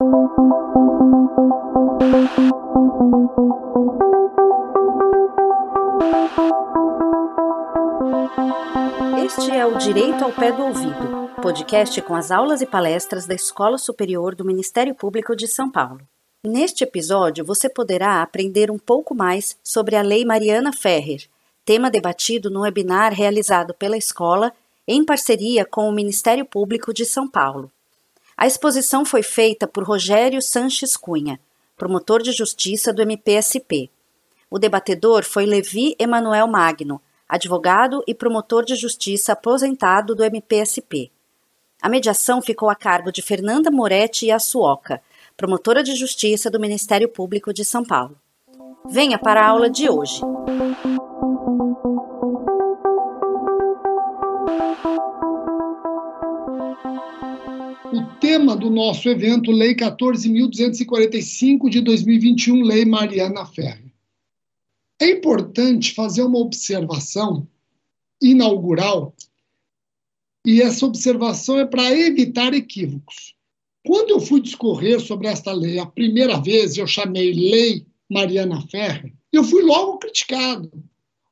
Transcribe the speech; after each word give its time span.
Este 0.00 0.10
é 9.50 9.66
o 9.66 9.76
Direito 9.76 10.22
ao 10.22 10.30
Pé 10.30 10.52
do 10.52 10.62
Ouvido, 10.62 11.30
podcast 11.42 12.00
com 12.02 12.14
as 12.14 12.30
aulas 12.30 12.62
e 12.62 12.66
palestras 12.66 13.26
da 13.26 13.34
Escola 13.34 13.76
Superior 13.76 14.36
do 14.36 14.44
Ministério 14.44 14.94
Público 14.94 15.34
de 15.34 15.48
São 15.48 15.68
Paulo. 15.68 16.02
Neste 16.44 16.84
episódio, 16.84 17.44
você 17.44 17.68
poderá 17.68 18.22
aprender 18.22 18.70
um 18.70 18.78
pouco 18.78 19.16
mais 19.16 19.58
sobre 19.64 19.96
a 19.96 20.02
Lei 20.02 20.24
Mariana 20.24 20.72
Ferrer, 20.72 21.28
tema 21.64 21.90
debatido 21.90 22.48
no 22.48 22.60
webinar 22.60 23.12
realizado 23.12 23.74
pela 23.74 23.96
escola 23.96 24.52
em 24.86 25.04
parceria 25.04 25.64
com 25.64 25.88
o 25.88 25.92
Ministério 25.92 26.44
Público 26.44 26.94
de 26.94 27.04
São 27.04 27.26
Paulo. 27.28 27.68
A 28.38 28.46
exposição 28.46 29.04
foi 29.04 29.24
feita 29.24 29.66
por 29.66 29.82
Rogério 29.82 30.40
Sanches 30.40 30.96
Cunha, 30.96 31.40
promotor 31.76 32.22
de 32.22 32.30
justiça 32.30 32.92
do 32.92 33.02
MPSP. 33.02 33.90
O 34.48 34.60
debatedor 34.60 35.24
foi 35.24 35.44
Levi 35.44 35.96
Emanuel 35.98 36.46
Magno, 36.46 37.02
advogado 37.28 38.00
e 38.06 38.14
promotor 38.14 38.64
de 38.64 38.76
justiça 38.76 39.32
aposentado 39.32 40.14
do 40.14 40.22
MPSP. 40.22 41.10
A 41.82 41.88
mediação 41.88 42.40
ficou 42.40 42.70
a 42.70 42.76
cargo 42.76 43.10
de 43.10 43.22
Fernanda 43.22 43.72
Moretti 43.72 44.30
Assuoca, 44.30 45.02
promotora 45.36 45.82
de 45.82 45.96
justiça 45.96 46.48
do 46.48 46.60
Ministério 46.60 47.08
Público 47.08 47.52
de 47.52 47.64
São 47.64 47.84
Paulo. 47.84 48.16
Venha 48.88 49.18
para 49.18 49.40
a 49.40 49.48
aula 49.48 49.68
de 49.68 49.90
hoje. 49.90 50.20
Tema 58.20 58.56
do 58.56 58.70
nosso 58.70 59.08
evento, 59.08 59.50
Lei 59.50 59.74
14.245 59.74 61.68
de 61.68 61.80
2021, 61.80 62.62
Lei 62.62 62.84
Mariana 62.84 63.46
Ferri. 63.46 63.92
É 65.00 65.10
importante 65.10 65.94
fazer 65.94 66.22
uma 66.22 66.38
observação 66.38 67.46
inaugural, 68.20 69.14
e 70.44 70.60
essa 70.60 70.86
observação 70.86 71.58
é 71.58 71.66
para 71.66 71.96
evitar 71.96 72.54
equívocos. 72.54 73.34
Quando 73.86 74.10
eu 74.10 74.20
fui 74.20 74.40
discorrer 74.40 75.00
sobre 75.00 75.28
esta 75.28 75.52
lei 75.52 75.78
a 75.78 75.86
primeira 75.86 76.40
vez, 76.40 76.76
eu 76.76 76.86
chamei 76.86 77.32
Lei 77.32 77.86
Mariana 78.10 78.60
Ferre, 78.68 79.14
eu 79.32 79.44
fui 79.44 79.62
logo 79.62 79.98
criticado. 79.98 80.70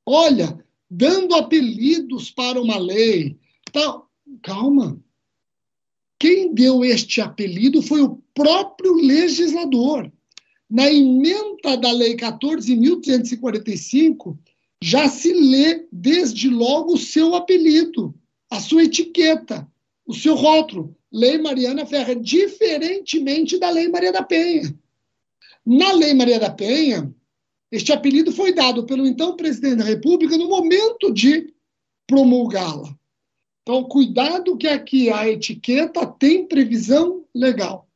Olha, 0.05 0.65
dando 0.89 1.35
apelidos 1.35 2.31
para 2.31 2.61
uma 2.61 2.79
lei. 2.79 3.37
Tal. 3.73 4.09
Calma. 4.43 5.01
Quem 6.19 6.55
deu 6.55 6.85
este 6.85 7.21
apelido 7.21 7.83
foi 7.83 8.03
o 8.03 8.21
próprio 8.35 8.95
legislador 8.95 10.11
na 10.69 10.91
emenda 10.91 11.77
da 11.77 11.93
Lei 11.93 12.17
14.245, 12.17 14.37
já 14.83 15.09
se 15.09 15.33
lê 15.33 15.87
desde 15.93 16.51
logo 16.51 16.95
o 16.95 16.99
seu 16.99 17.35
apelido, 17.35 18.15
a 18.51 18.61
sua 18.61 18.85
etiqueta, 18.85 19.67
o 20.07 20.15
seu 20.15 20.35
rótulo, 20.35 20.97
Lei 21.13 21.39
Mariana 21.39 21.87
Ferreira, 21.87 22.21
diferentemente 22.21 23.59
da 23.59 23.71
Lei 23.71 23.89
Maria 23.89 24.13
da 24.13 24.23
Penha. 24.23 24.77
Na 25.65 25.93
Lei 25.93 26.13
Maria 26.15 26.39
da 26.39 26.51
Penha, 26.51 27.13
este 27.71 27.93
apelido 27.93 28.33
foi 28.33 28.53
dado 28.53 28.85
pelo 28.85 29.07
então 29.07 29.37
presidente 29.37 29.77
da 29.77 29.85
República 29.85 30.37
no 30.37 30.49
momento 30.49 31.13
de 31.13 31.55
promulgá-la. 32.07 32.97
Então, 33.69 33.83
cuidado 33.83 34.57
que 34.57 34.69
aqui 34.69 35.11
a 35.11 35.29
etiqueta 35.29 36.07
tem 36.07 36.47
previsão 36.47 37.25
legal. 37.35 37.89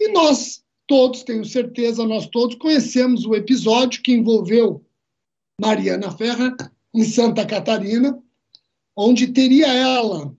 E 0.00 0.10
nós 0.10 0.64
todos, 0.86 1.22
tenho 1.22 1.44
certeza, 1.44 2.06
nós 2.06 2.26
todos 2.28 2.56
conhecemos 2.56 3.26
o 3.26 3.34
episódio 3.34 4.00
que 4.02 4.10
envolveu 4.10 4.82
Mariana 5.60 6.10
Ferra 6.10 6.56
em 6.94 7.04
Santa 7.04 7.44
Catarina, 7.44 8.18
onde 8.96 9.26
teria 9.26 9.66
ela, 9.66 10.34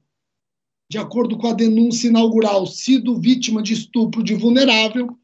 de 0.90 0.98
acordo 0.98 1.38
com 1.38 1.46
a 1.46 1.54
denúncia 1.54 2.08
inaugural, 2.08 2.66
sido 2.66 3.20
vítima 3.20 3.62
de 3.62 3.74
estupro 3.74 4.24
de 4.24 4.34
vulnerável 4.34 5.16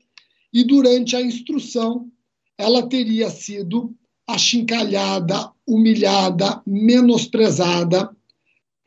e 0.54 0.64
durante 0.64 1.16
a 1.16 1.22
instrução 1.22 2.08
ela 2.56 2.88
teria 2.88 3.32
sido 3.32 3.96
achincalhada, 4.28 5.52
humilhada, 5.66 6.62
menosprezada 6.68 8.16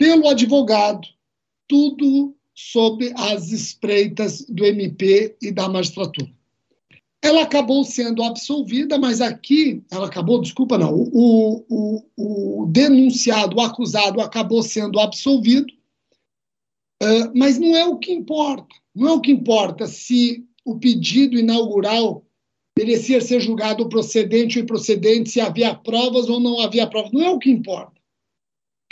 pelo 0.03 0.27
advogado, 0.27 1.07
tudo 1.69 2.35
sob 2.53 3.13
as 3.17 3.53
espreitas 3.53 4.45
do 4.49 4.65
MP 4.65 5.37
e 5.41 5.53
da 5.53 5.69
magistratura. 5.69 6.29
Ela 7.23 7.43
acabou 7.43 7.85
sendo 7.85 8.21
absolvida, 8.25 8.99
mas 8.99 9.21
aqui, 9.21 9.81
ela 9.93 10.09
acabou, 10.09 10.41
desculpa, 10.41 10.77
não, 10.77 10.93
o, 10.93 11.65
o, 11.69 12.05
o 12.17 12.67
denunciado, 12.67 13.57
o 13.57 13.61
acusado, 13.61 14.21
acabou 14.21 14.61
sendo 14.61 14.99
absolvido, 14.99 15.73
uh, 17.01 17.31
mas 17.33 17.61
não 17.61 17.77
é 17.77 17.87
o 17.87 17.97
que 17.97 18.11
importa. 18.11 18.75
Não 18.93 19.09
é 19.09 19.13
o 19.13 19.21
que 19.21 19.31
importa 19.31 19.87
se 19.87 20.45
o 20.65 20.81
pedido 20.81 21.39
inaugural 21.39 22.27
merecia 22.77 23.21
ser 23.21 23.39
julgado 23.39 23.89
procedente 23.89 24.59
ou 24.59 24.65
improcedente, 24.65 25.31
se 25.31 25.41
havia 25.41 25.73
provas 25.77 26.29
ou 26.29 26.41
não 26.41 26.59
havia 26.59 26.89
provas. 26.89 27.13
Não 27.13 27.23
é 27.23 27.31
o 27.31 27.39
que 27.39 27.53
importa. 27.53 27.92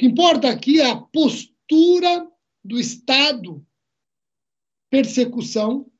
Que 0.01 0.07
importa 0.07 0.49
aqui 0.49 0.81
é 0.81 0.87
a 0.87 0.97
postura 0.97 2.27
do 2.65 2.81
Estado, 2.81 3.63
persecução, 4.89 5.93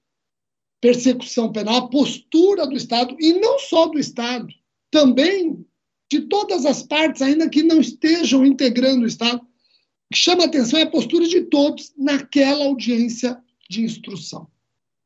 persecução 0.81 1.53
penal, 1.53 1.77
a 1.77 1.89
postura 1.91 2.67
do 2.67 2.75
Estado, 2.75 3.15
e 3.21 3.35
não 3.35 3.59
só 3.59 3.89
do 3.89 3.99
Estado, 3.99 4.49
também 4.91 5.67
de 6.11 6.23
todas 6.23 6.65
as 6.65 6.83
partes, 6.83 7.21
ainda 7.21 7.51
que 7.51 7.63
não 7.63 7.79
estejam 7.79 8.43
integrando 8.47 9.05
o 9.05 9.07
Estado. 9.07 9.43
O 9.43 10.15
que 10.15 10.19
chama 10.19 10.47
atenção 10.47 10.79
é 10.79 10.85
a 10.85 10.91
postura 10.91 11.29
de 11.29 11.43
todos 11.43 11.93
naquela 11.95 12.65
audiência 12.65 13.39
de 13.69 13.83
instrução. 13.83 14.51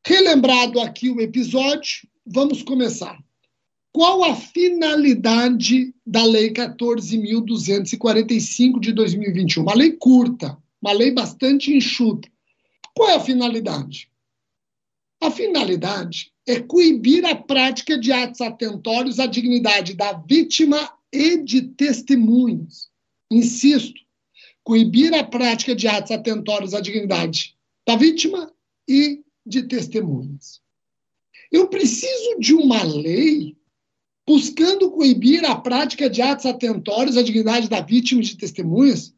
Relembrado 0.06 0.78
aqui 0.78 1.10
o 1.10 1.20
episódio, 1.20 2.08
vamos 2.24 2.62
começar. 2.62 3.18
Qual 3.94 4.22
a 4.24 4.34
finalidade 4.34 5.94
da 6.04 6.24
Lei 6.24 6.52
14.245 6.52 8.80
de 8.80 8.92
2021? 8.92 9.62
Uma 9.62 9.76
lei 9.76 9.92
curta, 9.92 10.58
uma 10.82 10.90
lei 10.90 11.12
bastante 11.12 11.72
enxuta. 11.72 12.28
Qual 12.92 13.08
é 13.08 13.14
a 13.14 13.20
finalidade? 13.20 14.10
A 15.22 15.30
finalidade 15.30 16.32
é 16.44 16.58
coibir 16.58 17.24
a 17.24 17.36
prática 17.36 17.96
de 17.96 18.10
atos 18.10 18.40
atentórios 18.40 19.20
à 19.20 19.26
dignidade 19.26 19.94
da 19.94 20.12
vítima 20.12 20.92
e 21.12 21.36
de 21.36 21.62
testemunhas. 21.62 22.90
Insisto, 23.30 24.00
coibir 24.64 25.14
a 25.14 25.22
prática 25.22 25.72
de 25.72 25.86
atos 25.86 26.10
atentórios 26.10 26.74
à 26.74 26.80
dignidade 26.80 27.56
da 27.86 27.94
vítima 27.94 28.52
e 28.88 29.22
de 29.46 29.62
testemunhas. 29.62 30.60
Eu 31.52 31.68
preciso 31.68 32.40
de 32.40 32.54
uma 32.54 32.82
lei 32.82 33.56
buscando 34.26 34.90
coibir 34.90 35.44
a 35.44 35.54
prática 35.54 36.08
de 36.08 36.22
atos 36.22 36.46
atentórios 36.46 37.16
à 37.16 37.22
dignidade 37.22 37.68
da 37.68 37.80
vítima 37.80 38.20
e 38.20 38.24
de 38.24 38.36
testemunhas 38.36 39.14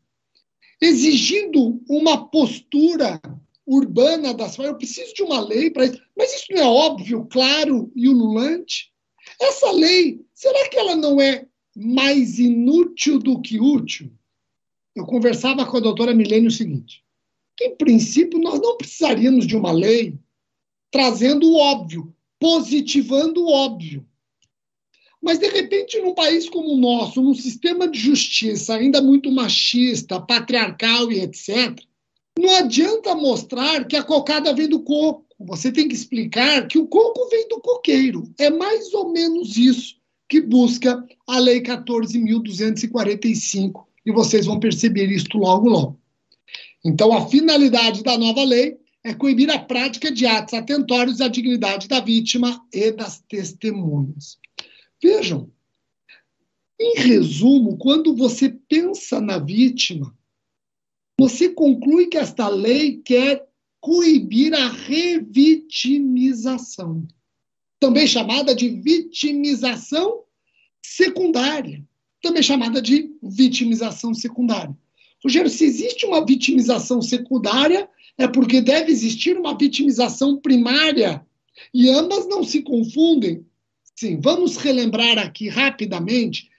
exigindo 0.81 1.83
uma 1.89 2.27
postura 2.28 3.21
urbana 3.66 4.33
das 4.33 4.56
Eu 4.59 4.77
preciso 4.77 5.15
de 5.15 5.22
uma 5.22 5.41
lei 5.41 5.71
para 5.71 5.87
isso. 5.87 6.00
Mas 6.16 6.34
isso 6.34 6.47
não 6.50 6.62
é 6.62 6.65
óbvio, 6.65 7.27
claro 7.31 7.91
e 7.95 8.09
ululante? 8.09 8.93
Essa 9.41 9.71
lei, 9.72 10.25
será 10.33 10.69
que 10.69 10.78
ela 10.78 10.95
não 10.95 11.21
é 11.21 11.47
mais 11.75 12.39
inútil 12.39 13.19
do 13.19 13.41
que 13.41 13.61
útil? 13.61 14.12
Eu 14.95 15.05
conversava 15.05 15.66
com 15.66 15.77
a 15.77 15.81
doutora 15.81 16.15
Milene 16.15 16.47
o 16.47 16.50
seguinte: 16.50 17.03
que, 17.56 17.65
em 17.65 17.77
princípio, 17.77 18.39
nós 18.39 18.61
não 18.61 18.77
precisaríamos 18.77 19.47
de 19.47 19.56
uma 19.56 19.72
lei 19.72 20.16
trazendo 20.91 21.50
o 21.50 21.56
óbvio, 21.56 22.15
positivando 22.39 23.45
o 23.45 23.51
óbvio. 23.51 24.07
Mas, 25.27 25.39
de 25.41 25.49
repente, 25.49 25.99
num 25.99 26.15
país 26.15 26.49
como 26.49 26.73
o 26.73 26.78
nosso, 26.78 27.21
num 27.21 27.34
sistema 27.34 27.89
de 27.89 27.99
justiça 27.99 28.77
ainda 28.77 29.03
muito 29.03 29.28
machista, 29.33 30.21
patriarcal 30.21 31.11
e 31.11 31.19
etc., 31.19 31.77
não 32.39 32.55
adianta 32.55 33.13
mostrar 33.13 33.89
que 33.89 33.97
a 33.97 34.05
cocada 34.05 34.55
vem 34.55 34.69
do 34.69 34.84
coco. 34.84 35.27
Você 35.41 35.73
tem 35.73 35.89
que 35.89 35.97
explicar 35.97 36.69
que 36.69 36.78
o 36.78 36.87
coco 36.87 37.28
vem 37.28 37.49
do 37.49 37.61
coqueiro. 37.61 38.33
É 38.39 38.51
mais 38.51 38.95
ou 38.95 39.11
menos 39.11 39.57
isso 39.57 39.97
que 40.28 40.41
busca 40.41 41.05
a 41.27 41.41
Lei 41.41 41.61
14.245. 41.61 43.84
E 44.07 44.13
vocês 44.13 44.47
vão 44.47 44.61
perceber 44.61 45.11
isto 45.11 45.39
logo, 45.39 45.69
logo. 45.69 45.99
Então, 46.84 47.13
a 47.13 47.27
finalidade 47.27 48.05
da 48.05 48.17
nova 48.17 48.45
lei 48.45 48.77
é 49.03 49.13
coibir 49.13 49.51
a 49.51 49.59
prática 49.59 50.09
de 50.09 50.25
atos 50.25 50.55
atentórios 50.55 51.21
à 51.21 51.27
dignidade 51.27 51.89
da 51.89 51.99
vítima 51.99 52.65
e 52.72 52.93
das 52.93 53.25
testemunhas. 53.29 54.39
Vejam, 55.03 55.51
em 56.78 56.98
resumo, 56.98 57.78
quando 57.78 58.15
você 58.15 58.48
pensa 58.48 59.21
na 59.21 59.39
vítima, 59.39 60.16
você 61.19 61.48
conclui 61.48 62.07
que 62.07 62.19
esta 62.19 62.48
lei 62.48 62.98
quer 62.98 63.48
coibir 63.81 64.54
a 64.54 64.69
revitimização, 64.69 67.09
também 67.81 68.07
chamada 68.07 68.54
de 68.54 68.69
vitimização 68.69 70.25
secundária, 70.84 71.83
também 72.21 72.43
chamada 72.43 72.83
de 72.83 73.10
vitimização 73.22 74.13
secundária. 74.13 74.77
Rogério, 75.22 75.51
se 75.51 75.65
existe 75.65 76.04
uma 76.04 76.25
vitimização 76.25 77.01
secundária, 77.01 77.89
é 78.19 78.28
porque 78.28 78.60
deve 78.60 78.93
existir 78.93 79.37
uma 79.37 79.57
vitimização 79.57 80.39
primária. 80.39 81.25
E 81.72 81.89
ambas 81.89 82.28
não 82.28 82.45
se 82.45 82.60
confundem. 82.63 83.47
Sim, 83.98 84.21
vamos 84.21 84.57
relembrar 84.57 85.19
aqui 85.19 85.48
rapidamente 85.48 86.51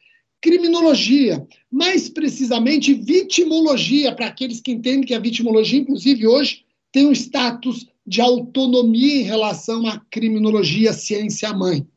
criminologia, 0.42 1.46
mais 1.72 2.10
precisamente 2.10 2.94
vitimologia, 2.94 4.14
para 4.14 4.28
aqueles 4.28 4.60
que 4.60 4.72
entendem 4.72 5.04
que 5.04 5.14
a 5.14 5.20
vitimologia, 5.20 5.80
inclusive 5.80 6.28
hoje, 6.28 6.66
tem 6.92 7.06
um 7.06 7.12
status 7.12 7.88
de 8.06 8.22
autonomia 8.22 9.22
em 9.22 9.24
relação 9.24 9.86
à 9.86 10.00
criminologia 10.10 10.94
ciência-mãe. 10.94 11.88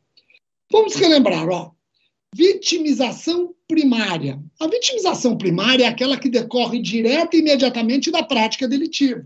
Vamos 0.71 0.95
relembrar, 0.95 1.47
ó. 1.49 1.71
Vitimização 2.35 3.53
primária. 3.67 4.41
A 4.59 4.67
vitimização 4.67 5.37
primária 5.37 5.85
é 5.85 5.87
aquela 5.87 6.17
que 6.17 6.29
decorre 6.29 6.81
direta 6.81 7.35
e 7.35 7.39
imediatamente 7.39 8.11
da 8.11 8.23
prática 8.23 8.67
delitiva. 8.67 9.25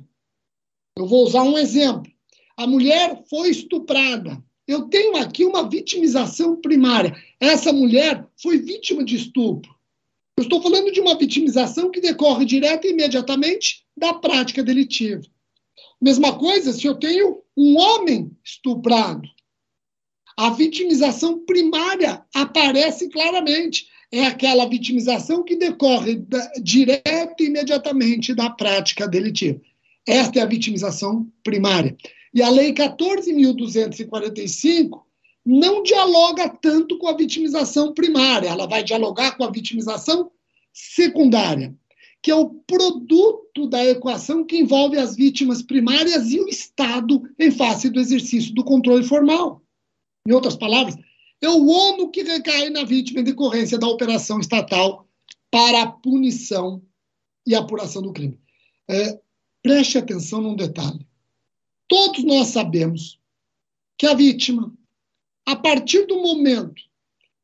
Eu 0.98 1.08
vou 1.08 1.26
usar 1.26 1.44
um 1.44 1.58
exemplo. 1.58 2.12
A 2.58 2.66
mulher 2.66 3.24
foi 3.30 3.50
estuprada. 3.50 4.42
Eu 4.68 4.84
tenho 4.84 5.16
aqui 5.18 5.46
uma 5.46 5.70
vitimização 5.70 6.56
primária. 6.60 7.16
Essa 7.40 7.72
mulher 7.72 8.26
foi 8.42 8.58
vítima 8.58 9.04
de 9.04 9.16
estupro. 9.16 9.74
Eu 10.38 10.44
estou 10.44 10.62
falando 10.62 10.92
de 10.92 11.00
uma 11.00 11.18
vitimização 11.18 11.92
que 11.92 12.02
decorre 12.02 12.46
direta 12.46 12.88
e 12.88 12.92
imediatamente 12.92 13.86
da 13.96 14.14
prática 14.14 14.64
delitiva. 14.64 15.22
Mesma 16.02 16.38
coisa 16.38 16.74
se 16.74 16.86
eu 16.86 16.96
tenho 16.96 17.42
um 17.56 17.78
homem 17.78 18.32
estuprado. 18.44 19.28
A 20.38 20.50
vitimização 20.50 21.46
primária 21.46 22.26
aparece 22.34 23.10
claramente. 23.10 23.88
É 24.12 24.26
aquela 24.26 24.68
vitimização 24.68 25.44
que 25.44 25.56
decorre 25.56 26.16
da, 26.16 26.52
direta 26.62 27.36
e 27.40 27.46
imediatamente 27.46 28.34
da 28.34 28.50
prática 28.50 29.08
delitiva. 29.08 29.62
Esta 30.06 30.40
é 30.40 30.42
a 30.42 30.48
vitimização 30.48 31.32
primária. 31.44 31.96
E 32.36 32.44
a 32.44 32.50
Lei 32.50 32.74
14.245 32.74 35.02
não 35.46 35.82
dialoga 35.82 36.50
tanto 36.50 36.98
com 36.98 37.08
a 37.08 37.16
vitimização 37.16 37.94
primária, 37.94 38.50
ela 38.50 38.68
vai 38.68 38.84
dialogar 38.84 39.38
com 39.38 39.46
a 39.46 39.50
vitimização 39.50 40.30
secundária, 40.74 41.74
que 42.22 42.30
é 42.30 42.36
o 42.36 42.50
produto 42.50 43.68
da 43.68 43.86
equação 43.86 44.44
que 44.44 44.58
envolve 44.58 44.98
as 44.98 45.16
vítimas 45.16 45.62
primárias 45.62 46.30
e 46.32 46.42
o 46.42 46.50
Estado 46.50 47.24
em 47.40 47.50
face 47.52 47.90
do 47.90 48.02
exercício 48.02 48.54
do 48.54 48.66
controle 48.66 49.06
formal. 49.06 49.62
Em 50.28 50.34
outras 50.34 50.58
palavras, 50.58 50.98
é 51.42 51.48
o 51.48 51.68
ônus 51.68 52.10
que 52.12 52.24
recai 52.24 52.70
na 52.70 52.84
vítima 52.84 53.22
em 53.22 53.24
decorrência 53.24 53.78
da 53.78 53.88
operação 53.88 54.42
estatal 54.42 55.08
para 55.50 55.84
a 55.84 55.88
punição 55.88 56.84
e 57.48 57.56
apuração 57.56 58.02
do 58.02 58.12
crime. 58.12 58.38
É, 58.90 59.18
preste 59.64 59.98
atenção 59.98 60.42
num 60.42 60.56
detalhe. 60.56 61.08
Todos 61.88 62.24
nós 62.24 62.48
sabemos 62.48 63.20
que 63.98 64.06
a 64.06 64.14
vítima, 64.14 64.74
a 65.46 65.56
partir 65.56 66.06
do 66.08 66.22
momento 66.22 66.82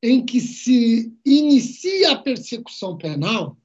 em 0.04 0.26
que 0.26 0.40
se 0.40 1.14
inicia 1.26 2.12
a 2.12 2.18
persecução 2.18 2.98
penal, 2.98 3.58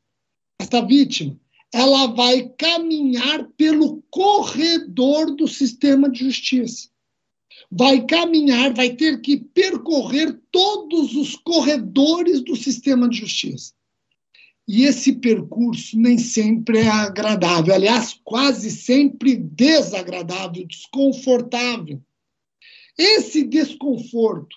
esta 0.61 0.81
vítima 0.81 1.39
ela 1.73 2.07
vai 2.07 2.49
caminhar 2.57 3.49
pelo 3.57 4.03
corredor 4.11 5.35
do 5.35 5.49
sistema 5.49 6.09
de 6.09 6.25
justiça 6.25 6.89
vai 7.71 8.05
caminhar, 8.07 8.73
vai 8.75 8.91
ter 8.91 9.21
que 9.21 9.37
percorrer 9.37 10.41
todos 10.51 11.15
os 11.17 11.37
corredores 11.37 12.43
do 12.43 12.55
sistema 12.57 13.09
de 13.09 13.19
justiça. 13.19 13.73
E 14.69 14.83
esse 14.83 15.13
percurso 15.13 15.97
nem 15.97 16.19
sempre 16.19 16.79
é 16.79 16.89
agradável, 16.89 17.73
aliás, 17.73 18.19
quase 18.25 18.71
sempre 18.71 19.37
desagradável, 19.37 20.67
desconfortável. 20.67 22.03
Esse 22.99 23.45
desconforto, 23.45 24.57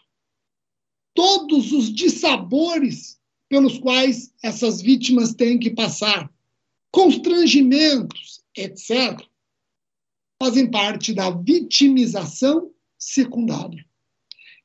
todos 1.14 1.72
os 1.72 1.94
dissabores 1.94 3.20
pelos 3.48 3.78
quais 3.78 4.34
essas 4.42 4.82
vítimas 4.82 5.34
têm 5.34 5.60
que 5.60 5.70
passar, 5.70 6.32
constrangimentos, 6.92 8.44
etc., 8.56 9.22
fazem 10.42 10.72
parte 10.72 11.14
da 11.14 11.30
vitimização 11.30 12.72
secundária. 12.98 13.86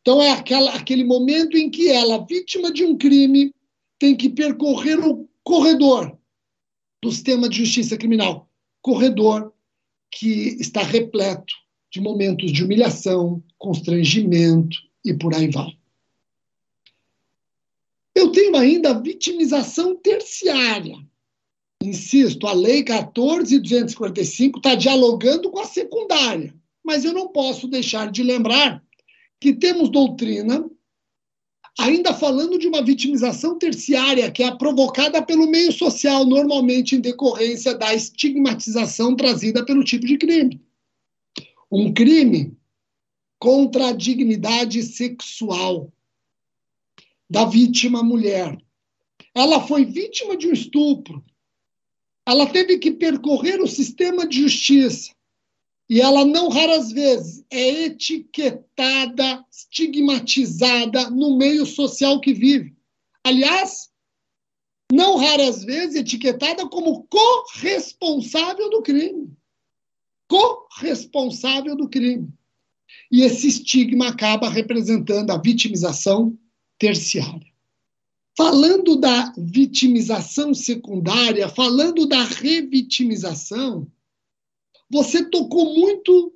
Então, 0.01 0.23
é 0.23 0.31
aquela, 0.31 0.75
aquele 0.75 1.03
momento 1.03 1.57
em 1.57 1.69
que 1.69 1.89
ela, 1.89 2.25
vítima 2.25 2.73
de 2.73 2.85
um 2.85 2.97
crime, 2.97 3.53
tem 3.99 4.15
que 4.15 4.29
percorrer 4.29 4.99
o 5.01 5.29
corredor 5.45 6.19
do 7.01 7.13
sistema 7.13 7.49
de 7.49 7.59
justiça 7.59 7.97
criminal 7.97 8.51
corredor 8.85 9.51
que 10.11 10.59
está 10.61 10.83
repleto 10.83 11.55
de 11.91 12.03
momentos 12.03 12.53
de 12.53 12.63
humilhação, 12.63 13.43
constrangimento 13.57 14.77
e 15.03 15.15
por 15.15 15.35
aí 15.35 15.51
vai. 15.51 15.75
Eu 18.15 18.31
tenho 18.31 18.55
ainda 18.57 18.91
a 18.91 19.01
vitimização 19.01 19.97
terciária. 19.97 20.97
Insisto, 21.83 22.47
a 22.47 22.53
Lei 22.53 22.85
14.245 22.85 24.59
está 24.59 24.75
dialogando 24.75 25.51
com 25.51 25.61
a 25.61 25.65
secundária. 25.65 26.55
Mas 26.85 27.05
eu 27.05 27.15
não 27.15 27.29
posso 27.29 27.67
deixar 27.67 28.11
de 28.13 28.23
lembrar 28.23 28.85
que 29.41 29.55
temos 29.55 29.89
doutrina 29.89 30.69
ainda 31.79 32.15
falando 32.15 32.59
de 32.59 32.69
uma 32.69 32.83
vitimização 32.83 33.59
terciária 33.59 34.31
que 34.31 34.43
é 34.43 34.57
provocada 34.57 35.23
pelo 35.23 35.47
meio 35.47 35.73
social, 35.73 36.25
normalmente 36.25 36.95
em 36.95 37.01
decorrência 37.01 37.75
da 37.75 37.95
estigmatização 37.95 39.17
trazida 39.17 39.65
pelo 39.65 39.85
tipo 39.85 40.07
de 40.07 40.17
crime. 40.17 40.61
Um 41.71 41.93
crime 41.93 42.57
contra 43.39 43.89
a 43.89 43.93
dignidade 43.93 44.83
sexual 44.83 45.93
da 47.29 47.45
vítima 47.45 48.03
mulher. 48.03 48.57
Ela 49.35 49.61
foi 49.67 49.85
vítima 49.85 50.37
de 50.37 50.47
um 50.47 50.53
estupro. 50.53 51.25
Ela 52.27 52.47
teve 52.47 52.79
que 52.79 52.93
percorrer 52.93 53.61
o 53.61 53.67
sistema 53.67 54.27
de 54.27 54.43
justiça 54.43 55.14
e 55.89 56.01
ela 56.01 56.25
não 56.25 56.49
raras 56.49 56.91
vezes 56.91 57.45
é 57.51 57.85
etiquetada, 57.85 59.45
estigmatizada 59.51 61.11
no 61.11 61.37
meio 61.37 61.67
social 61.67 62.21
que 62.21 62.33
vive. 62.33 62.75
Aliás, 63.23 63.91
não 64.91 65.17
raras 65.17 65.63
vezes 65.65 65.97
etiquetada 65.97 66.67
como 66.69 67.05
corresponsável 67.05 68.71
do 68.71 68.83
crime. 68.83 69.31
Corresponsável 70.27 71.77
do 71.77 71.89
crime. 71.89 72.33
E 73.11 73.23
esse 73.23 73.47
estigma 73.49 74.09
acaba 74.09 74.49
representando 74.49 75.31
a 75.31 75.39
vitimização 75.39 76.39
terciária. 76.79 77.53
Falando 78.37 78.97
da 78.97 79.33
vitimização 79.37 80.55
secundária, 80.55 81.49
falando 81.49 82.07
da 82.07 82.25
revitimização, 82.25 83.87
você 84.91 85.25
tocou 85.25 85.75
muito 85.75 86.33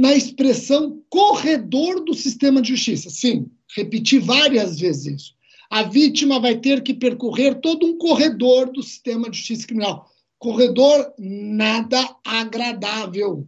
na 0.00 0.14
expressão 0.14 1.02
corredor 1.10 2.04
do 2.04 2.14
sistema 2.14 2.62
de 2.62 2.70
justiça. 2.70 3.10
Sim, 3.10 3.50
repeti 3.76 4.18
várias 4.18 4.80
vezes 4.80 5.06
isso. 5.06 5.34
A 5.68 5.82
vítima 5.82 6.40
vai 6.40 6.58
ter 6.58 6.82
que 6.82 6.94
percorrer 6.94 7.60
todo 7.60 7.86
um 7.86 7.98
corredor 7.98 8.72
do 8.72 8.82
sistema 8.82 9.30
de 9.30 9.36
justiça 9.36 9.66
criminal. 9.66 10.10
Corredor 10.38 11.12
nada 11.18 12.16
agradável. 12.24 13.46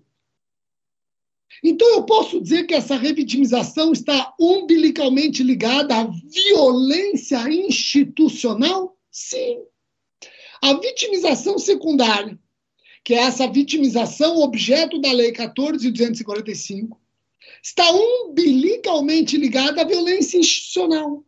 Então, 1.64 1.88
eu 1.95 2.04
posso 2.04 2.40
dizer 2.40 2.66
que 2.66 2.75
essa 2.75 2.97
revitimização 2.97 3.92
está 3.92 4.35
umbilicalmente 4.38 5.42
ligada 5.42 5.97
à 5.97 6.04
violência 6.04 7.49
institucional? 7.50 8.97
Sim. 9.11 9.59
A 10.61 10.75
vitimização 10.75 11.59
secundária 11.59 12.38
que 13.04 13.14
é 13.14 13.18
essa 13.18 13.50
vitimização, 13.50 14.38
objeto 14.38 15.00
da 15.00 15.12
Lei 15.12 15.32
14.245, 15.32 16.97
está 17.62 17.85
umbilicalmente 17.92 19.37
ligada 19.37 19.82
à 19.82 19.85
violência 19.85 20.38
institucional. 20.38 21.25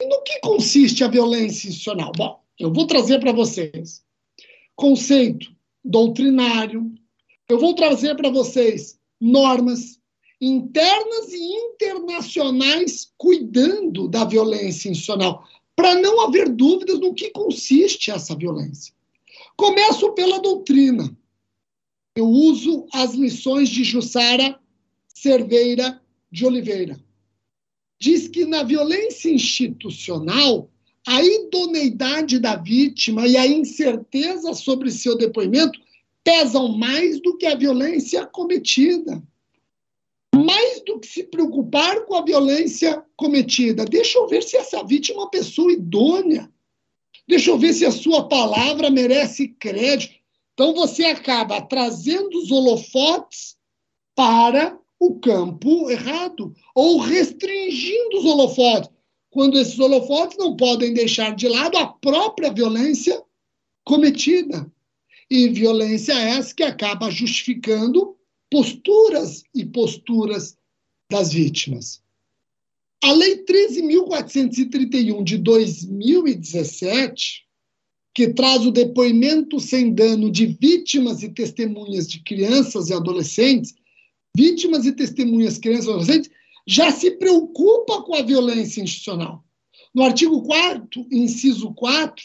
E 0.00 0.06
no 0.06 0.22
que 0.22 0.40
consiste 0.40 1.04
a 1.04 1.08
violência 1.08 1.68
institucional? 1.68 2.12
Bom, 2.16 2.40
eu 2.58 2.72
vou 2.72 2.86
trazer 2.86 3.18
para 3.20 3.32
vocês 3.32 4.02
conceito 4.76 5.52
doutrinário, 5.84 6.92
eu 7.48 7.58
vou 7.58 7.74
trazer 7.74 8.14
para 8.16 8.30
vocês 8.30 8.98
normas 9.20 9.98
internas 10.40 11.32
e 11.32 11.42
internacionais 11.42 13.12
cuidando 13.18 14.08
da 14.08 14.24
violência 14.24 14.88
institucional, 14.88 15.46
para 15.76 15.94
não 15.96 16.20
haver 16.22 16.48
dúvidas 16.48 16.98
no 16.98 17.14
que 17.14 17.30
consiste 17.30 18.10
essa 18.10 18.34
violência. 18.34 18.94
Começo 19.60 20.14
pela 20.14 20.40
doutrina. 20.40 21.14
eu 22.16 22.24
uso 22.26 22.86
as 22.94 23.12
lições 23.12 23.68
de 23.68 23.84
Jussara 23.84 24.58
Cerveira 25.06 26.00
de 26.32 26.46
Oliveira. 26.46 26.98
Diz 28.00 28.26
que 28.26 28.46
na 28.46 28.62
violência 28.62 29.28
institucional, 29.28 30.70
a 31.06 31.22
idoneidade 31.22 32.38
da 32.38 32.56
vítima 32.56 33.26
e 33.26 33.36
a 33.36 33.46
incerteza 33.46 34.54
sobre 34.54 34.90
seu 34.90 35.14
depoimento 35.14 35.78
pesam 36.24 36.78
mais 36.78 37.20
do 37.20 37.36
que 37.36 37.44
a 37.44 37.54
violência 37.54 38.24
cometida. 38.24 39.22
Mais 40.34 40.82
do 40.86 40.98
que 40.98 41.06
se 41.06 41.24
preocupar 41.24 42.06
com 42.06 42.14
a 42.14 42.24
violência 42.24 43.04
cometida. 43.14 43.84
Deixa 43.84 44.16
eu 44.16 44.26
ver 44.26 44.42
se 44.42 44.56
essa 44.56 44.82
vítima 44.82 45.18
é 45.18 45.24
uma 45.24 45.30
pessoa 45.30 45.70
idônea. 45.70 46.50
Deixa 47.30 47.52
eu 47.52 47.58
ver 47.58 47.72
se 47.72 47.86
a 47.86 47.92
sua 47.92 48.26
palavra 48.26 48.90
merece 48.90 49.46
crédito. 49.46 50.16
Então 50.52 50.74
você 50.74 51.04
acaba 51.04 51.62
trazendo 51.62 52.36
os 52.36 52.50
holofotes 52.50 53.56
para 54.16 54.76
o 54.98 55.14
campo 55.20 55.88
errado, 55.88 56.52
ou 56.74 56.98
restringindo 56.98 58.18
os 58.18 58.24
holofotes, 58.24 58.90
quando 59.30 59.60
esses 59.60 59.78
holofotes 59.78 60.36
não 60.36 60.56
podem 60.56 60.92
deixar 60.92 61.36
de 61.36 61.46
lado 61.48 61.78
a 61.78 61.86
própria 61.86 62.52
violência 62.52 63.22
cometida. 63.84 64.70
E 65.30 65.48
violência 65.50 66.12
essa 66.12 66.52
que 66.52 66.64
acaba 66.64 67.12
justificando 67.12 68.16
posturas 68.50 69.44
e 69.54 69.64
posturas 69.64 70.58
das 71.08 71.32
vítimas. 71.32 72.02
A 73.02 73.12
Lei 73.12 73.42
13.431 73.44 75.24
de 75.24 75.38
2017, 75.38 77.46
que 78.14 78.34
traz 78.34 78.66
o 78.66 78.70
depoimento 78.70 79.58
sem 79.58 79.94
dano 79.94 80.30
de 80.30 80.44
vítimas 80.46 81.22
e 81.22 81.30
testemunhas 81.30 82.06
de 82.06 82.22
crianças 82.22 82.90
e 82.90 82.94
adolescentes, 82.94 83.74
vítimas 84.36 84.84
e 84.84 84.92
testemunhas, 84.92 85.56
crianças 85.56 85.86
e 85.86 85.90
adolescentes, 85.90 86.30
já 86.66 86.90
se 86.90 87.12
preocupa 87.12 88.02
com 88.02 88.14
a 88.14 88.22
violência 88.22 88.82
institucional. 88.82 89.42
No 89.94 90.02
artigo 90.02 90.42
4, 90.42 91.06
inciso 91.10 91.72
4, 91.72 92.22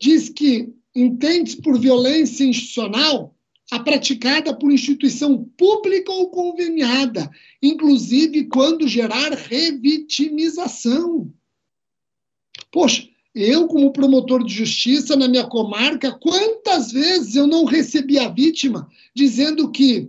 diz 0.00 0.30
que 0.30 0.72
entende 0.94 1.56
por 1.56 1.78
violência 1.78 2.44
institucional 2.44 3.33
a 3.74 3.80
praticada 3.80 4.56
por 4.56 4.70
instituição 4.70 5.50
pública 5.56 6.12
ou 6.12 6.30
conveniada, 6.30 7.28
inclusive 7.60 8.44
quando 8.44 8.86
gerar 8.86 9.32
revitimização. 9.32 11.28
Poxa, 12.70 13.04
eu, 13.34 13.66
como 13.66 13.92
promotor 13.92 14.44
de 14.44 14.54
justiça 14.54 15.16
na 15.16 15.26
minha 15.26 15.44
comarca, 15.48 16.12
quantas 16.12 16.92
vezes 16.92 17.34
eu 17.34 17.48
não 17.48 17.64
recebi 17.64 18.16
a 18.16 18.28
vítima 18.28 18.88
dizendo 19.12 19.68
que 19.72 20.08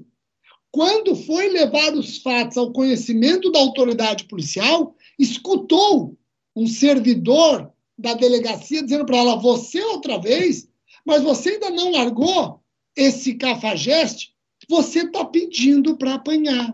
quando 0.71 1.15
foi 1.15 1.49
levar 1.49 1.95
os 1.95 2.19
fatos 2.19 2.57
ao 2.57 2.71
conhecimento 2.71 3.51
da 3.51 3.57
autoridade 3.57 4.25
policial, 4.25 4.95
escutou 5.17 6.15
um 6.55 6.67
servidor 6.67 7.71
da 7.97 8.13
delegacia 8.13 8.83
dizendo 8.83 9.07
para 9.07 9.17
ela: 9.17 9.37
Você 9.37 9.81
outra 9.85 10.19
vez, 10.19 10.69
mas 11.03 11.23
você 11.23 11.51
ainda 11.51 11.71
não 11.71 11.89
largou 11.89 12.63
esse 12.95 13.35
cafajeste, 13.35 14.33
você 14.69 14.99
está 14.99 15.25
pedindo 15.25 15.97
para 15.97 16.15
apanhar. 16.15 16.73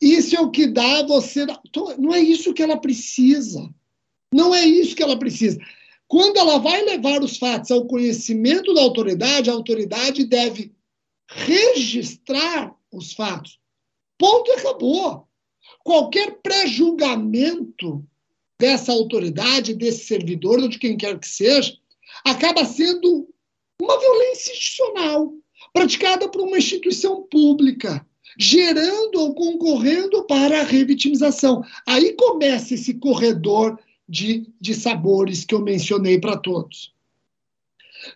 Isso 0.00 0.36
é 0.36 0.40
o 0.40 0.50
que 0.50 0.66
dá 0.66 1.02
você. 1.04 1.46
Não 1.98 2.14
é 2.14 2.20
isso 2.20 2.52
que 2.52 2.62
ela 2.62 2.78
precisa. 2.78 3.72
Não 4.32 4.54
é 4.54 4.64
isso 4.64 4.94
que 4.94 5.02
ela 5.02 5.18
precisa. 5.18 5.58
Quando 6.08 6.36
ela 6.36 6.58
vai 6.58 6.82
levar 6.82 7.22
os 7.22 7.36
fatos 7.36 7.70
ao 7.70 7.86
conhecimento 7.86 8.74
da 8.74 8.82
autoridade, 8.82 9.50
a 9.50 9.54
autoridade 9.54 10.24
deve 10.24 10.72
registrar 11.28 12.74
os 12.92 13.12
fatos. 13.12 13.58
Ponto 14.18 14.50
e 14.50 14.54
acabou. 14.54 15.26
Qualquer 15.82 16.38
pré-julgamento 16.42 18.04
dessa 18.58 18.92
autoridade, 18.92 19.74
desse 19.74 20.06
servidor 20.06 20.60
ou 20.60 20.68
de 20.68 20.78
quem 20.78 20.96
quer 20.96 21.18
que 21.18 21.28
seja, 21.28 21.76
acaba 22.24 22.64
sendo 22.64 23.28
uma 23.80 23.98
violência 23.98 24.52
institucional 24.52 25.32
praticada 25.72 26.28
por 26.28 26.40
uma 26.40 26.58
instituição 26.58 27.22
pública, 27.22 28.06
gerando 28.38 29.20
ou 29.20 29.34
concorrendo 29.34 30.24
para 30.24 30.60
a 30.60 30.64
revitimização. 30.64 31.62
Aí 31.86 32.14
começa 32.14 32.74
esse 32.74 32.94
corredor 32.94 33.78
de, 34.08 34.46
de 34.60 34.74
sabores 34.74 35.44
que 35.44 35.54
eu 35.54 35.62
mencionei 35.62 36.18
para 36.18 36.36
todos. 36.36 36.94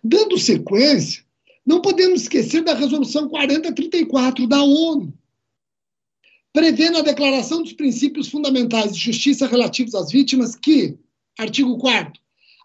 Dando 0.02 0.38
sequência, 0.38 1.24
não 1.66 1.80
podemos 1.80 2.22
esquecer 2.22 2.62
da 2.62 2.74
Resolução 2.74 3.28
4034 3.28 4.46
da 4.46 4.62
ONU, 4.62 5.12
prevendo 6.52 6.98
a 6.98 7.02
Declaração 7.02 7.62
dos 7.62 7.72
Princípios 7.72 8.28
Fundamentais 8.28 8.94
de 8.94 9.00
Justiça 9.00 9.46
relativos 9.46 9.94
às 9.94 10.10
vítimas, 10.10 10.54
que, 10.54 10.96
artigo 11.38 11.76
4 11.78 12.20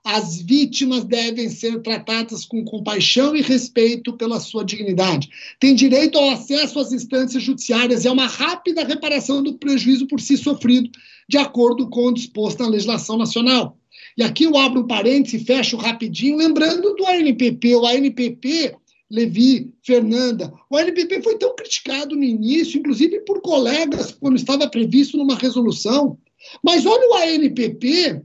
as 0.06 0.40
vítimas 0.40 1.04
devem 1.04 1.50
ser 1.50 1.82
tratadas 1.82 2.46
com 2.46 2.64
compaixão 2.64 3.36
e 3.36 3.42
respeito 3.42 4.14
pela 4.14 4.40
sua 4.40 4.64
dignidade. 4.64 5.28
Tem 5.60 5.74
direito 5.74 6.16
ao 6.20 6.30
acesso 6.30 6.80
às 6.80 6.94
instâncias 6.94 7.42
judiciárias 7.42 8.06
e 8.06 8.08
a 8.08 8.12
uma 8.12 8.28
rápida 8.28 8.84
reparação 8.84 9.42
do 9.42 9.56
prejuízo 9.56 10.08
por 10.08 10.22
si 10.22 10.38
sofrido, 10.38 10.92
de 11.28 11.40
acordo 11.40 11.90
com 11.90 12.06
o 12.06 12.14
disposto 12.14 12.62
na 12.62 12.70
legislação 12.70 13.18
nacional. 13.18 13.80
E 14.16 14.22
aqui 14.22 14.44
eu 14.44 14.56
abro 14.56 14.82
um 14.82 14.88
parênteses 14.88 15.42
e 15.42 15.44
fecho 15.44 15.76
rapidinho, 15.76 16.38
lembrando 16.38 16.94
do 16.94 17.08
ANPP. 17.08 17.76
O 17.76 17.88
ANPP 17.88 18.76
Levi, 19.10 19.74
Fernanda. 19.84 20.54
O 20.70 20.78
ANPP 20.78 21.24
foi 21.24 21.40
tão 21.40 21.56
criticado 21.56 22.16
no 22.16 22.24
início, 22.24 22.78
inclusive 22.78 23.22
por 23.22 23.42
colegas, 23.42 24.12
quando 24.12 24.36
estava 24.36 24.70
previsto 24.70 25.18
numa 25.18 25.36
resolução. 25.36 26.16
Mas 26.64 26.86
olha 26.86 27.10
o 27.10 27.16
ANPP 27.16 28.22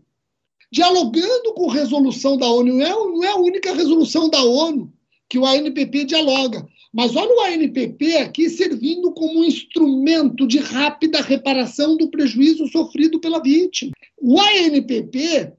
dialogando 0.70 1.52
com 1.54 1.66
resolução 1.66 2.36
da 2.36 2.46
ONU. 2.46 2.74
Não 2.74 2.86
é, 2.86 2.90
não 2.90 3.24
é 3.24 3.28
a 3.28 3.36
única 3.36 3.74
resolução 3.74 4.28
da 4.28 4.42
ONU 4.42 4.92
que 5.28 5.38
o 5.38 5.46
ANPP 5.46 6.04
dialoga. 6.04 6.66
Mas 6.92 7.14
olha 7.14 7.32
o 7.32 7.40
ANPP 7.40 8.16
aqui 8.16 8.50
servindo 8.50 9.12
como 9.12 9.40
um 9.40 9.44
instrumento 9.44 10.46
de 10.46 10.58
rápida 10.58 11.20
reparação 11.20 11.96
do 11.96 12.10
prejuízo 12.10 12.66
sofrido 12.66 13.20
pela 13.20 13.40
vítima. 13.40 13.92
O 14.18 14.40
ANPP, 14.40 15.52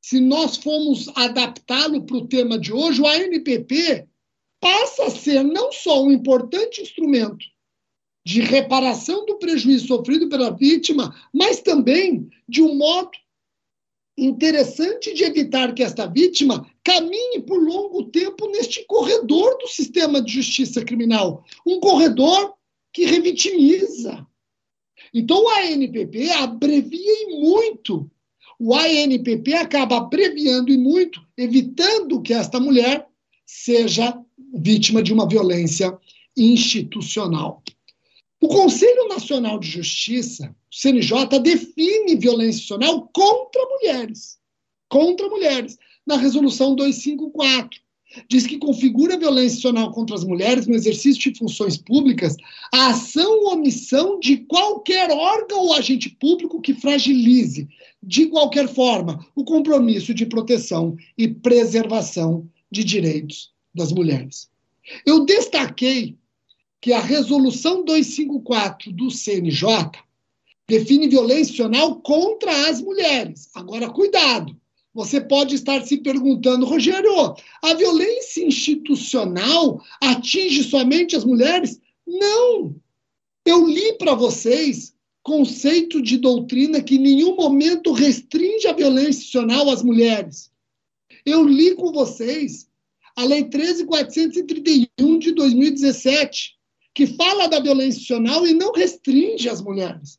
se 0.00 0.20
nós 0.20 0.56
formos 0.56 1.08
adaptá-lo 1.16 2.02
para 2.02 2.16
o 2.16 2.28
tema 2.28 2.56
de 2.56 2.72
hoje, 2.72 3.02
o 3.02 3.06
ANPP 3.06 4.06
passa 4.60 5.06
a 5.06 5.10
ser 5.10 5.42
não 5.42 5.72
só 5.72 6.04
um 6.04 6.12
importante 6.12 6.80
instrumento 6.80 7.44
de 8.24 8.40
reparação 8.40 9.26
do 9.26 9.36
prejuízo 9.36 9.88
sofrido 9.88 10.28
pela 10.28 10.50
vítima, 10.50 11.14
mas 11.32 11.60
também 11.60 12.30
de 12.48 12.62
um 12.62 12.76
modo 12.76 13.10
interessante 14.16 15.12
de 15.12 15.24
evitar 15.24 15.74
que 15.74 15.82
esta 15.82 16.06
vítima 16.06 16.66
caminhe 16.84 17.40
por 17.40 17.60
longo 17.60 18.04
tempo 18.04 18.48
neste 18.48 18.84
corredor 18.86 19.58
do 19.58 19.66
sistema 19.66 20.22
de 20.22 20.32
justiça 20.32 20.84
criminal, 20.84 21.44
um 21.66 21.80
corredor 21.80 22.54
que 22.92 23.04
revitimiza. 23.04 24.26
Então, 25.12 25.44
o 25.44 25.48
ANPP 25.48 26.30
abrevia 26.30 27.12
e 27.22 27.40
muito. 27.40 28.10
O 28.58 28.74
ANPP 28.74 29.54
acaba 29.54 29.96
abreviando 29.96 30.72
e 30.72 30.78
muito, 30.78 31.20
evitando 31.36 32.22
que 32.22 32.32
esta 32.32 32.60
mulher 32.60 33.06
seja 33.44 34.16
vítima 34.54 35.02
de 35.02 35.12
uma 35.12 35.28
violência 35.28 35.96
institucional. 36.36 37.62
O 38.44 38.48
Conselho 38.48 39.08
Nacional 39.08 39.58
de 39.58 39.70
Justiça, 39.70 40.54
o 40.70 40.76
CNJ, 40.76 41.40
define 41.40 42.14
violência 42.14 42.58
institucional 42.58 43.08
contra 43.10 43.64
mulheres. 43.70 44.38
Contra 44.86 45.30
mulheres, 45.30 45.78
na 46.06 46.18
Resolução 46.18 46.74
254. 46.74 47.80
Diz 48.28 48.46
que 48.46 48.58
configura 48.58 49.16
violência 49.16 49.54
institucional 49.54 49.90
contra 49.92 50.14
as 50.14 50.24
mulheres 50.24 50.66
no 50.66 50.74
exercício 50.74 51.32
de 51.32 51.38
funções 51.38 51.78
públicas 51.78 52.36
a 52.70 52.88
ação 52.88 53.44
ou 53.44 53.54
omissão 53.54 54.20
de 54.20 54.36
qualquer 54.36 55.10
órgão 55.10 55.60
ou 55.60 55.72
agente 55.72 56.10
público 56.10 56.60
que 56.60 56.74
fragilize, 56.74 57.66
de 58.02 58.26
qualquer 58.26 58.68
forma, 58.68 59.26
o 59.34 59.42
compromisso 59.42 60.12
de 60.12 60.26
proteção 60.26 60.98
e 61.16 61.28
preservação 61.28 62.46
de 62.70 62.84
direitos 62.84 63.54
das 63.74 63.90
mulheres. 63.90 64.50
Eu 65.06 65.24
destaquei 65.24 66.18
que 66.84 66.92
a 66.92 67.00
resolução 67.00 67.82
254 67.82 68.92
do 68.92 69.10
CNJ 69.10 69.90
define 70.68 71.08
violência 71.08 71.44
institucional 71.44 71.98
contra 72.02 72.68
as 72.68 72.78
mulheres. 72.82 73.48
Agora, 73.54 73.88
cuidado. 73.88 74.54
Você 74.92 75.18
pode 75.18 75.54
estar 75.54 75.82
se 75.82 75.96
perguntando, 75.96 76.66
Rogério, 76.66 77.34
a 77.62 77.72
violência 77.72 78.44
institucional 78.44 79.82
atinge 79.98 80.62
somente 80.62 81.16
as 81.16 81.24
mulheres? 81.24 81.80
Não. 82.06 82.76
Eu 83.46 83.66
li 83.66 83.94
para 83.94 84.14
vocês 84.14 84.94
conceito 85.22 86.02
de 86.02 86.18
doutrina 86.18 86.82
que 86.82 86.96
em 86.96 87.00
nenhum 87.00 87.34
momento 87.34 87.92
restringe 87.92 88.66
a 88.66 88.74
violência 88.74 89.20
institucional 89.20 89.70
às 89.70 89.82
mulheres. 89.82 90.50
Eu 91.24 91.48
li 91.48 91.74
com 91.76 91.90
vocês 91.92 92.68
a 93.16 93.24
Lei 93.24 93.44
13.431 93.44 95.18
de 95.18 95.32
2017, 95.32 96.53
que 96.94 97.06
fala 97.06 97.48
da 97.48 97.60
violência 97.60 97.98
institucional 97.98 98.46
e 98.46 98.54
não 98.54 98.72
restringe 98.72 99.48
as 99.48 99.60
mulheres. 99.60 100.18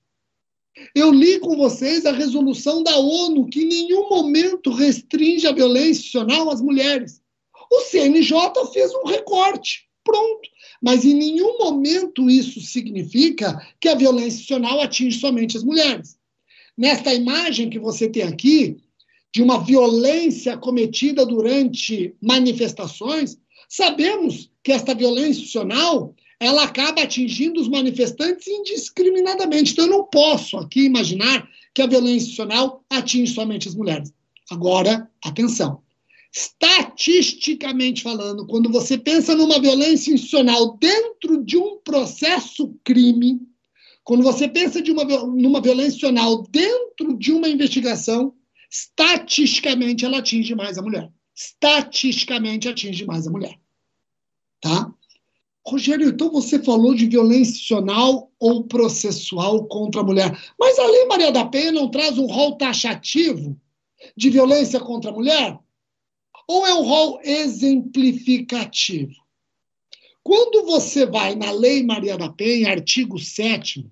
Eu 0.93 1.11
li 1.11 1.39
com 1.39 1.55
vocês 1.55 2.05
a 2.05 2.11
resolução 2.11 2.83
da 2.83 2.97
ONU, 2.97 3.47
que 3.47 3.61
em 3.61 3.67
nenhum 3.67 4.09
momento 4.09 4.71
restringe 4.71 5.47
a 5.47 5.53
violência 5.53 6.01
institucional 6.01 6.49
às 6.49 6.61
mulheres. 6.61 7.21
O 7.71 7.81
CNJ 7.81 8.33
fez 8.73 8.93
um 8.93 9.07
recorte, 9.07 9.87
pronto. 10.03 10.49
Mas 10.81 11.05
em 11.05 11.13
nenhum 11.13 11.57
momento 11.57 12.29
isso 12.29 12.59
significa 12.59 13.57
que 13.79 13.87
a 13.87 13.95
violência 13.95 14.35
institucional 14.35 14.81
atinge 14.81 15.17
somente 15.17 15.55
as 15.55 15.63
mulheres. 15.63 16.17
Nesta 16.77 17.13
imagem 17.13 17.69
que 17.69 17.79
você 17.79 18.09
tem 18.09 18.23
aqui, 18.23 18.77
de 19.33 19.41
uma 19.41 19.63
violência 19.63 20.57
cometida 20.57 21.25
durante 21.25 22.13
manifestações, 22.21 23.37
sabemos 23.69 24.51
que 24.61 24.73
esta 24.73 24.93
violência 24.93 25.39
institucional 25.39 26.13
ela 26.39 26.63
acaba 26.63 27.01
atingindo 27.01 27.59
os 27.59 27.67
manifestantes 27.67 28.47
indiscriminadamente. 28.47 29.71
Então, 29.71 29.85
eu 29.85 29.91
não 29.91 30.03
posso 30.05 30.57
aqui 30.57 30.81
imaginar 30.85 31.47
que 31.73 31.81
a 31.81 31.87
violência 31.87 32.27
institucional 32.27 32.83
atinge 32.89 33.33
somente 33.33 33.67
as 33.67 33.75
mulheres. 33.75 34.13
Agora, 34.49 35.09
atenção. 35.23 35.81
Estatisticamente 36.33 38.03
falando, 38.03 38.45
quando 38.45 38.69
você 38.69 38.97
pensa 38.97 39.35
numa 39.35 39.59
violência 39.59 40.13
institucional 40.13 40.77
dentro 40.77 41.43
de 41.43 41.57
um 41.57 41.77
processo 41.77 42.77
crime, 42.83 43.39
quando 44.03 44.21
você 44.21 44.47
pensa 44.47 44.83
uma, 44.91 45.03
numa 45.27 45.61
violência 45.61 45.95
institucional 45.95 46.43
dentro 46.49 47.17
de 47.17 47.31
uma 47.31 47.47
investigação, 47.47 48.33
estatisticamente 48.69 50.03
ela 50.03 50.17
atinge 50.17 50.53
mais 50.53 50.77
a 50.77 50.81
mulher. 50.81 51.09
Estatisticamente 51.33 52.67
atinge 52.67 53.05
mais 53.05 53.25
a 53.25 53.31
mulher. 53.31 53.57
Tá? 54.59 54.93
Rogério, 55.67 56.09
então 56.09 56.29
você 56.29 56.61
falou 56.61 56.93
de 56.93 57.07
violência 57.07 57.53
institucional 57.53 58.31
ou 58.39 58.65
processual 58.65 59.65
contra 59.65 60.01
a 60.01 60.03
mulher. 60.03 60.53
Mas 60.59 60.77
a 60.77 60.85
Lei 60.85 61.05
Maria 61.05 61.31
da 61.31 61.43
Penha 61.43 61.71
não 61.71 61.89
traz 61.89 62.19
um 62.19 62.27
rol 62.27 62.55
taxativo 62.55 63.59
de 64.15 64.29
violência 64.29 64.79
contra 64.79 65.09
a 65.09 65.13
mulher? 65.13 65.57
Ou 66.47 66.67
é 66.67 66.73
um 66.75 66.83
rol 66.83 67.19
exemplificativo? 67.23 69.15
Quando 70.21 70.65
você 70.65 71.03
vai 71.05 71.35
na 71.35 71.51
Lei 71.51 71.81
Maria 71.83 72.15
da 72.15 72.29
Penha, 72.29 72.69
artigo 72.69 73.17
7, 73.17 73.89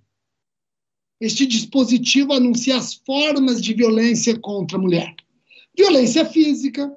este 1.19 1.45
dispositivo 1.47 2.33
anuncia 2.33 2.77
as 2.77 2.93
formas 2.93 3.59
de 3.59 3.73
violência 3.73 4.37
contra 4.39 4.77
a 4.77 4.81
mulher. 4.81 5.15
Violência 5.75 6.23
física, 6.23 6.95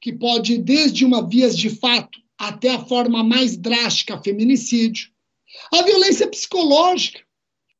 que 0.00 0.12
pode 0.12 0.54
ir 0.54 0.58
desde 0.58 1.04
uma 1.04 1.26
vias 1.26 1.56
de 1.56 1.68
fato 1.68 2.23
até 2.38 2.70
a 2.70 2.84
forma 2.84 3.22
mais 3.22 3.56
drástica, 3.56 4.20
feminicídio. 4.22 5.10
A 5.72 5.82
violência 5.82 6.28
psicológica, 6.28 7.20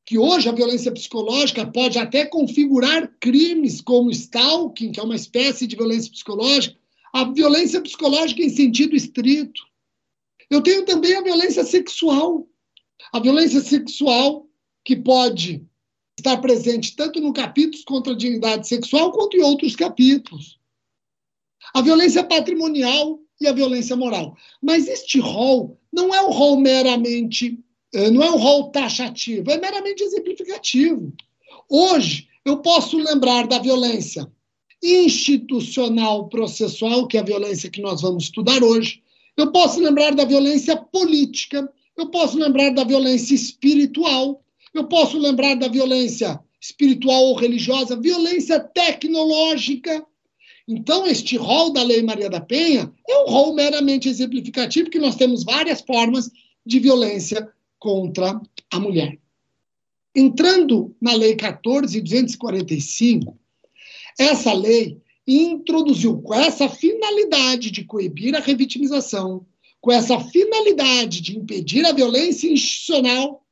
que 0.07 0.19
hoje 0.19 0.49
a 0.49 0.53
violência 0.53 0.93
psicológica 0.93 1.67
pode 1.67 1.99
até 1.99 2.27
configurar 2.27 3.11
crimes 3.21 3.81
como 3.81 4.11
stalking, 4.11 4.93
que 4.93 5.01
é 5.01 5.03
uma 5.03 5.17
espécie 5.17 5.67
de 5.67 5.77
violência 5.77 6.11
psicológica, 6.11 6.77
a 7.13 7.25
violência 7.25 7.81
psicológica 7.81 8.43
em 8.43 8.51
sentido 8.51 8.95
estrito. 8.95 9.63
Eu 10.51 10.61
tenho 10.61 10.85
também 10.85 11.15
a 11.15 11.23
violência 11.23 11.65
sexual. 11.65 12.47
A 13.13 13.21
violência 13.21 13.61
sexual 13.61 14.49
que 14.85 14.97
pode 14.97 15.65
estar 16.19 16.37
presente 16.39 16.95
tanto 16.95 17.21
no 17.21 17.33
capítulo 17.33 17.83
contra 17.85 18.13
a 18.13 18.17
dignidade 18.17 18.69
sexual 18.69 19.13
quanto 19.13 19.37
em 19.37 19.43
outros 19.43 19.75
capítulos. 19.75 20.59
A 21.73 21.81
violência 21.81 22.23
patrimonial, 22.23 23.19
e 23.41 23.47
a 23.47 23.53
violência 23.53 23.97
moral. 23.97 24.37
Mas 24.63 24.89
este 24.89 25.19
rol 25.19 25.79
não 25.93 26.15
é 26.15 26.21
um 26.23 26.31
rol 26.31 26.59
meramente, 26.59 27.59
eh, 27.93 28.11
não 28.11 28.23
é 28.23 28.31
um 28.31 28.39
rol 28.39 28.71
taxativo, 28.71 29.51
é 29.51 29.59
meramente 29.59 30.03
exemplificativo. 30.03 31.13
Hoje, 31.69 32.29
eu 32.45 32.59
posso 32.59 32.97
lembrar 32.97 33.47
da 33.47 33.59
violência 33.59 34.31
institucional 34.83 36.29
processual, 36.29 37.07
que 37.07 37.17
é 37.17 37.21
a 37.21 37.25
violência 37.25 37.71
que 37.71 37.81
nós 37.81 38.03
vamos 38.03 38.25
estudar 38.25 38.63
hoje. 38.63 39.03
Eu 39.37 39.51
posso 39.51 39.81
lembrar 39.81 40.15
da 40.15 40.25
violência 40.25 40.77
política, 40.77 41.69
eu 41.97 42.11
posso 42.11 42.37
lembrar 42.39 42.71
da 42.71 42.85
violência 42.85 43.35
espiritual, 43.35 44.45
eu 44.75 44.85
posso 44.85 45.19
lembrar 45.19 45.55
da 45.55 45.69
violência 45.69 46.39
espiritual 46.61 47.25
ou 47.25 47.35
religiosa, 47.35 47.97
violência 47.97 48.61
tecnológica, 48.61 50.05
então, 50.67 51.07
este 51.07 51.37
rol 51.37 51.73
da 51.73 51.83
Lei 51.83 52.03
Maria 52.03 52.31
da 52.31 52.41
Penha 52.41 52.91
é 53.07 53.19
um 53.19 53.27
rol 53.27 53.55
meramente 53.55 54.09
exemplificativo, 54.09 54.89
que 54.89 54.99
nós 54.99 55.15
temos 55.15 55.45
várias 55.45 55.83
formas 55.83 56.31
de 56.65 56.81
violência 56.81 57.47
contra 57.79 58.41
a 58.71 58.81
mulher. 58.81 59.19
Entrando 60.17 60.97
na 61.01 61.13
Lei 61.13 61.37
14.245, 61.37 63.37
essa 64.19 64.55
lei 64.55 65.03
introduziu 65.27 66.23
com 66.23 66.33
essa 66.33 66.69
finalidade 66.69 67.71
de 67.71 67.85
coibir 67.85 68.35
a 68.35 68.41
revitimização, 68.41 69.45
com 69.81 69.93
essa 69.93 70.19
finalidade 70.21 71.21
de 71.21 71.37
impedir 71.37 71.85
a 71.85 71.93
violência 71.93 72.49
institucional 72.49 73.44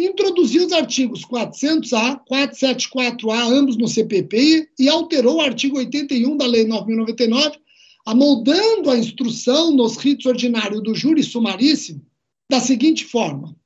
introduziu 0.00 0.66
os 0.66 0.72
artigos 0.72 1.24
400A, 1.24 2.20
474A, 2.30 3.50
ambos 3.50 3.76
no 3.76 3.88
CPP, 3.88 4.68
e 4.78 4.88
alterou 4.88 5.36
o 5.36 5.40
artigo 5.40 5.78
81 5.78 6.36
da 6.36 6.46
Lei 6.46 6.66
9.099, 6.66 7.58
amoldando 8.04 8.90
a 8.90 8.98
instrução 8.98 9.72
nos 9.72 9.96
ritos 9.96 10.26
ordinários 10.26 10.82
do 10.82 10.94
júri 10.94 11.22
sumaríssimo 11.22 12.04
da 12.50 12.60
seguinte 12.60 13.04
forma: 13.04 13.56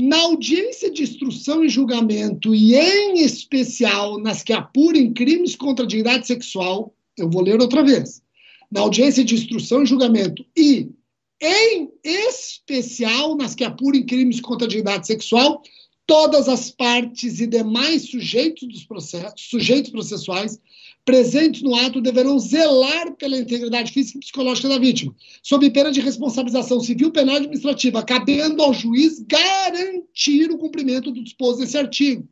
na 0.00 0.18
audiência 0.18 0.90
de 0.90 1.02
instrução 1.02 1.64
e 1.64 1.68
julgamento, 1.68 2.54
e 2.54 2.74
em 2.74 3.20
especial 3.20 4.18
nas 4.18 4.42
que 4.42 4.52
apurem 4.52 5.12
crimes 5.12 5.54
contra 5.54 5.84
a 5.84 5.88
dignidade 5.88 6.26
sexual, 6.26 6.94
eu 7.16 7.30
vou 7.30 7.42
ler 7.42 7.60
outra 7.60 7.82
vez. 7.82 8.22
Na 8.70 8.80
audiência 8.80 9.24
de 9.24 9.34
instrução 9.34 9.82
e 9.82 9.86
julgamento 9.86 10.44
e 10.56 10.90
em 11.40 11.90
especial 12.02 13.36
nas 13.36 13.54
que 13.54 13.64
apurem 13.64 14.06
crimes 14.06 14.40
contra 14.40 14.66
a 14.66 14.68
dignidade 14.68 15.06
sexual, 15.06 15.62
todas 16.06 16.48
as 16.48 16.70
partes 16.70 17.40
e 17.40 17.46
demais 17.46 18.08
sujeitos 18.08 18.66
dos 18.68 18.84
processos, 18.84 19.42
sujeitos 19.48 19.90
processuais 19.90 20.60
presentes 21.04 21.62
no 21.62 21.74
ato 21.74 22.00
deverão 22.00 22.36
zelar 22.36 23.14
pela 23.14 23.38
integridade 23.38 23.92
física 23.92 24.18
e 24.18 24.20
psicológica 24.20 24.68
da 24.68 24.76
vítima, 24.76 25.14
sob 25.40 25.70
pena 25.70 25.92
de 25.92 26.00
responsabilização 26.00 26.80
civil, 26.80 27.12
penal 27.12 27.36
e 27.36 27.38
administrativa, 27.38 28.02
cabendo 28.02 28.60
ao 28.60 28.74
juiz 28.74 29.20
garantir 29.20 30.50
o 30.50 30.58
cumprimento 30.58 31.12
do 31.12 31.22
disposto 31.22 31.60
desse 31.60 31.78
artigo. 31.78 32.28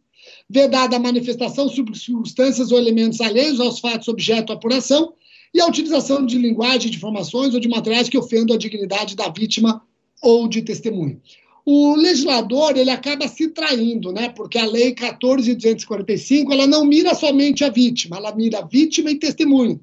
Vedada 0.51 0.97
a 0.97 1.01
manifestação 1.01 1.69
sobre 1.69 1.97
circunstâncias 1.97 2.73
ou 2.73 2.79
elementos 2.79 3.21
alheios 3.21 3.61
aos 3.61 3.79
fatos 3.79 4.09
objeto 4.09 4.49
da 4.49 4.55
apuração, 4.55 5.15
e 5.55 5.61
a 5.61 5.67
utilização 5.67 6.27
de 6.27 6.37
linguagem, 6.37 6.91
de 6.91 6.97
informações 6.97 7.55
ou 7.55 7.61
de 7.61 7.69
materiais 7.69 8.09
que 8.09 8.19
ofendam 8.19 8.57
a 8.57 8.59
dignidade 8.59 9.15
da 9.15 9.29
vítima 9.29 9.81
ou 10.21 10.49
de 10.49 10.61
testemunha. 10.63 11.21
O 11.65 11.95
legislador 11.95 12.77
ele 12.77 12.91
acaba 12.91 13.29
se 13.29 13.49
traindo, 13.49 14.13
né? 14.13 14.29
Porque 14.31 14.59
a 14.59 14.67
lei 14.67 14.95
14.245 14.95 16.53
ela 16.53 16.67
não 16.67 16.85
mira 16.85 17.15
somente 17.15 17.65
a 17.65 17.71
vítima, 17.71 18.17
ela 18.17 18.35
mira 18.35 18.59
a 18.59 18.67
vítima 18.67 19.11
e 19.11 19.19
testemunha. 19.19 19.81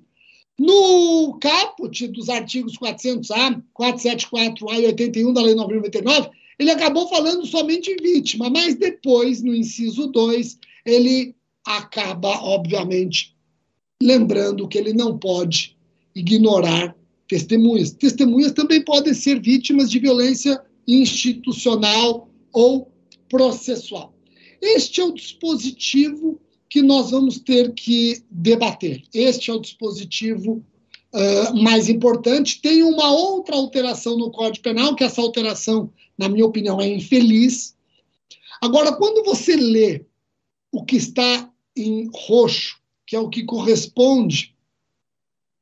No 0.59 1.39
caput 1.39 2.07
dos 2.09 2.29
artigos 2.29 2.77
400A, 2.77 3.63
474A 3.73 4.79
e 4.79 4.85
81 4.87 5.33
da 5.33 5.41
Lei 5.41 5.55
999, 5.55 6.29
ele 6.59 6.69
acabou 6.69 7.07
falando 7.07 7.47
somente 7.47 7.89
em 7.89 7.95
vítima, 7.95 8.47
mas 8.47 8.75
depois, 8.75 9.41
no 9.41 9.55
inciso 9.55 10.05
2, 10.05 10.59
ele 10.85 11.35
acaba, 11.65 12.29
obviamente, 12.43 13.35
lembrando 14.01 14.67
que 14.67 14.77
ele 14.77 14.93
não 14.93 15.17
pode 15.17 15.77
ignorar 16.15 16.95
testemunhas. 17.27 17.91
Testemunhas 17.91 18.51
também 18.51 18.83
podem 18.83 19.13
ser 19.13 19.41
vítimas 19.41 19.89
de 19.89 19.99
violência 19.99 20.61
institucional 20.87 22.29
ou 22.51 22.91
processual. 23.29 24.13
Este 24.61 24.99
é 24.99 25.05
o 25.05 25.13
dispositivo 25.13 26.39
que 26.69 26.81
nós 26.81 27.11
vamos 27.11 27.39
ter 27.39 27.73
que 27.73 28.23
debater. 28.29 29.03
Este 29.13 29.49
é 29.49 29.53
o 29.53 29.59
dispositivo 29.59 30.63
uh, 31.13 31.61
mais 31.61 31.89
importante. 31.89 32.61
Tem 32.61 32.83
uma 32.83 33.11
outra 33.11 33.55
alteração 33.55 34.17
no 34.17 34.31
Código 34.31 34.63
Penal, 34.63 34.95
que 34.95 35.03
essa 35.03 35.21
alteração, 35.21 35.91
na 36.17 36.27
minha 36.27 36.45
opinião, 36.45 36.79
é 36.79 36.87
infeliz. 36.87 37.75
Agora, 38.61 38.93
quando 38.93 39.23
você 39.23 39.55
lê 39.55 40.05
o 40.71 40.83
que 40.83 40.95
está 40.95 41.49
em 41.75 42.09
roxo, 42.13 42.80
que 43.11 43.15
é 43.17 43.19
o 43.19 43.27
que 43.27 43.43
corresponde 43.43 44.55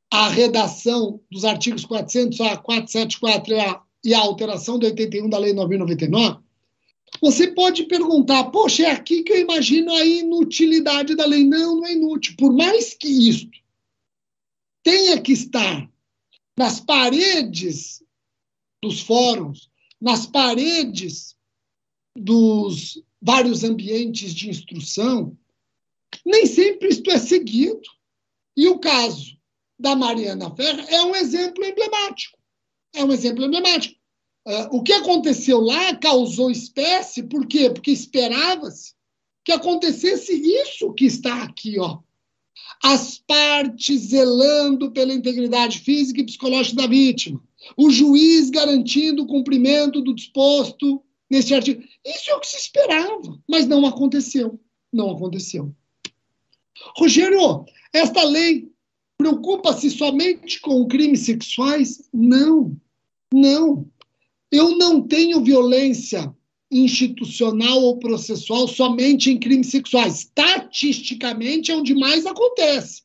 à 0.08 0.28
redação 0.28 1.20
dos 1.28 1.44
artigos 1.44 1.84
400A, 1.84 2.62
474 2.62 3.82
e 4.04 4.14
a, 4.14 4.20
alteração 4.20 4.78
do 4.78 4.86
81 4.86 5.28
da 5.28 5.36
Lei 5.36 5.52
999, 5.52 6.44
você 7.20 7.48
pode 7.48 7.86
perguntar, 7.86 8.52
poxa, 8.52 8.84
é 8.84 8.92
aqui 8.92 9.24
que 9.24 9.32
eu 9.32 9.40
imagino 9.40 9.92
a 9.92 10.06
inutilidade 10.06 11.16
da 11.16 11.26
lei. 11.26 11.42
Não, 11.42 11.74
não 11.74 11.86
é 11.86 11.92
inútil. 11.92 12.36
Por 12.38 12.52
mais 12.52 12.94
que 12.94 13.08
isto 13.08 13.58
tenha 14.84 15.20
que 15.20 15.32
estar 15.32 15.90
nas 16.56 16.78
paredes 16.78 18.00
dos 18.80 19.00
fóruns, 19.00 19.68
nas 20.00 20.24
paredes 20.24 21.36
dos 22.16 23.02
vários 23.20 23.64
ambientes 23.64 24.32
de 24.32 24.48
instrução, 24.48 25.36
nem 26.24 26.46
sempre 26.46 26.88
isto 26.88 27.10
é 27.10 27.18
seguido. 27.18 27.80
E 28.56 28.68
o 28.68 28.78
caso 28.78 29.36
da 29.78 29.96
Mariana 29.96 30.54
Ferra 30.54 30.84
é 30.88 31.02
um 31.02 31.14
exemplo 31.14 31.64
emblemático. 31.64 32.38
É 32.94 33.04
um 33.04 33.12
exemplo 33.12 33.44
emblemático. 33.44 33.98
Uh, 34.46 34.76
o 34.76 34.82
que 34.82 34.92
aconteceu 34.92 35.60
lá 35.60 35.94
causou 35.96 36.50
espécie, 36.50 37.22
por 37.22 37.46
quê? 37.46 37.70
Porque 37.70 37.90
esperava-se 37.90 38.94
que 39.44 39.52
acontecesse 39.52 40.32
isso 40.32 40.92
que 40.92 41.06
está 41.06 41.42
aqui, 41.42 41.78
ó. 41.78 41.98
As 42.82 43.18
partes 43.18 44.00
zelando 44.02 44.90
pela 44.92 45.12
integridade 45.12 45.80
física 45.80 46.20
e 46.20 46.26
psicológica 46.26 46.82
da 46.82 46.86
vítima. 46.86 47.42
O 47.76 47.90
juiz 47.90 48.48
garantindo 48.48 49.22
o 49.22 49.26
cumprimento 49.26 50.00
do 50.00 50.14
disposto 50.14 51.02
neste 51.30 51.54
artigo. 51.54 51.82
Isso 52.04 52.30
é 52.30 52.34
o 52.34 52.40
que 52.40 52.46
se 52.46 52.56
esperava, 52.56 53.38
mas 53.48 53.66
não 53.66 53.84
aconteceu. 53.86 54.58
Não 54.92 55.10
aconteceu. 55.10 55.74
Rogério, 56.96 57.64
esta 57.92 58.22
lei 58.24 58.68
preocupa-se 59.16 59.90
somente 59.90 60.60
com 60.60 60.86
crimes 60.86 61.20
sexuais? 61.20 62.08
Não, 62.12 62.76
não. 63.32 63.86
Eu 64.50 64.76
não 64.76 65.06
tenho 65.06 65.44
violência 65.44 66.34
institucional 66.70 67.82
ou 67.82 67.98
processual 67.98 68.68
somente 68.68 69.30
em 69.30 69.38
crimes 69.38 69.68
sexuais. 69.68 70.20
Estatisticamente 70.20 71.70
é 71.70 71.76
onde 71.76 71.94
mais 71.94 72.26
acontece. 72.26 73.02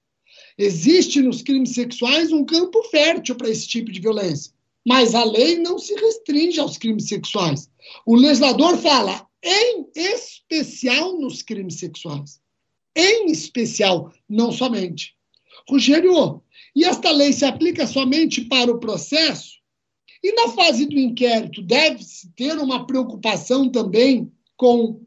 Existe 0.58 1.22
nos 1.22 1.42
crimes 1.42 1.74
sexuais 1.74 2.32
um 2.32 2.46
campo 2.46 2.82
fértil 2.84 3.36
para 3.36 3.50
esse 3.50 3.68
tipo 3.68 3.92
de 3.92 4.00
violência. 4.00 4.54
Mas 4.88 5.16
a 5.16 5.24
lei 5.24 5.58
não 5.58 5.80
se 5.80 5.94
restringe 5.96 6.60
aos 6.60 6.78
crimes 6.78 7.08
sexuais. 7.08 7.70
O 8.06 8.16
legislador 8.16 8.78
fala, 8.78 9.28
em 9.44 9.88
especial 9.96 11.20
nos 11.20 11.42
crimes 11.42 11.80
sexuais. 11.80 12.40
Em 12.96 13.32
especial, 13.32 14.14
não 14.30 14.52
somente. 14.52 15.14
Rogério, 15.68 16.42
e 16.76 16.84
esta 16.84 17.12
lei 17.12 17.34
se 17.34 17.44
aplica 17.44 17.86
somente 17.88 18.42
para 18.42 18.72
o 18.72 18.80
processo? 18.80 19.56
E 20.24 20.32
na 20.34 20.50
fase 20.50 20.86
do 20.86 20.98
inquérito, 20.98 21.62
deve-se 21.62 22.32
ter 22.32 22.58
uma 22.58 22.86
preocupação 22.88 23.70
também 23.70 24.32
com 24.58 25.02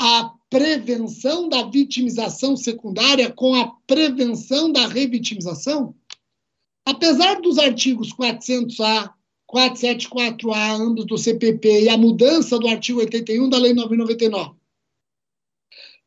a 0.00 0.32
prevenção 0.50 1.48
da 1.48 1.62
vitimização 1.64 2.56
secundária, 2.56 3.30
com 3.30 3.54
a 3.54 3.68
prevenção 3.86 4.70
da 4.70 4.86
revitimização? 4.86 5.94
Apesar 6.84 7.40
dos 7.40 7.58
artigos 7.58 8.12
400A, 8.12 9.12
474A, 9.50 10.80
ambos 10.80 11.06
do 11.06 11.16
CPP, 11.16 11.84
e 11.84 11.88
a 11.88 11.96
mudança 11.96 12.58
do 12.58 12.68
artigo 12.68 13.00
81 13.00 13.48
da 13.48 13.58
Lei 13.58 13.72
999, 13.72 14.56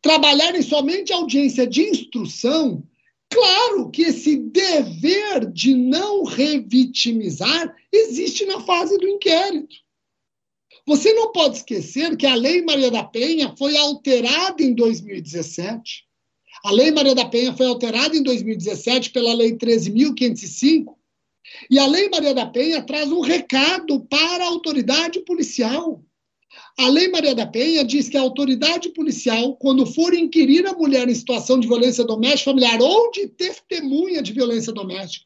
trabalharem 0.06 0.62
somente 0.62 1.12
audiência 1.12 1.66
de 1.66 1.82
instrução, 1.82 2.88
claro 3.28 3.90
que 3.90 4.04
esse 4.04 4.38
dever 4.38 5.52
de 5.52 5.74
não 5.74 6.24
revitimizar 6.24 7.76
existe 7.92 8.46
na 8.46 8.62
fase 8.62 8.96
do 9.00 9.08
inquérito. 9.08 9.76
Você 10.86 11.12
não 11.14 11.32
pode 11.32 11.58
esquecer 11.58 12.16
que 12.16 12.28
a 12.28 12.36
Lei 12.36 12.62
Maria 12.62 12.92
da 12.92 13.04
Penha 13.04 13.56
foi 13.58 13.76
alterada 13.76 14.62
em 14.62 14.76
2017 14.76 16.06
a 16.64 16.72
Lei 16.72 16.90
Maria 16.90 17.14
da 17.14 17.26
Penha 17.26 17.56
foi 17.56 17.68
alterada 17.68 18.18
em 18.18 18.24
2017 18.24 19.12
pela 19.12 19.36
Lei 19.36 19.54
13.505, 19.56 20.96
e 21.70 21.78
a 21.78 21.86
Lei 21.86 22.10
Maria 22.10 22.34
da 22.34 22.48
Penha 22.48 22.82
traz 22.82 23.12
um 23.12 23.20
recado 23.20 24.00
para 24.06 24.44
a 24.44 24.48
autoridade 24.48 25.20
policial. 25.20 26.04
A 26.78 26.90
Lei 26.90 27.08
Maria 27.08 27.34
da 27.34 27.48
Penha 27.48 27.86
diz 27.86 28.10
que 28.10 28.18
a 28.18 28.22
autoridade 28.22 28.90
policial, 28.90 29.56
quando 29.56 29.86
for 29.86 30.14
inquirir 30.14 30.68
a 30.68 30.74
mulher 30.74 31.08
em 31.08 31.16
situação 31.16 31.58
de 31.58 31.68
violência 31.68 32.04
doméstica 32.04 32.52
familiar 32.52 32.82
ou 32.82 33.12
de 33.12 33.28
testemunha 33.28 34.22
de 34.22 34.34
violência 34.34 34.74
doméstica, 34.74 35.26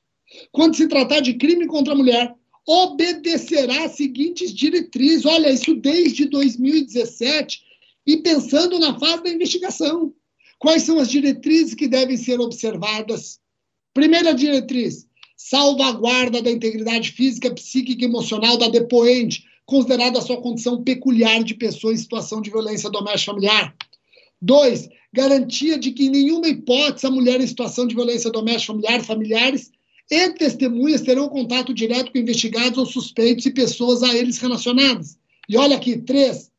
quando 0.51 0.75
se 0.75 0.87
tratar 0.87 1.21
de 1.21 1.33
crime 1.33 1.65
contra 1.65 1.93
a 1.93 1.97
mulher, 1.97 2.35
obedecerá 2.67 3.85
às 3.85 3.93
seguintes 3.93 4.53
diretrizes. 4.53 5.25
Olha, 5.25 5.49
isso 5.49 5.73
desde 5.73 6.25
2017 6.25 7.61
e 8.05 8.17
pensando 8.17 8.77
na 8.77 8.99
fase 8.99 9.23
da 9.23 9.31
investigação. 9.31 10.13
Quais 10.59 10.83
são 10.83 10.99
as 10.99 11.09
diretrizes 11.09 11.73
que 11.73 11.87
devem 11.87 12.17
ser 12.17 12.39
observadas? 12.39 13.39
Primeira 13.91 14.35
diretriz: 14.35 15.07
salvaguarda 15.35 16.43
da 16.43 16.51
integridade 16.51 17.11
física, 17.11 17.51
psíquica 17.51 18.03
e 18.03 18.05
emocional 18.05 18.55
da 18.55 18.67
depoente, 18.67 19.48
considerada 19.69 20.17
a 20.17 20.21
sua 20.21 20.41
condição 20.41 20.83
peculiar 20.83 21.43
de 21.43 21.53
pessoa 21.53 21.93
em 21.93 21.97
situação 21.97 22.41
de 22.41 22.49
violência 22.49 22.89
doméstica 22.89 23.31
familiar. 23.31 23.75
Dois, 24.41 24.89
garantia 25.13 25.77
de 25.77 25.91
que 25.91 26.07
em 26.07 26.09
nenhuma 26.09 26.47
hipótese 26.47 27.05
a 27.05 27.11
mulher 27.11 27.39
em 27.39 27.47
situação 27.47 27.85
de 27.85 27.93
violência 27.93 28.31
doméstica 28.31 28.73
familiar, 28.73 29.03
familiares 29.03 29.71
e 30.09 30.29
testemunhas 30.31 31.01
terão 31.01 31.29
contato 31.29 31.71
direto 31.71 32.11
com 32.11 32.17
investigados 32.17 32.79
ou 32.79 32.85
suspeitos 32.85 33.45
e 33.45 33.51
pessoas 33.51 34.01
a 34.01 34.15
eles 34.15 34.39
relacionadas. 34.39 35.17
E 35.47 35.55
olha 35.55 35.75
aqui, 35.75 35.97
três, 35.97 36.51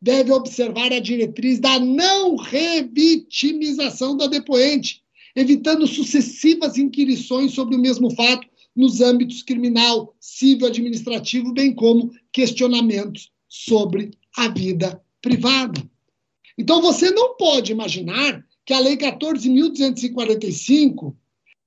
deve 0.00 0.30
observar 0.30 0.92
a 0.92 1.00
diretriz 1.00 1.58
da 1.58 1.80
não 1.80 2.36
revitimização 2.36 4.16
da 4.16 4.26
depoente, 4.26 5.02
evitando 5.34 5.86
sucessivas 5.86 6.76
inquirições 6.76 7.52
sobre 7.52 7.74
o 7.74 7.80
mesmo 7.80 8.14
fato 8.14 8.46
nos 8.74 9.00
âmbitos 9.00 9.42
criminal, 9.42 10.16
civil, 10.18 10.66
administrativo, 10.66 11.52
bem 11.52 11.72
como 11.74 12.10
questionamentos 12.32 13.30
sobre 13.48 14.10
a 14.36 14.48
vida 14.48 15.00
privada. 15.22 15.80
Então 16.58 16.82
você 16.82 17.10
não 17.10 17.36
pode 17.36 17.70
imaginar 17.72 18.44
que 18.64 18.72
a 18.72 18.78
lei 18.78 18.96
14.245 18.96 21.14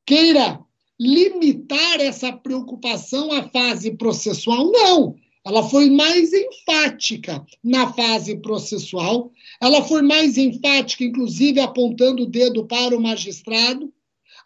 queira 0.06 0.66
limitar 1.00 2.00
essa 2.00 2.34
preocupação 2.34 3.32
à 3.32 3.48
fase 3.50 3.92
processual. 3.92 4.72
Não. 4.72 5.16
Ela 5.46 5.62
foi 5.64 5.88
mais 5.90 6.34
enfática 6.34 7.46
na 7.64 7.94
fase 7.94 8.36
processual, 8.36 9.32
ela 9.62 9.82
foi 9.82 10.02
mais 10.02 10.38
enfática, 10.38 11.06
inclusive 11.06 11.62
apontando 11.62 12.24
o 12.24 12.26
dedo 12.26 12.66
para 12.66 12.98
o 12.98 13.02
magistrado. 13.02 13.94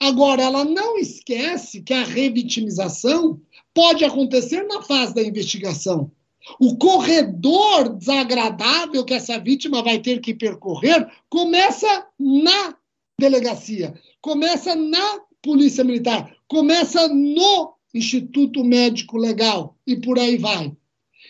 Agora, 0.01 0.41
ela 0.41 0.65
não 0.65 0.97
esquece 0.97 1.83
que 1.83 1.93
a 1.93 2.03
revitimização 2.03 3.39
pode 3.71 4.03
acontecer 4.03 4.63
na 4.63 4.81
fase 4.81 5.13
da 5.13 5.21
investigação. 5.21 6.11
O 6.59 6.75
corredor 6.75 7.87
desagradável 7.89 9.05
que 9.05 9.13
essa 9.13 9.37
vítima 9.37 9.83
vai 9.83 9.99
ter 9.99 10.19
que 10.19 10.33
percorrer 10.33 11.07
começa 11.29 12.07
na 12.19 12.75
delegacia, 13.19 13.93
começa 14.19 14.75
na 14.75 15.19
Polícia 15.39 15.83
Militar, 15.83 16.35
começa 16.47 17.07
no 17.07 17.75
Instituto 17.93 18.63
Médico 18.63 19.17
Legal 19.17 19.77
e 19.85 19.95
por 19.95 20.17
aí 20.17 20.35
vai. 20.35 20.75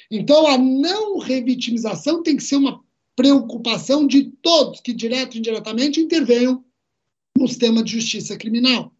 Então, 0.09 0.47
a 0.47 0.57
não 0.57 1.17
revitimização 1.17 2.23
tem 2.23 2.37
que 2.37 2.43
ser 2.43 2.55
uma 2.55 2.79
preocupação 3.17 4.07
de 4.07 4.31
todos 4.41 4.79
que, 4.79 4.93
direto 4.93 5.35
e 5.35 5.39
indiretamente, 5.39 5.99
intervenham 5.99 6.63
no 7.37 7.47
sistema 7.47 7.83
de 7.83 7.93
justiça 7.93 8.37
criminal. 8.37 8.93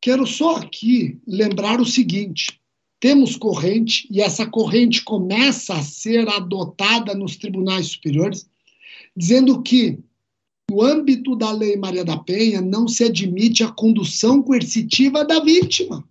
Quero 0.00 0.26
só 0.26 0.56
aqui 0.56 1.20
lembrar 1.26 1.80
o 1.80 1.86
seguinte: 1.86 2.60
temos 2.98 3.36
corrente, 3.36 4.06
e 4.10 4.20
essa 4.20 4.46
corrente 4.46 5.02
começa 5.02 5.74
a 5.74 5.82
ser 5.82 6.28
adotada 6.28 7.14
nos 7.14 7.36
tribunais 7.36 7.88
superiores, 7.88 8.48
dizendo 9.16 9.62
que, 9.62 9.98
no 10.70 10.82
âmbito 10.82 11.36
da 11.36 11.52
Lei 11.52 11.76
Maria 11.76 12.04
da 12.04 12.16
Penha, 12.16 12.60
não 12.60 12.86
se 12.88 13.04
admite 13.04 13.62
a 13.62 13.70
condução 13.70 14.42
coercitiva 14.42 15.24
da 15.24 15.40
vítima. 15.40 16.08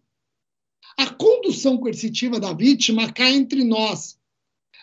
A 0.97 1.07
condução 1.07 1.77
coercitiva 1.77 2.39
da 2.39 2.53
vítima 2.53 3.11
cai 3.11 3.33
entre 3.33 3.63
nós 3.63 4.19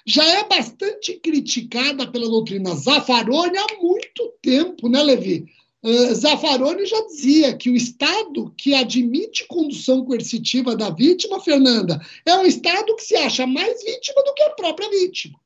já 0.06 0.24
é 0.24 0.48
bastante 0.48 1.20
criticada 1.20 2.10
pela 2.10 2.26
doutrina 2.26 2.74
Zaffaroni 2.74 3.58
há 3.58 3.76
muito 3.80 4.32
tempo, 4.40 4.88
né, 4.88 5.02
Levi? 5.02 5.46
Uh, 5.82 6.12
Zaffaroni 6.14 6.86
já 6.86 7.00
dizia 7.06 7.56
que 7.56 7.70
o 7.70 7.76
Estado 7.76 8.52
que 8.56 8.74
admite 8.74 9.46
condução 9.46 10.04
coercitiva 10.04 10.74
da 10.74 10.90
vítima, 10.90 11.40
Fernanda, 11.40 12.00
é 12.26 12.34
um 12.36 12.44
Estado 12.44 12.96
que 12.96 13.04
se 13.04 13.14
acha 13.14 13.46
mais 13.46 13.82
vítima 13.84 14.22
do 14.24 14.34
que 14.34 14.42
a 14.42 14.50
própria 14.50 14.90
vítima. 14.90 15.38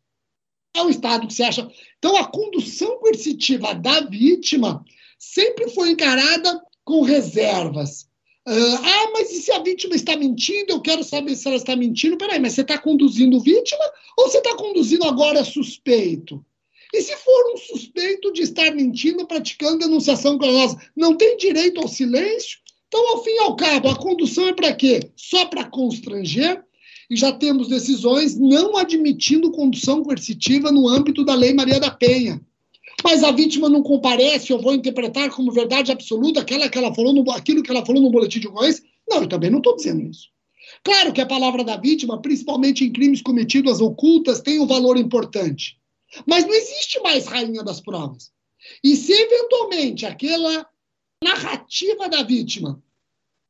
É 0.75 0.83
um 0.83 0.89
Estado 0.89 1.27
que 1.27 1.35
se 1.35 1.43
acha. 1.43 1.71
Então, 1.99 2.17
a 2.17 2.25
condução 2.25 2.99
coercitiva 2.99 3.75
da 3.75 4.01
vítima 4.01 4.83
sempre 5.19 5.69
foi 5.69 5.91
encarada 5.91 6.63
com 6.83 7.03
reservas. 7.03 8.11
Uh, 8.49 8.75
ah, 8.83 9.11
mas 9.13 9.31
e 9.31 9.41
se 9.41 9.53
a 9.53 9.61
vítima 9.61 9.95
está 9.95 10.17
mentindo? 10.17 10.73
Eu 10.73 10.81
quero 10.81 11.05
saber 11.05 11.37
se 11.37 11.47
ela 11.47 11.57
está 11.57 11.77
mentindo. 11.77 12.17
Peraí, 12.17 12.41
mas 12.41 12.55
você 12.55 12.63
está 12.63 12.79
conduzindo 12.79 13.39
vítima 13.39 13.85
ou 14.19 14.29
você 14.29 14.39
está 14.39 14.57
conduzindo 14.57 15.05
agora 15.05 15.45
suspeito? 15.45 16.45
E 16.93 17.01
se 17.01 17.17
for 17.17 17.53
um 17.55 17.57
suspeito 17.57 18.33
de 18.33 18.43
estar 18.43 18.71
mentindo, 18.75 19.27
praticando 19.27 19.79
denunciação 19.79 20.37
criminosa, 20.37 20.79
não 20.95 21.17
tem 21.17 21.37
direito 21.37 21.81
ao 21.81 21.89
silêncio? 21.89 22.59
Então, 22.89 23.09
ao 23.09 23.25
fim 23.25 23.31
e 23.31 23.39
ao 23.39 23.57
cabo, 23.57 23.89
a 23.89 23.97
condução 23.97 24.49
é 24.49 24.53
para 24.53 24.75
quê? 24.75 25.11
Só 25.17 25.47
para 25.47 25.65
constranger 25.65 26.63
e 27.09 27.17
já 27.17 27.33
temos 27.33 27.69
decisões 27.69 28.39
não 28.39 28.77
admitindo 28.77 29.51
condução 29.51 30.03
coercitiva 30.03 30.71
no 30.71 30.87
âmbito 30.89 31.25
da 31.25 31.35
Lei 31.35 31.55
Maria 31.55 31.81
da 31.81 31.91
Penha. 31.91 32.41
Mas 33.03 33.25
a 33.25 33.33
vítima 33.33 33.69
não 33.69 33.83
comparece, 33.83 34.53
eu 34.53 34.61
vou 34.61 34.75
interpretar 34.75 35.31
como 35.31 35.51
verdade 35.51 35.91
absoluta 35.91 36.41
aquela 36.41 36.69
que 36.69 36.79
ela 36.79 36.95
falou 36.95 37.13
no, 37.13 37.31
aquilo 37.31 37.63
que 37.63 37.71
ela 37.71 37.85
falou 37.85 38.03
no 38.03 38.11
boletim 38.11 38.41
de 38.41 38.49
ocorrência? 38.49 38.85
Não, 39.09 39.23
eu 39.23 39.29
também 39.29 39.51
não 39.51 39.59
estou 39.59 39.75
dizendo 39.75 40.03
isso. 40.09 40.29
Claro 40.85 41.13
que 41.13 41.21
a 41.21 41.27
palavra 41.27 41.65
da 41.65 41.77
vítima, 41.77 42.21
principalmente 42.21 42.85
em 42.85 42.93
crimes 42.93 43.23
cometidos 43.23 43.81
ocultas, 43.81 44.41
tem 44.41 44.61
um 44.61 44.67
valor 44.67 44.97
importante. 44.97 45.79
Mas 46.27 46.45
não 46.45 46.55
existe 46.55 47.01
mais 47.01 47.27
rainha 47.27 47.63
das 47.63 47.81
provas. 47.81 48.33
E 48.83 48.97
se 48.97 49.13
eventualmente 49.13 50.07
aquela 50.07 50.67
narrativa 51.23 52.09
da 52.09 52.23
vítima 52.23 52.83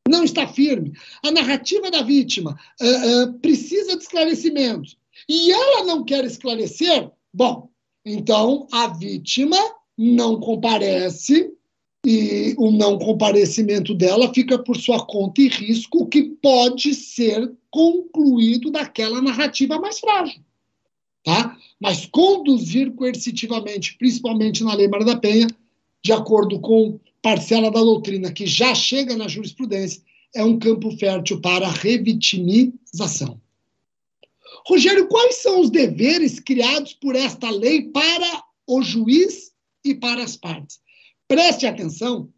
não 0.07 0.23
está 0.23 0.47
firme, 0.47 0.93
a 1.23 1.31
narrativa 1.31 1.89
da 1.89 2.01
vítima 2.01 2.59
uh, 2.81 3.23
uh, 3.23 3.39
precisa 3.39 3.95
de 3.95 4.03
esclarecimentos 4.03 4.97
e 5.29 5.51
ela 5.51 5.85
não 5.85 6.03
quer 6.03 6.25
esclarecer, 6.25 7.09
bom, 7.33 7.69
então 8.05 8.67
a 8.71 8.87
vítima 8.87 9.57
não 9.97 10.39
comparece 10.39 11.53
e 12.05 12.53
o 12.57 12.69
não 12.69 12.99
comparecimento 12.99 13.93
dela 13.93 14.33
fica 14.33 14.59
por 14.59 14.75
sua 14.75 15.05
conta 15.05 15.41
e 15.41 15.47
risco, 15.47 16.07
que 16.07 16.23
pode 16.23 16.93
ser 16.93 17.49
concluído 17.71 18.69
daquela 18.69 19.21
narrativa 19.21 19.79
mais 19.79 19.99
frágil. 19.99 20.43
Tá? 21.23 21.57
Mas 21.79 22.05
conduzir 22.05 22.91
coercitivamente, 22.91 23.95
principalmente 23.97 24.63
na 24.63 24.73
Lei 24.73 24.87
Maria 24.87 25.07
da 25.07 25.17
Penha, 25.17 25.47
de 26.03 26.11
acordo 26.11 26.59
com 26.59 26.99
parcela 27.21 27.71
da 27.71 27.79
doutrina 27.79 28.31
que 28.31 28.45
já 28.45 28.75
chega 28.75 29.15
na 29.15 29.27
jurisprudência, 29.27 30.01
é 30.35 30.43
um 30.43 30.59
campo 30.59 30.91
fértil 30.97 31.39
para 31.39 31.69
revitimização. 31.69 33.39
Rogério, 34.67 35.07
quais 35.07 35.35
são 35.35 35.61
os 35.61 35.69
deveres 35.69 36.39
criados 36.39 36.93
por 36.93 37.15
esta 37.15 37.49
lei 37.49 37.83
para 37.83 38.43
o 38.67 38.81
juiz 38.81 39.51
e 39.83 39.95
para 39.95 40.23
as 40.23 40.35
partes? 40.35 40.79
Preste 41.27 41.65
atenção, 41.65 42.29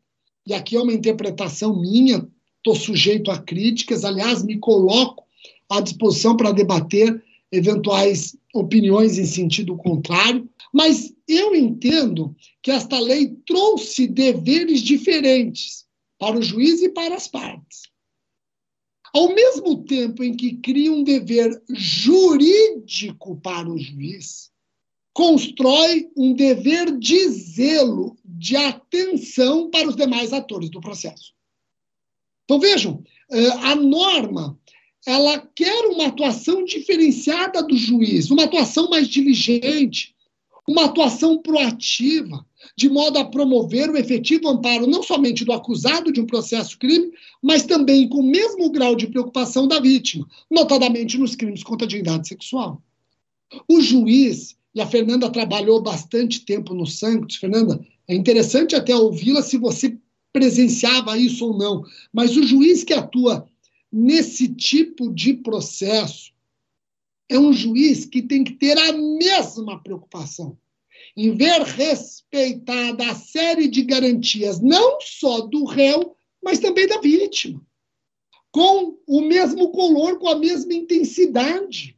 e 0.45 0.53
aqui 0.53 0.75
é 0.75 0.81
uma 0.81 0.93
interpretação 0.93 1.79
minha, 1.79 2.27
estou 2.57 2.75
sujeito 2.75 3.31
a 3.31 3.37
críticas, 3.37 4.03
aliás, 4.03 4.43
me 4.43 4.59
coloco 4.59 5.23
à 5.69 5.81
disposição 5.81 6.37
para 6.37 6.51
debater 6.51 7.23
eventuais 7.55 8.35
opiniões 8.53 9.17
em 9.17 9.25
sentido 9.25 9.75
contrário, 9.75 10.49
mas 10.73 11.13
eu 11.27 11.55
entendo 11.55 12.35
que 12.61 12.71
esta 12.71 12.99
lei 12.99 13.35
trouxe 13.45 14.07
deveres 14.07 14.81
diferentes 14.81 15.85
para 16.19 16.37
o 16.37 16.41
juiz 16.41 16.81
e 16.81 16.89
para 16.89 17.15
as 17.15 17.27
partes. 17.27 17.83
Ao 19.13 19.33
mesmo 19.33 19.83
tempo 19.83 20.23
em 20.23 20.35
que 20.35 20.57
cria 20.57 20.91
um 20.91 21.03
dever 21.03 21.61
jurídico 21.69 23.37
para 23.37 23.69
o 23.69 23.77
juiz, 23.77 24.51
constrói 25.13 26.11
um 26.17 26.33
dever 26.33 26.97
de 26.97 27.29
zelo, 27.29 28.17
de 28.25 28.57
atenção 28.57 29.69
para 29.69 29.87
os 29.87 29.95
demais 29.95 30.33
atores 30.33 30.69
do 30.69 30.81
processo. 30.81 31.33
Então 32.43 32.59
vejam, 32.59 33.01
eh, 33.31 33.51
a 33.63 33.75
norma 33.75 34.59
ela 35.05 35.37
quer 35.53 35.85
uma 35.85 36.07
atuação 36.07 36.65
diferenciada 36.65 37.61
do 37.61 37.77
juiz, 37.77 38.31
uma 38.31 38.45
atuação 38.45 38.89
mais 38.89 39.07
diligente, 39.07 40.15
uma 40.67 40.85
atuação 40.85 41.37
proativa, 41.37 42.43
de 42.75 42.89
modo 42.89 43.19
a 43.19 43.25
promover 43.25 43.89
o 43.89 43.97
efetivo 43.97 44.49
amparo 44.49 44.87
não 44.87 45.03
somente 45.03 45.45
do 45.45 45.53
acusado 45.53 46.11
de 46.11 46.19
um 46.19 46.25
processo 46.25 46.77
crime, 46.79 47.11
mas 47.41 47.63
também 47.63 48.09
com 48.09 48.19
o 48.19 48.23
mesmo 48.23 48.71
grau 48.71 48.95
de 48.95 49.05
preocupação 49.05 49.67
da 49.67 49.79
vítima, 49.79 50.27
notadamente 50.49 51.17
nos 51.19 51.35
crimes 51.35 51.63
contra 51.63 51.85
a 51.85 51.87
dignidade 51.87 52.27
sexual. 52.27 52.81
O 53.69 53.79
juiz, 53.79 54.55
e 54.73 54.81
a 54.81 54.87
Fernanda 54.87 55.29
trabalhou 55.29 55.81
bastante 55.81 56.43
tempo 56.43 56.73
no 56.73 56.87
Sanctus, 56.87 57.35
Fernanda, 57.35 57.79
é 58.07 58.15
interessante 58.15 58.75
até 58.75 58.95
ouvi-la 58.95 59.43
se 59.43 59.57
você 59.57 59.95
presenciava 60.33 61.17
isso 61.17 61.45
ou 61.45 61.57
não, 61.57 61.83
mas 62.11 62.35
o 62.35 62.43
juiz 62.43 62.83
que 62.83 62.93
atua 62.93 63.47
nesse 63.97 64.53
tipo 64.53 65.09
de 65.13 65.35
processo, 65.35 66.33
é 67.29 67.39
um 67.39 67.53
juiz 67.53 68.03
que 68.03 68.21
tem 68.21 68.43
que 68.43 68.51
ter 68.51 68.77
a 68.77 68.91
mesma 68.91 69.81
preocupação 69.81 70.57
em 71.15 71.33
ver 71.33 71.61
respeitada 71.61 73.09
a 73.09 73.15
série 73.15 73.69
de 73.69 73.83
garantias, 73.83 74.59
não 74.59 74.99
só 74.99 75.39
do 75.41 75.63
réu, 75.63 76.13
mas 76.43 76.59
também 76.59 76.85
da 76.87 76.99
vítima, 76.99 77.65
com 78.51 78.99
o 79.07 79.21
mesmo 79.21 79.71
color, 79.71 80.19
com 80.19 80.27
a 80.27 80.35
mesma 80.35 80.73
intensidade. 80.73 81.97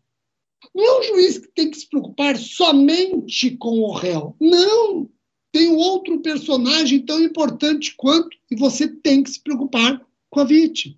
Não 0.75 0.85
é 0.85 0.99
um 0.99 1.03
juiz 1.03 1.39
que 1.39 1.47
tem 1.47 1.71
que 1.71 1.79
se 1.79 1.89
preocupar 1.89 2.37
somente 2.37 3.57
com 3.57 3.79
o 3.79 3.91
réu. 3.91 4.35
Não! 4.39 5.09
Tem 5.51 5.69
outro 5.69 6.19
personagem 6.19 7.03
tão 7.03 7.19
importante 7.23 7.95
quanto, 7.95 8.37
e 8.51 8.55
você 8.55 8.87
tem 8.87 9.23
que 9.23 9.31
se 9.31 9.41
preocupar 9.41 10.05
com 10.29 10.39
a 10.39 10.43
vítima. 10.43 10.95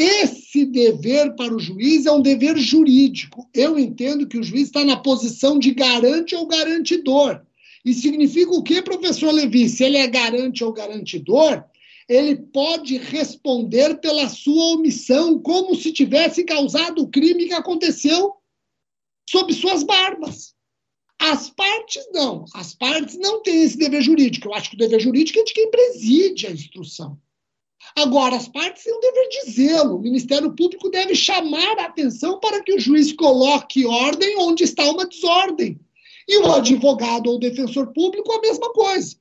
Esse 0.00 0.64
dever 0.64 1.34
para 1.34 1.52
o 1.52 1.58
juiz 1.58 2.06
é 2.06 2.12
um 2.12 2.22
dever 2.22 2.56
jurídico. 2.56 3.50
Eu 3.52 3.76
entendo 3.76 4.28
que 4.28 4.38
o 4.38 4.44
juiz 4.44 4.68
está 4.68 4.84
na 4.84 4.96
posição 4.96 5.58
de 5.58 5.72
garante 5.72 6.36
ou 6.36 6.46
garantidor. 6.46 7.42
E 7.84 7.92
significa 7.92 8.52
o 8.52 8.62
que, 8.62 8.80
professor 8.80 9.32
Levi? 9.32 9.68
Se 9.68 9.82
ele 9.82 9.96
é 9.96 10.06
garante 10.06 10.62
ou 10.62 10.72
garantidor, 10.72 11.64
ele 12.08 12.36
pode 12.36 12.96
responder 12.96 14.00
pela 14.00 14.28
sua 14.28 14.76
omissão, 14.76 15.36
como 15.40 15.74
se 15.74 15.92
tivesse 15.92 16.44
causado 16.44 17.02
o 17.02 17.08
crime 17.08 17.48
que 17.48 17.54
aconteceu 17.54 18.34
sob 19.28 19.52
suas 19.52 19.82
barbas. 19.82 20.54
As 21.18 21.50
partes 21.50 22.08
não. 22.12 22.44
As 22.54 22.72
partes 22.72 23.18
não 23.18 23.42
têm 23.42 23.64
esse 23.64 23.76
dever 23.76 24.00
jurídico. 24.00 24.46
Eu 24.46 24.54
acho 24.54 24.70
que 24.70 24.76
o 24.76 24.78
dever 24.78 25.00
jurídico 25.00 25.40
é 25.40 25.42
de 25.42 25.52
quem 25.52 25.68
preside 25.72 26.46
a 26.46 26.52
instrução. 26.52 27.18
Agora, 27.96 28.36
as 28.36 28.48
partes 28.48 28.84
têm 28.84 28.94
um 28.94 29.00
dever 29.00 29.28
de 29.28 29.50
zelo. 29.50 29.96
O 29.96 30.00
Ministério 30.00 30.54
Público 30.54 30.88
deve 30.88 31.14
chamar 31.14 31.78
a 31.78 31.86
atenção 31.86 32.38
para 32.38 32.62
que 32.62 32.72
o 32.74 32.78
juiz 32.78 33.12
coloque 33.12 33.86
ordem 33.86 34.38
onde 34.38 34.64
está 34.64 34.88
uma 34.90 35.06
desordem. 35.06 35.80
E 36.28 36.38
o 36.38 36.52
advogado 36.52 37.28
ou 37.28 37.36
o 37.36 37.40
defensor 37.40 37.92
público, 37.92 38.32
a 38.32 38.40
mesma 38.40 38.72
coisa. 38.72 39.16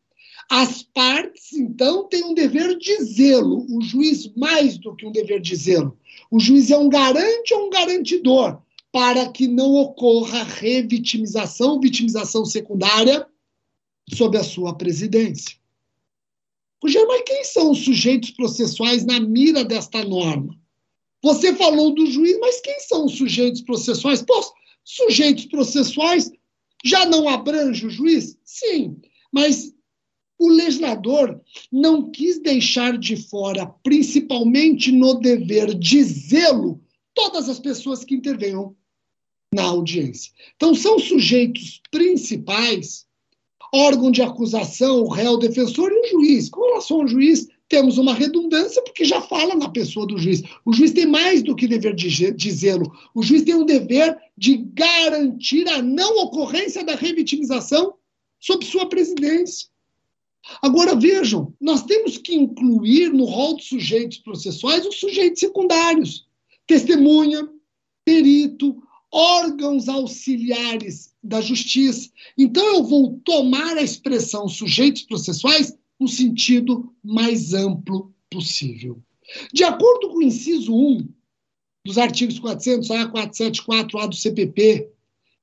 As 0.50 0.82
partes, 0.82 1.54
então, 1.54 2.08
têm 2.08 2.24
um 2.24 2.34
dever 2.34 2.78
de 2.78 3.04
zelo. 3.04 3.66
O 3.70 3.82
juiz, 3.82 4.32
mais 4.36 4.78
do 4.78 4.96
que 4.96 5.06
um 5.06 5.12
dever 5.12 5.42
de 5.42 5.56
zelo. 5.56 5.98
O 6.32 6.40
juiz 6.40 6.72
é 6.72 6.78
um 6.78 6.90
garante 6.90 7.54
ou 7.54 7.68
um 7.68 7.70
garantidor 7.70 8.62
para 8.92 9.30
que 9.30 9.48
não 9.48 9.76
ocorra 9.76 10.44
revitimização, 10.44 11.80
vitimização 11.80 12.46
secundária 12.46 13.28
sob 14.14 14.38
a 14.38 14.44
sua 14.44 14.76
presidência. 14.76 15.56
Rogério, 16.82 17.08
mas 17.08 17.24
quem 17.24 17.44
são 17.44 17.72
os 17.72 17.84
sujeitos 17.84 18.32
processuais 18.32 19.06
na 19.06 19.20
mira 19.20 19.64
desta 19.64 20.04
norma? 20.04 20.56
Você 21.24 21.54
falou 21.56 21.94
do 21.94 22.06
juiz, 22.06 22.38
mas 22.40 22.62
quem 22.62 22.80
são 22.82 23.06
os 23.06 23.18
sujeitos 23.18 23.62
processuais? 23.62 24.22
Pô, 24.22 24.40
sujeitos 24.84 25.46
processuais 25.46 26.32
já 26.86 27.06
não 27.06 27.28
abrange 27.28 27.88
o 27.88 27.90
juiz? 27.90 28.38
Sim, 28.44 29.02
mas 29.32 29.74
o 30.38 30.50
legislador 30.50 31.42
não 31.72 32.12
quis 32.12 32.40
deixar 32.40 32.98
de 32.98 33.18
fora, 33.18 33.66
principalmente 33.84 34.92
no 34.92 35.16
dever 35.16 35.74
de 35.74 36.04
zelo, 36.04 36.80
todas 37.14 37.50
as 37.50 37.60
pessoas 37.60 38.04
que 38.04 38.14
intervenham 38.14 38.76
na 39.52 39.64
audiência. 39.64 40.32
Então, 40.56 40.76
são 40.76 41.00
sujeitos 41.00 41.82
principais 41.90 43.07
órgão 43.74 44.12
de 44.12 44.22
acusação, 44.22 45.02
o 45.02 45.10
réu, 45.10 45.34
o 45.34 45.38
defensor 45.38 45.92
e 45.92 46.00
o 46.00 46.10
juiz. 46.10 46.50
Com 46.50 46.62
relação 46.62 47.02
ao 47.02 47.08
juiz, 47.08 47.48
temos 47.70 47.98
uma 47.98 48.14
redundância, 48.14 48.82
porque 48.82 49.04
já 49.04 49.22
fala 49.22 49.56
na 49.56 49.70
pessoa 49.70 50.08
do 50.08 50.18
juiz. 50.18 50.42
O 50.66 50.72
juiz 50.72 50.92
tem 50.92 51.06
mais 51.06 51.44
do 51.44 51.56
que 51.56 51.68
dever 51.68 51.94
de 51.94 52.32
dizê-lo. 52.32 52.92
O 53.14 53.22
juiz 53.22 53.44
tem 53.44 53.56
um 53.56 53.66
dever 53.66 54.18
de 54.38 54.58
garantir 54.74 55.68
a 55.68 55.82
não 55.82 56.24
ocorrência 56.24 56.84
da 56.84 56.96
revitimização 56.96 57.96
sob 58.40 58.66
sua 58.66 58.88
presidência. 58.88 59.68
Agora, 60.62 60.96
vejam, 60.96 61.54
nós 61.60 61.84
temos 61.84 62.18
que 62.18 62.34
incluir 62.34 63.12
no 63.12 63.26
rol 63.26 63.58
de 63.58 63.66
sujeitos 63.66 64.20
processuais 64.20 64.86
os 64.86 64.98
sujeitos 64.98 65.42
secundários. 65.42 66.26
Testemunha, 66.66 67.50
perito, 68.06 68.82
órgãos 69.12 69.90
auxiliares 69.90 71.14
da 71.28 71.42
justiça. 71.42 72.10
Então, 72.38 72.66
eu 72.76 72.84
vou 72.84 73.20
tomar 73.24 73.78
a 73.78 73.82
expressão 73.82 74.48
sujeitos 74.48 75.04
processuais 75.04 75.78
no 76.00 76.08
sentido 76.08 76.94
mais 77.04 77.54
amplo 77.54 78.14
possível. 78.30 79.02
De 79.54 79.64
acordo 79.64 80.10
com 80.10 80.18
o 80.18 80.24
inciso 80.24 80.74
1 80.74 81.08
dos 81.86 81.98
artigos 81.98 82.40
400 82.40 82.90
A, 82.92 83.08
474 83.08 84.00
A 84.00 84.08
do 84.08 84.16
CPP 84.16 84.90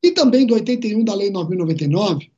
e 0.02 0.10
também 0.10 0.46
do 0.46 0.54
81 0.54 1.04
da 1.04 1.14
Lei 1.14 1.30
9.099, 1.30 2.30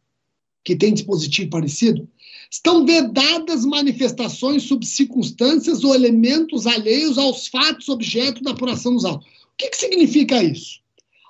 que 0.64 0.76
tem 0.76 0.92
dispositivo 0.92 1.50
parecido, 1.50 2.08
estão 2.50 2.84
vedadas 2.84 3.64
manifestações 3.64 4.64
sob 4.64 4.84
circunstâncias 4.84 5.84
ou 5.84 5.94
elementos 5.94 6.66
alheios 6.66 7.18
aos 7.18 7.46
fatos 7.46 7.88
objeto 7.88 8.42
da 8.42 8.52
apuração 8.52 8.94
dos 8.94 9.04
autos. 9.04 9.26
O 9.26 9.56
que, 9.56 9.68
que 9.70 9.76
significa 9.76 10.42
isso? 10.42 10.80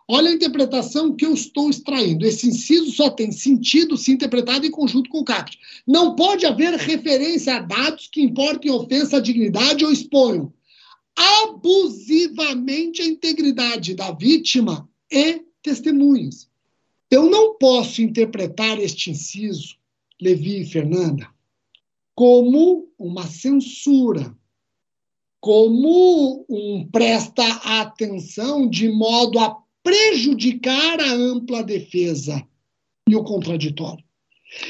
Olha 0.09 0.31
a 0.31 0.35
interpretação 0.35 1.14
que 1.14 1.27
eu 1.27 1.35
estou 1.35 1.69
extraindo. 1.69 2.25
Esse 2.25 2.47
inciso 2.49 2.92
só 2.92 3.11
tem 3.11 3.33
sentido 3.33 3.97
se 3.97 4.12
interpretado 4.12 4.64
em 4.64 4.71
conjunto 4.71 5.11
com 5.11 5.19
o 5.19 5.25
caput. 5.25 5.59
Não 5.87 6.14
pode 6.14 6.47
haver 6.47 6.75
referência 6.75 7.57
a 7.57 7.61
dados 7.61 8.07
que 8.07 8.23
importem 8.23 8.71
ofensa 8.71 9.16
à 9.16 9.21
dignidade 9.21 9.85
ou 9.85 9.90
exponham 9.90 10.53
abusivamente 11.16 13.01
a 13.01 13.07
integridade 13.07 13.95
da 13.95 14.12
vítima 14.12 14.88
e 15.11 15.42
testemunhas. 15.62 16.49
Eu 17.11 17.31
não 17.31 17.55
posso 17.55 18.03
interpretar 18.03 18.79
este 18.79 19.11
inciso, 19.11 19.77
Levi 20.21 20.61
e 20.61 20.66
Fernanda, 20.66 21.29
como 22.14 22.88
uma 22.99 23.27
censura, 23.27 24.37
como 25.40 26.45
um 26.49 26.87
presta 26.87 27.47
atenção 27.81 28.69
de 28.69 28.90
modo 28.90 29.38
a 29.38 29.65
prejudicar 29.87 31.01
a 31.01 31.12
ampla 31.12 31.62
defesa 31.62 32.44
e 33.09 33.14
o 33.14 33.22
contraditório. 33.22 34.05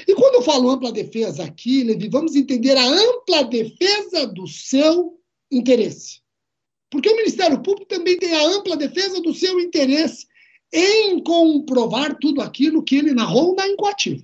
E 0.07 0.15
quando 0.15 0.35
eu 0.35 0.43
falo 0.43 0.69
ampla 0.69 0.93
defesa 0.93 1.43
aqui, 1.43 1.83
Levi, 1.83 2.11
vamos 2.11 2.37
entender 2.37 2.77
a 2.77 2.87
ampla 2.87 3.45
defesa 3.45 4.27
do 4.27 4.47
seu 4.47 5.19
interesse. 5.51 6.21
Porque 6.91 7.09
o 7.09 7.17
Ministério 7.17 7.63
Público 7.63 7.87
também 7.87 8.19
tem 8.19 8.35
a 8.35 8.47
ampla 8.47 8.77
defesa 8.77 9.19
do 9.23 9.33
seu 9.33 9.59
interesse 9.59 10.27
em 10.71 11.19
comprovar 11.23 12.19
tudo 12.19 12.43
aquilo 12.43 12.83
que 12.83 12.97
ele 12.97 13.15
narrou 13.15 13.55
na 13.55 13.67
incoativa. 13.67 14.23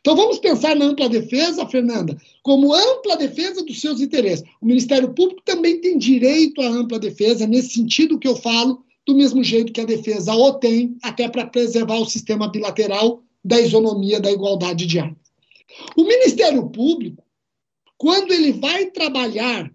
Então 0.00 0.16
vamos 0.16 0.40
pensar 0.40 0.74
na 0.74 0.86
ampla 0.86 1.08
defesa, 1.08 1.68
Fernanda, 1.68 2.20
como 2.42 2.74
ampla 2.74 3.16
defesa 3.16 3.64
dos 3.64 3.80
seus 3.80 4.00
interesses. 4.00 4.44
O 4.60 4.66
Ministério 4.66 5.14
Público 5.14 5.42
também 5.44 5.80
tem 5.80 5.96
direito 5.96 6.60
à 6.60 6.66
ampla 6.66 6.98
defesa, 6.98 7.46
nesse 7.46 7.74
sentido 7.74 8.18
que 8.18 8.26
eu 8.26 8.34
falo, 8.34 8.84
do 9.06 9.14
mesmo 9.14 9.42
jeito 9.42 9.72
que 9.72 9.80
a 9.80 9.86
defesa 9.86 10.34
o 10.34 10.54
tem, 10.54 10.96
até 11.02 11.28
para 11.28 11.46
preservar 11.46 11.98
o 11.98 12.06
sistema 12.06 12.48
bilateral 12.48 13.22
da 13.44 13.60
isonomia 13.60 14.20
da 14.20 14.30
igualdade 14.30 14.86
de 14.86 14.98
armas. 14.98 15.32
O 15.96 16.04
Ministério 16.04 16.68
Público, 16.68 17.24
quando 17.96 18.32
ele 18.32 18.52
vai 18.52 18.86
trabalhar 18.86 19.72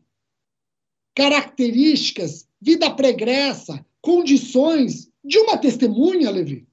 características, 1.15 2.47
vida 2.61 2.93
pregressa, 2.93 3.85
condições 4.01 5.09
de 5.23 5.39
uma 5.39 5.57
testemunha, 5.57 6.29
Levi, 6.29 6.67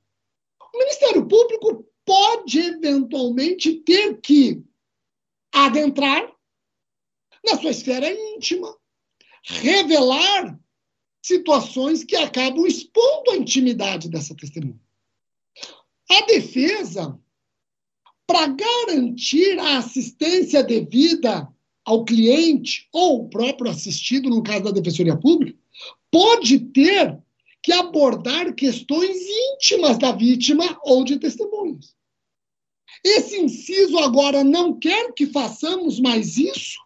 o 0.74 0.78
Ministério 0.78 1.26
Público 1.26 1.86
pode 2.04 2.58
eventualmente 2.58 3.74
ter 3.80 4.20
que 4.20 4.62
adentrar 5.52 6.30
na 7.44 7.58
sua 7.58 7.70
esfera 7.70 8.10
íntima, 8.10 8.76
revelar 9.44 10.58
situações 11.22 12.02
que 12.02 12.16
acabam 12.16 12.66
expondo 12.66 13.30
a 13.30 13.36
intimidade 13.36 14.10
dessa 14.10 14.34
testemunha. 14.34 14.80
A 16.10 16.26
defesa, 16.26 17.18
para 18.26 18.48
garantir 18.48 19.58
a 19.58 19.78
assistência 19.78 20.62
devida 20.62 21.48
ao 21.84 22.04
cliente 22.04 22.88
ou 22.92 23.22
o 23.22 23.28
próprio 23.28 23.70
assistido, 23.70 24.28
no 24.28 24.42
caso 24.42 24.64
da 24.64 24.70
Defensoria 24.72 25.16
Pública, 25.16 25.58
pode 26.10 26.58
ter 26.58 27.18
que 27.62 27.72
abordar 27.72 28.54
questões 28.54 29.16
íntimas 29.54 29.96
da 29.96 30.12
vítima 30.12 30.78
ou 30.82 31.04
de 31.04 31.18
testemunhas. 31.18 31.94
Esse 33.04 33.40
inciso 33.40 33.98
agora 33.98 34.44
não 34.44 34.78
quer 34.78 35.12
que 35.12 35.26
façamos 35.26 36.00
mais 36.00 36.36
isso? 36.36 36.78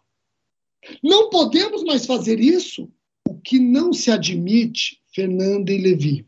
Não 1.03 1.29
podemos 1.29 1.83
mais 1.83 2.05
fazer 2.05 2.39
isso? 2.39 2.89
Que 3.43 3.59
não 3.59 3.93
se 3.93 4.11
admite, 4.11 5.01
Fernanda 5.13 5.71
e 5.71 5.77
Levi, 5.77 6.25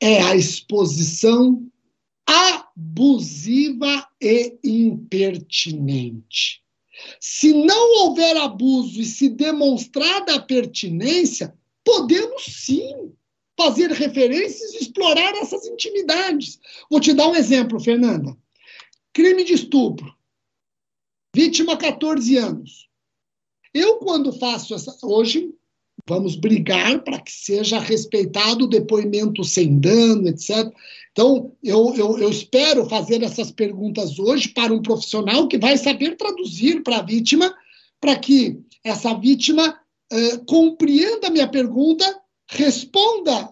é 0.00 0.22
a 0.22 0.36
exposição 0.36 1.66
abusiva 2.26 4.08
e 4.20 4.58
impertinente. 4.62 6.62
Se 7.20 7.52
não 7.52 8.04
houver 8.04 8.36
abuso 8.36 9.00
e 9.00 9.04
se 9.04 9.28
demonstrada 9.28 10.34
a 10.34 10.42
pertinência, 10.42 11.56
podemos 11.84 12.44
sim 12.44 13.12
fazer 13.56 13.90
referências 13.90 14.74
e 14.74 14.78
explorar 14.78 15.34
essas 15.36 15.66
intimidades. 15.66 16.58
Vou 16.90 17.00
te 17.00 17.12
dar 17.12 17.28
um 17.28 17.36
exemplo, 17.36 17.80
Fernanda. 17.80 18.36
Crime 19.12 19.44
de 19.44 19.52
estupro. 19.52 20.14
Vítima 21.34 21.76
14 21.76 22.36
anos. 22.36 22.88
Eu, 23.72 23.96
quando 23.96 24.32
faço 24.32 24.74
essa. 24.74 24.96
Hoje, 25.02 25.54
Vamos 26.08 26.34
brigar 26.34 27.02
para 27.04 27.20
que 27.20 27.30
seja 27.30 27.78
respeitado 27.78 28.64
o 28.64 28.68
depoimento 28.68 29.44
sem 29.44 29.78
dano, 29.78 30.28
etc. 30.28 30.72
Então, 31.12 31.52
eu, 31.62 31.94
eu, 31.94 32.18
eu, 32.18 32.28
espero 32.28 32.88
fazer 32.88 33.22
essas 33.22 33.52
perguntas 33.52 34.18
hoje 34.18 34.48
para 34.48 34.72
um 34.72 34.82
profissional 34.82 35.46
que 35.46 35.58
vai 35.58 35.76
saber 35.76 36.16
traduzir 36.16 36.82
para 36.82 36.98
a 36.98 37.02
vítima, 37.02 37.54
para 38.00 38.16
que 38.16 38.58
essa 38.82 39.14
vítima 39.14 39.78
uh, 40.12 40.44
compreenda 40.44 41.28
a 41.28 41.30
minha 41.30 41.46
pergunta, 41.46 42.04
responda 42.48 43.50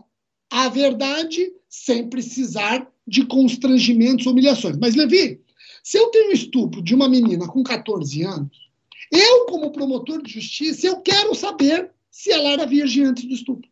a 0.50 0.68
verdade 0.68 1.52
sem 1.68 2.08
precisar 2.08 2.90
de 3.06 3.24
constrangimentos 3.26 4.26
ou 4.26 4.32
humilhações. 4.32 4.76
Mas, 4.76 4.96
Levi, 4.96 5.40
se 5.84 5.98
eu 5.98 6.08
tenho 6.08 6.32
estupro 6.32 6.82
de 6.82 6.94
uma 6.94 7.08
menina 7.08 7.46
com 7.46 7.62
14 7.62 8.22
anos, 8.22 8.70
eu, 9.12 9.46
como 9.46 9.72
promotor 9.72 10.22
de 10.22 10.32
justiça, 10.32 10.86
eu 10.86 11.00
quero 11.00 11.34
saber 11.34 11.90
se 12.20 12.30
ela 12.30 12.50
era 12.50 12.66
virgem 12.66 13.04
antes 13.04 13.24
do 13.24 13.32
estupro. 13.32 13.70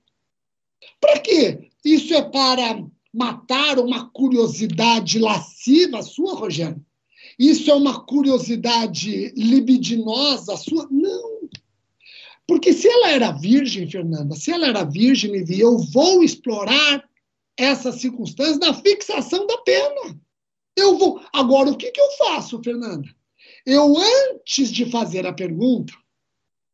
Para 0.99 1.19
quê? 1.21 1.69
Isso 1.85 2.15
é 2.15 2.23
para 2.23 2.83
matar 3.13 3.79
uma 3.79 4.09
curiosidade 4.09 5.19
lasciva 5.19 6.03
sua, 6.03 6.35
Rogério? 6.35 6.83
Isso 7.39 7.71
é 7.71 7.75
uma 7.75 8.03
curiosidade 8.07 9.35
libidinosa 9.37 10.57
sua? 10.57 10.89
Não. 10.91 11.51
Porque 12.47 12.73
se 12.73 12.89
ela 12.89 13.11
era 13.11 13.33
virgem, 13.33 13.87
Fernanda, 13.87 14.35
se 14.35 14.51
ela 14.51 14.67
era 14.67 14.83
virgem, 14.83 15.45
eu 15.51 15.77
vou 15.77 16.25
explorar 16.25 17.07
essa 17.55 17.93
circunstância 17.93 18.57
na 18.57 18.73
fixação 18.73 19.47
da 19.47 19.59
pena. 19.59 20.19
Eu 20.75 20.97
vou. 20.97 21.21
Agora, 21.35 21.69
o 21.69 21.77
que, 21.77 21.91
que 21.91 22.01
eu 22.01 22.11
faço, 22.13 22.63
Fernanda? 22.63 23.07
Eu, 23.67 23.95
antes 23.99 24.73
de 24.73 24.91
fazer 24.91 25.27
a 25.27 25.35
pergunta, 25.35 25.93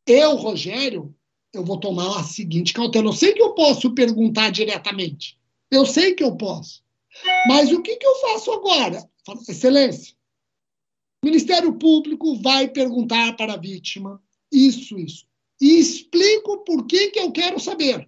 eu, 0.07 0.35
Rogério, 0.35 1.13
eu 1.57 1.63
vou 1.63 1.79
tomar 1.79 2.19
a 2.19 2.23
seguinte 2.23 2.73
cautela. 2.73 3.07
Eu 3.07 3.13
sei 3.13 3.33
que 3.33 3.41
eu 3.41 3.53
posso 3.53 3.93
perguntar 3.93 4.49
diretamente. 4.51 5.37
Eu 5.71 5.85
sei 5.85 6.13
que 6.13 6.23
eu 6.23 6.35
posso. 6.35 6.83
Mas 7.47 7.71
o 7.71 7.81
que, 7.81 7.95
que 7.95 8.05
eu 8.05 8.15
faço 8.15 8.51
agora? 8.51 9.03
Excelência, 9.47 10.13
o 11.23 11.25
Ministério 11.25 11.73
Público 11.73 12.35
vai 12.35 12.67
perguntar 12.67 13.35
para 13.35 13.53
a 13.53 13.57
vítima 13.57 14.21
isso, 14.51 14.97
isso. 14.99 15.25
E 15.59 15.79
explico 15.79 16.59
por 16.59 16.85
que, 16.85 17.09
que 17.09 17.19
eu 17.19 17.31
quero 17.31 17.59
saber. 17.59 18.07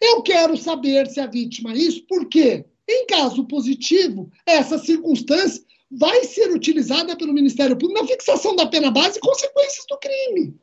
Eu 0.00 0.22
quero 0.22 0.56
saber 0.56 1.06
se 1.06 1.20
a 1.20 1.26
vítima 1.26 1.74
isso, 1.74 2.04
porque, 2.08 2.64
em 2.88 3.06
caso 3.06 3.46
positivo, 3.46 4.30
essa 4.44 4.78
circunstância 4.78 5.62
vai 5.90 6.24
ser 6.24 6.50
utilizada 6.50 7.16
pelo 7.16 7.32
Ministério 7.32 7.76
Público 7.76 8.00
na 8.00 8.08
fixação 8.08 8.56
da 8.56 8.66
pena 8.66 8.90
base 8.90 9.18
e 9.18 9.20
consequências 9.20 9.84
do 9.88 9.98
crime. 9.98 10.58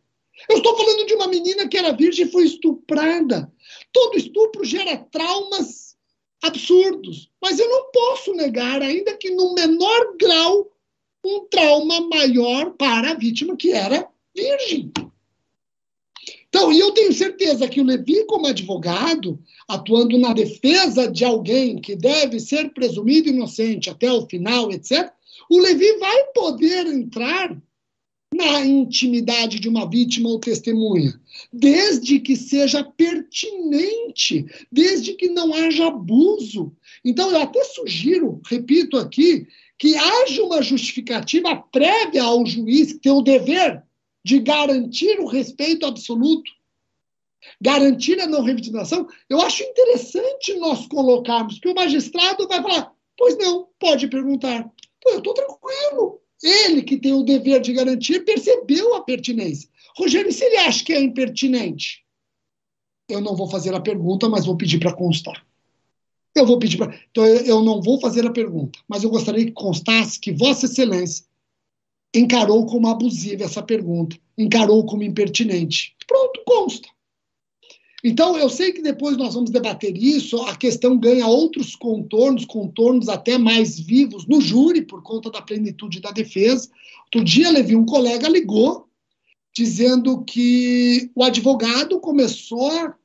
Eu 0.47 0.57
estou 0.57 0.77
falando 0.77 1.05
de 1.05 1.13
uma 1.13 1.27
menina 1.27 1.67
que 1.67 1.77
era 1.77 1.91
virgem 1.91 2.25
e 2.25 2.31
foi 2.31 2.45
estuprada. 2.45 3.51
Todo 3.91 4.17
estupro 4.17 4.63
gera 4.63 4.97
traumas 4.97 5.97
absurdos. 6.41 7.29
Mas 7.41 7.59
eu 7.59 7.69
não 7.69 7.91
posso 7.91 8.33
negar, 8.33 8.81
ainda 8.81 9.17
que 9.17 9.29
no 9.31 9.53
menor 9.53 10.15
grau, 10.17 10.71
um 11.25 11.45
trauma 11.45 12.01
maior 12.07 12.71
para 12.71 13.11
a 13.11 13.15
vítima 13.15 13.57
que 13.57 13.71
era 13.71 14.07
virgem. 14.35 14.91
Então, 16.47 16.71
e 16.71 16.79
eu 16.79 16.91
tenho 16.91 17.13
certeza 17.13 17.67
que 17.67 17.79
o 17.79 17.83
Levi, 17.83 18.25
como 18.25 18.47
advogado, 18.47 19.39
atuando 19.67 20.17
na 20.17 20.33
defesa 20.33 21.07
de 21.09 21.23
alguém 21.23 21.79
que 21.79 21.95
deve 21.95 22.39
ser 22.39 22.73
presumido 22.73 23.29
inocente 23.29 23.89
até 23.89 24.11
o 24.11 24.25
final, 24.27 24.71
etc., 24.71 25.11
o 25.49 25.59
Levi 25.59 25.97
vai 25.97 26.23
poder 26.33 26.87
entrar 26.87 27.55
na 28.33 28.65
intimidade 28.65 29.59
de 29.59 29.67
uma 29.67 29.89
vítima 29.89 30.29
ou 30.29 30.39
testemunha, 30.39 31.19
desde 31.51 32.19
que 32.19 32.35
seja 32.35 32.83
pertinente, 32.83 34.45
desde 34.71 35.13
que 35.13 35.29
não 35.29 35.53
haja 35.53 35.87
abuso. 35.87 36.71
Então, 37.03 37.31
eu 37.31 37.41
até 37.41 37.63
sugiro, 37.63 38.39
repito 38.45 38.97
aqui, 38.97 39.47
que 39.77 39.95
haja 39.95 40.43
uma 40.43 40.61
justificativa 40.61 41.55
prévia 41.55 42.23
ao 42.23 42.45
juiz 42.45 42.93
que 42.93 42.99
tem 42.99 43.11
o 43.11 43.21
dever 43.21 43.81
de 44.23 44.39
garantir 44.39 45.19
o 45.19 45.25
respeito 45.25 45.85
absoluto, 45.85 46.51
garantir 47.59 48.19
a 48.19 48.27
não 48.27 48.43
revitimação. 48.43 49.07
Eu 49.29 49.41
acho 49.41 49.63
interessante 49.63 50.53
nós 50.55 50.85
colocarmos 50.87 51.59
que 51.59 51.69
o 51.69 51.73
magistrado 51.73 52.47
vai 52.47 52.61
falar: 52.61 52.93
pois 53.17 53.37
não, 53.37 53.67
pode 53.79 54.07
perguntar. 54.07 54.69
Pô, 55.01 55.11
eu 55.11 55.17
estou 55.19 55.33
tranquilo. 55.33 56.18
Ele, 56.41 56.81
que 56.81 56.97
tem 56.97 57.13
o 57.13 57.23
dever 57.23 57.61
de 57.61 57.73
garantir, 57.73 58.23
percebeu 58.23 58.95
a 58.95 59.03
pertinência. 59.03 59.69
Rogério, 59.97 60.31
se 60.31 60.43
ele 60.45 60.57
acha 60.57 60.83
que 60.83 60.93
é 60.93 61.01
impertinente? 61.01 62.05
Eu 63.09 63.19
não 63.19 63.35
vou 63.35 63.49
fazer 63.49 63.73
a 63.73 63.81
pergunta, 63.81 64.29
mas 64.29 64.45
vou 64.45 64.55
pedir 64.55 64.79
para 64.79 64.93
constar. 64.93 65.45
Eu 66.35 66.45
vou 66.45 66.59
pedir 66.59 66.77
para. 66.77 66.97
Então, 67.09 67.25
eu 67.25 67.61
não 67.61 67.81
vou 67.81 67.99
fazer 67.99 68.25
a 68.25 68.31
pergunta, 68.31 68.79
mas 68.87 69.03
eu 69.03 69.09
gostaria 69.09 69.45
que 69.45 69.51
constasse 69.51 70.19
que 70.19 70.31
Vossa 70.31 70.65
Excelência 70.65 71.25
encarou 72.15 72.65
como 72.65 72.87
abusiva 72.87 73.43
essa 73.43 73.61
pergunta, 73.61 74.17
encarou 74.37 74.85
como 74.85 75.03
impertinente. 75.03 75.95
Pronto, 76.07 76.41
consta. 76.45 76.87
Então, 78.03 78.37
eu 78.37 78.49
sei 78.49 78.71
que 78.71 78.81
depois 78.81 79.17
nós 79.17 79.33
vamos 79.33 79.51
debater 79.51 79.95
isso, 79.97 80.41
a 80.43 80.55
questão 80.55 80.97
ganha 80.97 81.27
outros 81.27 81.75
contornos, 81.75 82.45
contornos 82.45 83.09
até 83.09 83.37
mais 83.37 83.77
vivos 83.77 84.25
no 84.25 84.39
júri, 84.39 84.81
por 84.81 85.03
conta 85.03 85.29
da 85.29 85.41
plenitude 85.41 85.99
da 85.99 86.11
defesa. 86.11 86.69
Outro 87.05 87.23
dia, 87.23 87.51
Levi, 87.51 87.75
um 87.75 87.85
colega 87.85 88.29
ligou, 88.29 88.87
dizendo 89.53 90.23
que 90.23 91.11
o 91.13 91.23
advogado 91.23 91.99
começou 91.99 92.71
a 92.71 92.95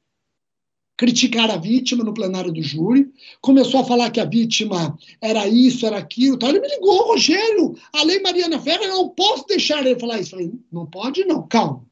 criticar 0.96 1.50
a 1.50 1.56
vítima 1.56 2.04
no 2.04 2.14
plenário 2.14 2.52
do 2.52 2.62
júri, 2.62 3.12
começou 3.40 3.80
a 3.80 3.84
falar 3.84 4.10
que 4.10 4.20
a 4.20 4.24
vítima 4.24 4.96
era 5.20 5.48
isso, 5.48 5.84
era 5.86 5.98
aquilo. 5.98 6.36
Então 6.36 6.48
ele 6.48 6.60
me 6.60 6.68
ligou, 6.68 7.08
Rogério, 7.08 7.76
a 7.92 8.04
lei 8.04 8.20
Mariana 8.20 8.60
Ferreira, 8.60 8.92
eu 8.92 8.96
não 8.96 9.08
posso 9.08 9.44
deixar 9.46 9.84
ele 9.84 9.98
falar 9.98 10.20
isso. 10.20 10.36
Eu 10.36 10.38
falei, 10.38 10.52
não 10.70 10.86
pode 10.86 11.24
não, 11.24 11.46
calma. 11.48 11.84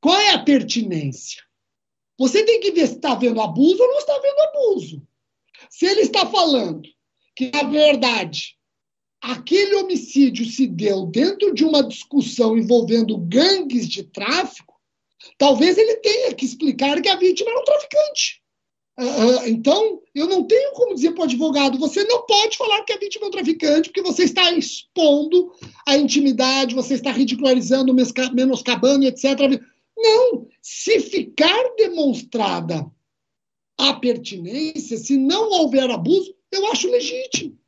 Qual 0.00 0.16
é 0.16 0.30
a 0.30 0.38
pertinência? 0.38 1.47
Você 2.18 2.44
tem 2.44 2.60
que 2.60 2.72
ver 2.72 2.88
se 2.88 2.94
está 2.94 3.14
vendo 3.14 3.40
abuso 3.40 3.82
ou 3.82 3.88
não 3.88 3.98
está 3.98 4.18
vendo 4.18 4.40
abuso. 4.40 5.02
Se 5.70 5.86
ele 5.86 6.00
está 6.02 6.26
falando 6.26 6.88
que, 7.36 7.50
na 7.52 7.62
verdade, 7.62 8.56
aquele 9.20 9.74
homicídio 9.76 10.44
se 10.44 10.66
deu 10.66 11.06
dentro 11.06 11.54
de 11.54 11.64
uma 11.64 11.82
discussão 11.82 12.56
envolvendo 12.56 13.16
gangues 13.18 13.88
de 13.88 14.02
tráfico, 14.02 14.68
Talvez 15.36 15.76
ele 15.76 15.96
tenha 15.96 16.34
que 16.34 16.44
explicar 16.44 17.00
que 17.00 17.08
a 17.08 17.16
vítima 17.16 17.50
era 17.50 17.60
um 17.60 17.64
traficante. 17.64 18.40
Uh, 18.98 19.46
então, 19.46 20.02
eu 20.12 20.26
não 20.26 20.42
tenho 20.44 20.72
como 20.72 20.94
dizer 20.94 21.12
para 21.12 21.20
o 21.20 21.24
advogado: 21.24 21.78
você 21.78 22.02
não 22.04 22.26
pode 22.26 22.56
falar 22.56 22.82
que 22.82 22.92
a 22.92 22.98
vítima 22.98 23.26
é 23.26 23.28
um 23.28 23.32
traficante, 23.32 23.88
porque 23.88 24.02
você 24.02 24.24
está 24.24 24.52
expondo 24.52 25.52
a 25.86 25.96
intimidade, 25.96 26.74
você 26.74 26.94
está 26.94 27.12
ridicularizando, 27.12 27.94
menoscabando, 27.94 29.04
etc. 29.04 29.60
Não! 29.98 30.46
Se 30.62 31.00
ficar 31.00 31.74
demonstrada 31.76 32.90
a 33.76 33.94
pertinência, 33.94 34.96
se 34.96 35.16
não 35.16 35.50
houver 35.50 35.90
abuso, 35.90 36.34
eu 36.50 36.66
acho 36.70 36.90
legítimo. 36.90 37.58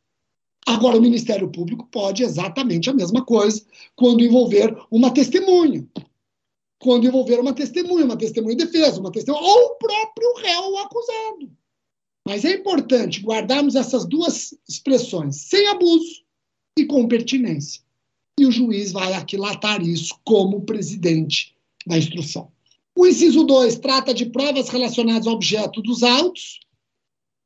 Agora, 0.66 0.98
o 0.98 1.02
Ministério 1.02 1.50
Público 1.50 1.88
pode 1.90 2.22
exatamente 2.22 2.88
a 2.88 2.94
mesma 2.94 3.24
coisa 3.24 3.64
quando 3.96 4.22
envolver 4.22 4.76
uma 4.90 5.12
testemunha 5.12 5.86
quando 6.80 7.06
envolver 7.06 7.38
uma 7.38 7.52
testemunha, 7.52 8.06
uma 8.06 8.16
testemunha 8.16 8.56
de 8.56 8.64
defesa, 8.64 8.98
uma 8.98 9.12
testemunha, 9.12 9.44
ou 9.44 9.66
o 9.66 9.74
próprio 9.76 10.34
réu 10.36 10.78
acusado. 10.78 11.52
Mas 12.26 12.44
é 12.44 12.54
importante 12.54 13.20
guardarmos 13.20 13.76
essas 13.76 14.06
duas 14.06 14.54
expressões, 14.66 15.36
sem 15.42 15.68
abuso 15.68 16.24
e 16.76 16.86
com 16.86 17.06
pertinência. 17.06 17.82
E 18.38 18.46
o 18.46 18.50
juiz 18.50 18.92
vai 18.92 19.12
aquilatar 19.12 19.82
isso 19.82 20.18
como 20.24 20.62
presidente 20.62 21.54
da 21.86 21.98
instrução. 21.98 22.50
O 22.96 23.06
inciso 23.06 23.44
2 23.44 23.78
trata 23.78 24.12
de 24.12 24.26
provas 24.26 24.68
relacionadas 24.68 25.26
ao 25.26 25.34
objeto 25.34 25.80
dos 25.80 26.02
autos. 26.02 26.60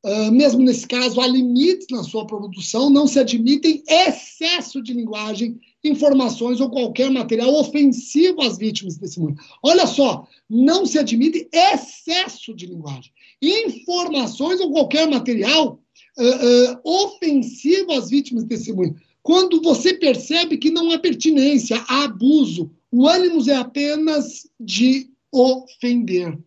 Uh, 0.05 0.31
mesmo 0.33 0.63
nesse 0.63 0.87
caso, 0.87 1.21
há 1.21 1.27
limites 1.27 1.87
na 1.91 2.03
sua 2.03 2.27
produção, 2.27 2.91
não 2.91 3.07
se 3.07 3.19
admitem 3.19 3.83
excesso 3.89 4.83
de 4.83 4.93
linguagem 4.93 5.59
informações 5.85 6.61
ou 6.61 6.71
qualquer 6.71 7.11
material 7.11 7.55
ofensivo 7.55 8.43
às 8.43 8.57
vítimas 8.57 8.97
desse 8.97 9.21
mundo. 9.21 9.41
Olha 9.63 9.87
só, 9.87 10.27
não 10.49 10.87
se 10.87 10.99
admite 10.99 11.47
excesso 11.53 12.55
de 12.55 12.67
linguagem. 12.67 13.13
Informações 13.41 14.61
ou 14.61 14.73
qualquer 14.73 15.09
material 15.09 15.79
uh, 16.19 16.23
uh, 16.23 16.81
ofensivo 16.85 17.93
às 17.93 18.09
vítimas 18.09 18.45
desse 18.45 18.73
mundo. 18.73 18.97
Quando 19.23 19.61
você 19.63 19.95
percebe 19.95 20.59
que 20.59 20.71
não 20.71 20.91
há 20.91 20.99
pertinência, 20.99 21.83
há 21.89 22.05
abuso, 22.05 22.71
o 22.97 23.09
ânimo 23.09 23.43
é 23.51 23.57
apenas 23.57 24.49
de 24.61 25.11
ofender, 25.33 26.39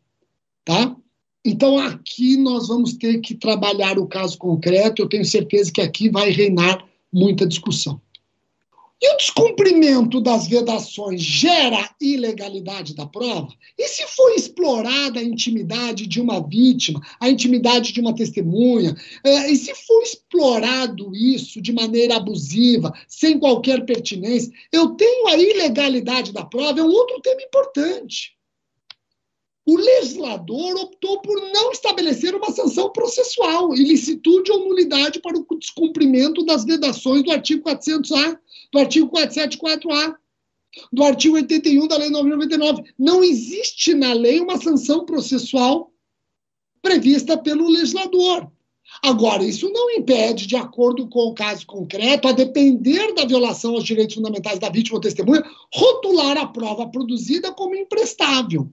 tá? 0.64 0.96
Então 1.44 1.78
aqui 1.78 2.38
nós 2.38 2.70
vamos 2.70 2.94
ter 2.94 3.20
que 3.20 3.36
trabalhar 3.36 4.00
o 4.00 4.08
caso 4.08 4.38
concreto. 4.38 5.02
Eu 5.02 5.10
tenho 5.10 5.26
certeza 5.26 5.70
que 5.70 5.82
aqui 5.82 6.10
vai 6.10 6.30
reinar 6.30 6.88
muita 7.12 7.46
discussão. 7.46 8.00
E 9.00 9.14
o 9.14 9.18
descumprimento 9.18 10.20
das 10.20 10.48
vedações 10.48 11.22
gera 11.22 11.88
ilegalidade 12.02 12.96
da 12.96 13.06
prova? 13.06 13.48
E 13.78 13.88
se 13.88 14.04
for 14.08 14.32
explorada 14.32 15.20
a 15.20 15.24
intimidade 15.24 16.08
de 16.08 16.20
uma 16.20 16.40
vítima, 16.40 17.00
a 17.20 17.30
intimidade 17.30 17.94
de 17.94 18.02
uma 18.02 18.16
testemunha, 18.16 18.96
é, 19.24 19.52
e 19.52 19.56
se 19.56 19.76
for 19.86 20.02
explorado 20.02 21.16
isso 21.16 21.62
de 21.62 21.72
maneira 21.72 22.16
abusiva, 22.16 22.92
sem 23.08 23.38
qualquer 23.38 23.86
pertinência, 23.86 24.52
eu 24.72 24.90
tenho 24.90 25.28
a 25.28 25.38
ilegalidade 25.38 26.34
da 26.34 26.44
prova, 26.44 26.80
é 26.80 26.84
um 26.84 26.90
outro 26.90 27.22
tema 27.22 27.44
importante. 27.44 28.36
O 29.64 29.76
legislador 29.76 30.78
optou 30.78 31.22
por 31.22 31.36
não 31.52 31.72
estabelecer 31.72 32.34
uma 32.34 32.52
sanção 32.52 32.90
processual, 32.90 33.76
ilicitude 33.76 34.50
ou 34.50 34.60
nulidade 34.60 35.20
para 35.20 35.38
o 35.38 35.46
descumprimento 35.60 36.44
das 36.46 36.64
vedações 36.64 37.22
do 37.22 37.32
artigo 37.32 37.70
400-A 37.70 38.40
do 38.72 38.80
artigo 38.80 39.12
474A, 39.12 40.16
do 40.92 41.04
artigo 41.04 41.36
81 41.36 41.88
da 41.88 41.98
Lei 41.98 42.10
999. 42.10 42.94
Não 42.98 43.24
existe 43.24 43.94
na 43.94 44.14
lei 44.14 44.40
uma 44.40 44.62
sanção 44.62 45.06
processual 45.06 45.92
prevista 46.82 47.38
pelo 47.38 47.70
legislador. 47.70 48.52
Agora, 49.04 49.44
isso 49.44 49.70
não 49.70 49.92
impede, 49.92 50.48
de 50.48 50.56
acordo 50.56 51.08
com 51.08 51.20
o 51.28 51.34
caso 51.34 51.66
concreto, 51.66 52.28
a 52.28 52.32
depender 52.32 53.14
da 53.14 53.26
violação 53.26 53.76
aos 53.76 53.84
direitos 53.84 54.16
fundamentais 54.16 54.60
da 54.60 54.70
vítima 54.70 54.96
ou 54.96 55.02
testemunha, 55.02 55.44
rotular 55.74 56.38
a 56.38 56.48
prova 56.48 56.88
produzida 56.88 57.52
como 57.52 57.76
imprestável. 57.76 58.72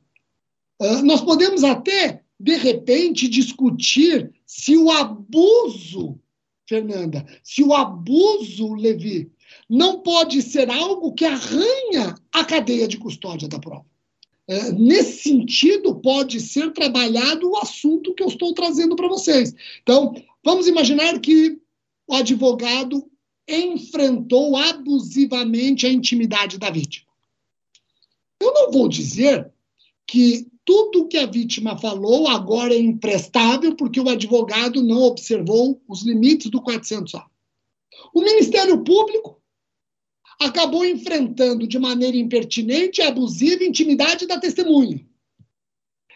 Uh, 0.80 1.02
nós 1.02 1.20
podemos 1.20 1.64
até, 1.64 2.22
de 2.38 2.56
repente, 2.56 3.28
discutir 3.28 4.32
se 4.46 4.76
o 4.76 4.90
abuso, 4.90 6.18
Fernanda, 6.66 7.26
se 7.42 7.62
o 7.62 7.74
abuso, 7.74 8.74
Levi, 8.74 9.30
não 9.68 10.00
pode 10.00 10.42
ser 10.42 10.70
algo 10.70 11.12
que 11.12 11.24
arranha 11.24 12.14
a 12.32 12.44
cadeia 12.44 12.86
de 12.86 12.98
custódia 12.98 13.48
da 13.48 13.58
prova. 13.58 13.86
É, 14.46 14.72
nesse 14.72 15.30
sentido, 15.30 15.94
pode 15.96 16.38
ser 16.40 16.72
trabalhado 16.72 17.50
o 17.50 17.56
assunto 17.56 18.14
que 18.14 18.22
eu 18.22 18.28
estou 18.28 18.52
trazendo 18.52 18.94
para 18.94 19.08
vocês. 19.08 19.54
Então, 19.82 20.14
vamos 20.44 20.66
imaginar 20.66 21.18
que 21.18 21.58
o 22.06 22.14
advogado 22.14 23.10
enfrentou 23.48 24.56
abusivamente 24.56 25.86
a 25.86 25.92
intimidade 25.92 26.58
da 26.58 26.70
vítima. 26.70 27.06
Eu 28.40 28.52
não 28.52 28.70
vou 28.70 28.88
dizer 28.88 29.50
que 30.06 30.46
tudo 30.64 31.08
que 31.08 31.16
a 31.16 31.26
vítima 31.26 31.78
falou 31.78 32.28
agora 32.28 32.74
é 32.74 32.78
imprestável 32.78 33.74
porque 33.74 34.00
o 34.00 34.08
advogado 34.08 34.82
não 34.82 35.02
observou 35.02 35.80
os 35.88 36.02
limites 36.02 36.50
do 36.50 36.60
400A. 36.60 37.24
O 38.14 38.20
Ministério 38.20 38.82
Público 38.82 39.40
acabou 40.40 40.84
enfrentando 40.84 41.66
de 41.66 41.78
maneira 41.78 42.16
impertinente 42.16 43.00
e 43.00 43.04
abusiva 43.04 43.64
intimidade 43.64 44.26
da 44.26 44.38
testemunha. 44.38 45.04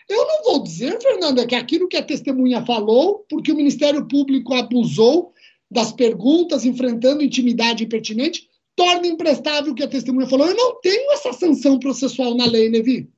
Eu 0.09 0.27
não 0.27 0.45
vou 0.45 0.63
dizer, 0.63 1.01
Fernanda, 1.01 1.47
que 1.47 1.55
aquilo 1.55 1.89
que 1.89 1.97
a 1.97 2.03
testemunha 2.03 2.65
falou, 2.65 3.27
porque 3.29 3.53
o 3.53 3.57
Ministério 3.57 4.07
Público 4.09 4.55
abusou 4.55 5.35
das 5.71 5.93
perguntas, 5.93 6.65
enfrentando 6.65 7.23
intimidade 7.23 7.85
impertinente, 7.85 8.49
torna 8.75 9.07
imprestável 9.07 9.73
o 9.73 9.75
que 9.75 9.83
a 9.83 9.89
testemunha 9.89 10.27
falou. 10.27 10.47
Eu 10.47 10.57
não 10.57 10.81
tenho 10.81 11.13
essa 11.13 11.33
sanção 11.33 11.79
processual 11.79 12.35
na 12.35 12.47
lei, 12.47 12.71
Levi. 12.71 13.11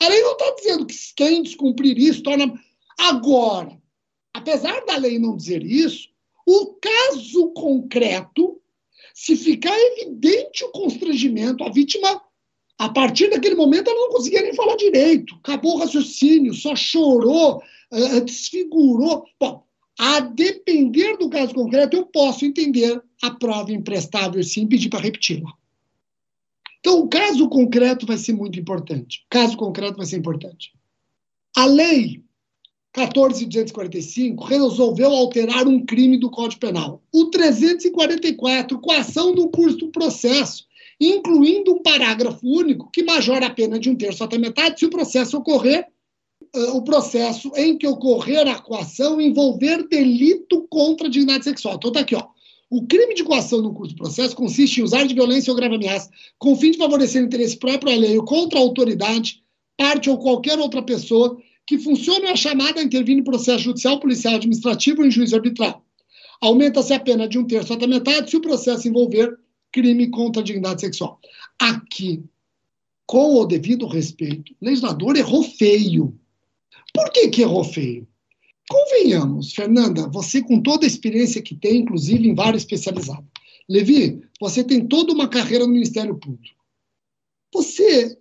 A 0.00 0.08
lei 0.08 0.20
não 0.20 0.32
está 0.32 0.54
dizendo 0.56 0.86
que 0.86 0.94
quem 1.16 1.42
descumprir 1.42 1.98
isso 1.98 2.22
torna. 2.22 2.52
Agora, 2.98 3.76
apesar 4.32 4.84
da 4.84 4.96
lei 4.96 5.18
não 5.18 5.36
dizer 5.36 5.64
isso, 5.64 6.08
o 6.46 6.74
caso 6.74 7.48
concreto 7.54 8.60
se 9.16 9.34
ficar 9.34 9.74
evidente 9.74 10.62
o 10.62 10.68
constrangimento, 10.68 11.64
a 11.64 11.70
vítima, 11.70 12.20
a 12.76 12.90
partir 12.90 13.30
daquele 13.30 13.54
momento, 13.54 13.88
ela 13.88 13.98
não 13.98 14.10
conseguia 14.10 14.42
nem 14.42 14.54
falar 14.54 14.76
direito, 14.76 15.34
acabou 15.36 15.76
o 15.76 15.78
raciocínio, 15.78 16.52
só 16.52 16.76
chorou, 16.76 17.62
uh, 17.90 18.20
desfigurou. 18.20 19.24
Bom, 19.40 19.64
a 19.98 20.20
depender 20.20 21.16
do 21.16 21.30
caso 21.30 21.54
concreto, 21.54 21.96
eu 21.96 22.04
posso 22.04 22.44
entender 22.44 23.02
a 23.22 23.30
prova 23.30 23.72
imprestável 23.72 24.44
sim 24.44 24.66
pedir 24.66 24.90
para 24.90 25.00
repeti-la. 25.00 25.50
Então, 26.80 27.00
o 27.00 27.08
caso 27.08 27.48
concreto 27.48 28.04
vai 28.04 28.18
ser 28.18 28.34
muito 28.34 28.60
importante. 28.60 29.24
O 29.24 29.30
caso 29.30 29.56
concreto 29.56 29.96
vai 29.96 30.04
ser 30.04 30.18
importante. 30.18 30.74
A 31.56 31.64
lei 31.64 32.22
14.245 32.96 34.42
resolveu 34.48 35.12
alterar 35.12 35.68
um 35.68 35.84
crime 35.84 36.16
do 36.16 36.30
Código 36.30 36.60
Penal. 36.60 37.02
O 37.12 37.26
344, 37.26 38.80
coação 38.80 39.34
no 39.34 39.50
curso 39.50 39.76
do 39.76 39.88
processo, 39.88 40.64
incluindo 40.98 41.74
um 41.74 41.82
parágrafo 41.82 42.40
único 42.42 42.90
que 42.90 43.02
majora 43.02 43.46
a 43.46 43.50
pena 43.50 43.78
de 43.78 43.90
um 43.90 43.94
terço 43.94 44.24
até 44.24 44.38
metade 44.38 44.80
se 44.80 44.86
o 44.86 44.90
processo 44.90 45.36
ocorrer, 45.36 45.86
uh, 46.56 46.76
o 46.76 46.82
processo 46.82 47.52
em 47.54 47.76
que 47.76 47.86
ocorrer 47.86 48.48
a 48.48 48.58
coação 48.58 49.20
envolver 49.20 49.86
delito 49.86 50.66
contra 50.70 51.06
a 51.06 51.10
dignidade 51.10 51.44
sexual. 51.44 51.74
Então 51.74 51.92
tá 51.92 52.00
aqui, 52.00 52.14
ó. 52.14 52.24
O 52.70 52.86
crime 52.86 53.14
de 53.14 53.22
coação 53.22 53.60
no 53.60 53.74
curso 53.74 53.94
do 53.94 53.98
processo 53.98 54.34
consiste 54.34 54.80
em 54.80 54.84
usar 54.84 55.06
de 55.06 55.14
violência 55.14 55.52
ou 55.52 55.56
grave 55.56 55.76
ameaça 55.76 56.10
com 56.38 56.52
o 56.52 56.56
fim 56.56 56.70
de 56.70 56.78
favorecer 56.78 57.22
o 57.22 57.26
interesse 57.26 57.58
próprio 57.58 57.92
alheio 57.92 58.24
contra 58.24 58.58
a 58.58 58.62
autoridade, 58.62 59.42
parte 59.76 60.08
ou 60.08 60.18
qualquer 60.18 60.58
outra 60.58 60.82
pessoa 60.82 61.38
que 61.66 61.78
funcione 61.78 62.26
a 62.28 62.36
chamada 62.36 62.82
intervir 62.82 63.18
em 63.18 63.24
processo 63.24 63.64
judicial, 63.64 63.98
policial, 63.98 64.36
administrativo 64.36 65.00
ou 65.00 65.06
em 65.06 65.10
juízo 65.10 65.34
arbitral. 65.34 65.84
Aumenta-se 66.40 66.92
a 66.92 67.00
pena 67.00 67.28
de 67.28 67.38
um 67.38 67.46
terço 67.46 67.72
até 67.72 67.86
metade 67.86 68.30
se 68.30 68.36
o 68.36 68.40
processo 68.40 68.86
envolver 68.86 69.36
crime 69.72 70.08
contra 70.08 70.40
a 70.40 70.44
dignidade 70.44 70.80
sexual. 70.80 71.18
Aqui, 71.58 72.22
com 73.06 73.34
o 73.34 73.44
devido 73.44 73.86
respeito, 73.86 74.52
o 74.60 74.64
legislador 74.64 75.16
errou 75.16 75.42
feio. 75.42 76.18
Por 76.94 77.10
que, 77.10 77.28
que 77.28 77.42
errou 77.42 77.64
feio? 77.64 78.06
Convenhamos, 78.68 79.52
Fernanda, 79.52 80.08
você 80.08 80.42
com 80.42 80.60
toda 80.60 80.86
a 80.86 80.88
experiência 80.88 81.42
que 81.42 81.54
tem, 81.54 81.78
inclusive 81.78 82.28
em 82.28 82.34
várias 82.34 82.62
especializadas. 82.62 83.24
Levi, 83.68 84.20
você 84.40 84.62
tem 84.62 84.86
toda 84.86 85.12
uma 85.12 85.28
carreira 85.28 85.66
no 85.66 85.72
Ministério 85.72 86.16
Público. 86.16 86.64
Você, 87.52 88.18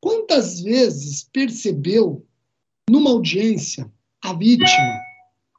quantas 0.00 0.60
vezes 0.60 1.28
percebeu 1.32 2.25
numa 2.88 3.10
audiência, 3.10 3.90
a 4.22 4.32
vítima, 4.32 5.00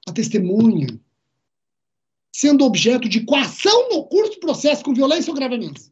a 0.08 0.14
testemunha, 0.14 0.88
sendo 2.34 2.64
objeto 2.64 3.10
de 3.10 3.26
coação 3.26 3.90
no 3.90 4.06
curso 4.06 4.34
do 4.34 4.40
processo 4.40 4.84
com 4.84 4.94
violência 4.94 5.32
ou 5.32 5.36
grave 5.36 5.56
ameaça? 5.56 5.92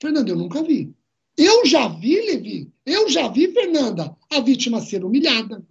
Fernanda, 0.00 0.30
eu 0.30 0.36
nunca 0.36 0.62
vi. 0.62 0.94
Eu 1.36 1.66
já 1.66 1.88
vi, 1.88 2.20
Levi, 2.20 2.72
eu 2.84 3.08
já 3.08 3.28
vi, 3.28 3.52
Fernanda, 3.52 4.16
a 4.30 4.40
vítima 4.40 4.80
ser 4.80 5.04
humilhada, 5.04 5.64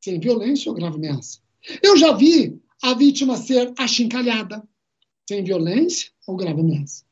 sem 0.00 0.18
violência 0.18 0.70
ou 0.70 0.76
grave 0.76 0.96
ameaça. 0.96 1.40
Eu 1.82 1.96
já 1.96 2.12
vi 2.12 2.60
a 2.82 2.94
vítima 2.94 3.36
ser 3.36 3.72
achincalhada, 3.78 4.62
sem 5.28 5.42
violência 5.44 6.10
ou 6.26 6.36
grave 6.36 6.60
ameaça. 6.60 7.04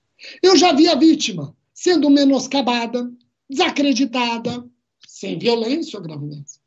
Eu 0.42 0.57
já 0.57 0.72
vi 0.72 0.88
a 0.88 0.94
vítima 0.94 1.57
sendo 1.72 2.11
menoscabada, 2.11 3.11
desacreditada, 3.48 4.68
sem 5.07 5.38
violência 5.38 5.98
ou 5.98 6.05
grave 6.05 6.24
ameaça. 6.24 6.59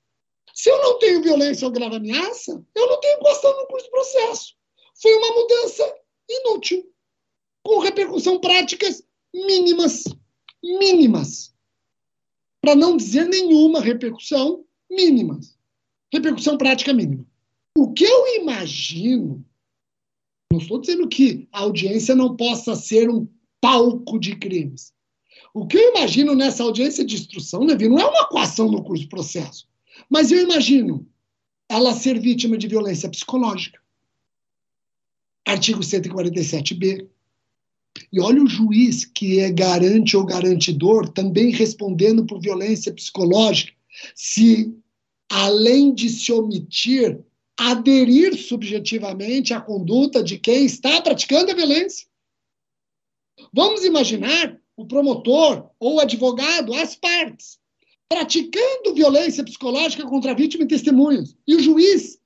Se 0.53 0.69
eu 0.69 0.79
não 0.81 0.99
tenho 0.99 1.23
violência 1.23 1.65
ou 1.65 1.73
grave 1.73 1.95
ameaça, 1.95 2.63
eu 2.75 2.87
não 2.87 2.99
tenho 2.99 3.19
questão 3.19 3.59
no 3.59 3.67
curso 3.67 3.87
do 3.87 3.91
processo. 3.91 4.53
Foi 5.01 5.11
uma 5.15 5.33
mudança 5.33 5.95
inútil, 6.29 6.93
com 7.63 7.79
repercussão 7.79 8.39
práticas 8.39 9.03
mínimas. 9.33 10.03
Mínimas. 10.63 11.53
Para 12.61 12.75
não 12.75 12.95
dizer 12.95 13.27
nenhuma 13.27 13.81
repercussão 13.81 14.63
mínimas. 14.89 15.57
Repercussão 16.13 16.57
prática 16.57 16.93
mínima. 16.93 17.25
O 17.75 17.91
que 17.91 18.03
eu 18.03 18.35
imagino, 18.35 19.43
não 20.51 20.59
estou 20.59 20.79
dizendo 20.79 21.07
que 21.07 21.47
a 21.51 21.61
audiência 21.61 22.13
não 22.15 22.37
possa 22.37 22.75
ser 22.75 23.09
um 23.09 23.27
palco 23.59 24.19
de 24.19 24.35
crimes. 24.35 24.93
O 25.51 25.65
que 25.65 25.77
eu 25.77 25.89
imagino 25.89 26.35
nessa 26.35 26.63
audiência 26.63 27.03
de 27.03 27.15
instrução, 27.15 27.63
Levi, 27.63 27.89
não 27.89 27.99
é 27.99 28.05
uma 28.05 28.27
coação 28.27 28.69
no 28.69 28.83
curso 28.83 29.05
do 29.05 29.09
processo. 29.09 29.67
Mas 30.09 30.31
eu 30.31 30.41
imagino 30.41 31.07
ela 31.69 31.93
ser 31.93 32.19
vítima 32.19 32.57
de 32.57 32.67
violência 32.67 33.09
psicológica. 33.09 33.79
Artigo 35.45 35.81
147b. 35.81 37.07
E 38.11 38.19
olha 38.19 38.41
o 38.41 38.47
juiz 38.47 39.05
que 39.05 39.39
é 39.39 39.51
garante 39.51 40.17
ou 40.17 40.25
garantidor 40.25 41.09
também 41.09 41.51
respondendo 41.51 42.25
por 42.25 42.39
violência 42.39 42.93
psicológica, 42.93 43.73
se 44.15 44.73
além 45.29 45.93
de 45.93 46.09
se 46.09 46.31
omitir, 46.31 47.19
aderir 47.57 48.35
subjetivamente 48.35 49.53
à 49.53 49.61
conduta 49.61 50.23
de 50.23 50.37
quem 50.39 50.65
está 50.65 51.01
praticando 51.01 51.51
a 51.51 51.55
violência. 51.55 52.07
Vamos 53.51 53.83
imaginar 53.83 54.59
o 54.75 54.85
promotor 54.85 55.69
ou 55.79 55.95
o 55.95 55.99
advogado, 55.99 56.73
as 56.73 56.95
partes, 56.95 57.59
praticando 58.13 58.93
violência 58.93 59.43
psicológica 59.43 60.03
contra 60.03 60.31
a 60.31 60.35
vítima 60.35 60.63
e 60.63 60.67
testemunhas. 60.67 61.35
E 61.47 61.55
o 61.55 61.59
juiz 61.59 62.19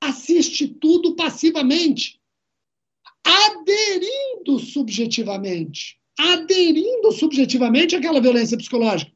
assiste 0.00 0.66
tudo 0.66 1.14
passivamente, 1.14 2.18
aderindo 3.22 4.58
subjetivamente, 4.58 5.98
aderindo 6.18 7.12
subjetivamente 7.12 7.96
àquela 7.96 8.18
violência 8.18 8.56
psicológica. 8.56 9.12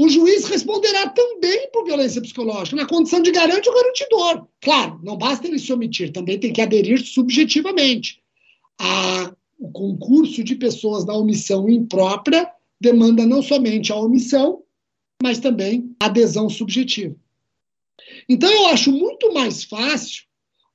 O 0.00 0.08
juiz 0.08 0.46
responderá 0.46 1.10
também 1.10 1.70
por 1.70 1.84
violência 1.84 2.22
psicológica, 2.22 2.74
na 2.74 2.88
condição 2.88 3.20
de 3.20 3.30
garante 3.30 3.68
ou 3.68 3.74
garantidor. 3.74 4.48
Claro, 4.58 4.98
não 5.02 5.18
basta 5.18 5.46
ele 5.46 5.58
se 5.58 5.70
omitir, 5.70 6.10
também 6.12 6.40
tem 6.40 6.50
que 6.50 6.62
aderir 6.62 7.04
subjetivamente. 7.04 8.22
A, 8.80 9.34
o 9.58 9.70
concurso 9.70 10.42
de 10.42 10.54
pessoas 10.54 11.04
na 11.04 11.12
omissão 11.12 11.68
imprópria 11.68 12.50
demanda 12.82 13.24
não 13.24 13.40
somente 13.40 13.92
a 13.92 13.96
omissão, 13.96 14.64
mas 15.22 15.38
também 15.38 15.94
a 16.00 16.06
adesão 16.06 16.50
subjetiva. 16.50 17.14
Então, 18.28 18.50
eu 18.50 18.66
acho 18.66 18.90
muito 18.90 19.32
mais 19.32 19.62
fácil 19.62 20.24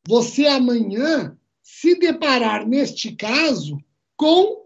você 0.08 0.48
amanhã 0.48 1.38
se 1.62 2.00
deparar, 2.00 2.66
neste 2.66 3.12
caso, 3.12 3.78
com 4.16 4.66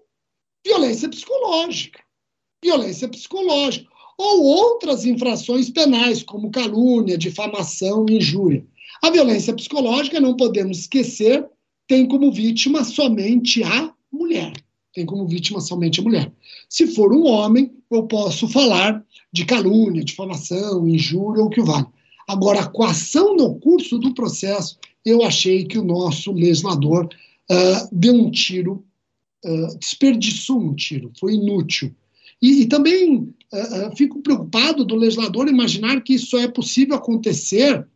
violência 0.63 1.09
psicológica. 1.09 1.99
Violência 2.63 3.09
psicológica. 3.09 3.89
Ou 4.19 4.43
outras 4.43 5.03
infrações 5.03 5.67
penais, 5.71 6.21
como 6.21 6.51
calúnia, 6.51 7.17
difamação, 7.17 8.05
injúria. 8.07 8.63
A 9.01 9.09
violência 9.09 9.55
psicológica, 9.55 10.19
não 10.19 10.35
podemos 10.35 10.81
esquecer, 10.81 11.49
tem 11.87 12.07
como 12.07 12.31
vítima 12.31 12.83
somente 12.83 13.63
a 13.63 13.91
mulher 14.11 14.53
tem 14.93 15.05
como 15.05 15.27
vítima 15.27 15.61
somente 15.61 15.99
a 15.99 16.03
mulher. 16.03 16.31
Se 16.69 16.87
for 16.87 17.13
um 17.13 17.25
homem, 17.25 17.71
eu 17.89 18.03
posso 18.03 18.47
falar 18.47 19.03
de 19.31 19.45
calúnia, 19.45 20.03
difamação, 20.03 20.87
injúria 20.87 21.41
ou 21.41 21.47
o 21.47 21.49
que 21.49 21.61
vale. 21.61 21.87
Agora, 22.27 22.61
a 22.61 22.67
coação 22.67 23.35
no 23.35 23.55
curso 23.59 23.97
do 23.97 24.13
processo, 24.13 24.77
eu 25.05 25.23
achei 25.23 25.65
que 25.65 25.77
o 25.77 25.83
nosso 25.83 26.31
legislador 26.31 27.05
uh, 27.05 27.89
deu 27.91 28.13
um 28.13 28.29
tiro, 28.29 28.85
uh, 29.45 29.77
desperdiçou 29.77 30.59
um 30.59 30.75
tiro, 30.75 31.11
foi 31.19 31.33
inútil. 31.33 31.93
E, 32.41 32.61
e 32.61 32.65
também 32.67 33.17
uh, 33.17 33.95
fico 33.95 34.21
preocupado 34.21 34.85
do 34.85 34.95
legislador 34.95 35.47
imaginar 35.47 36.01
que 36.01 36.13
isso 36.13 36.37
é 36.37 36.47
possível 36.47 36.95
acontecer 36.95 37.87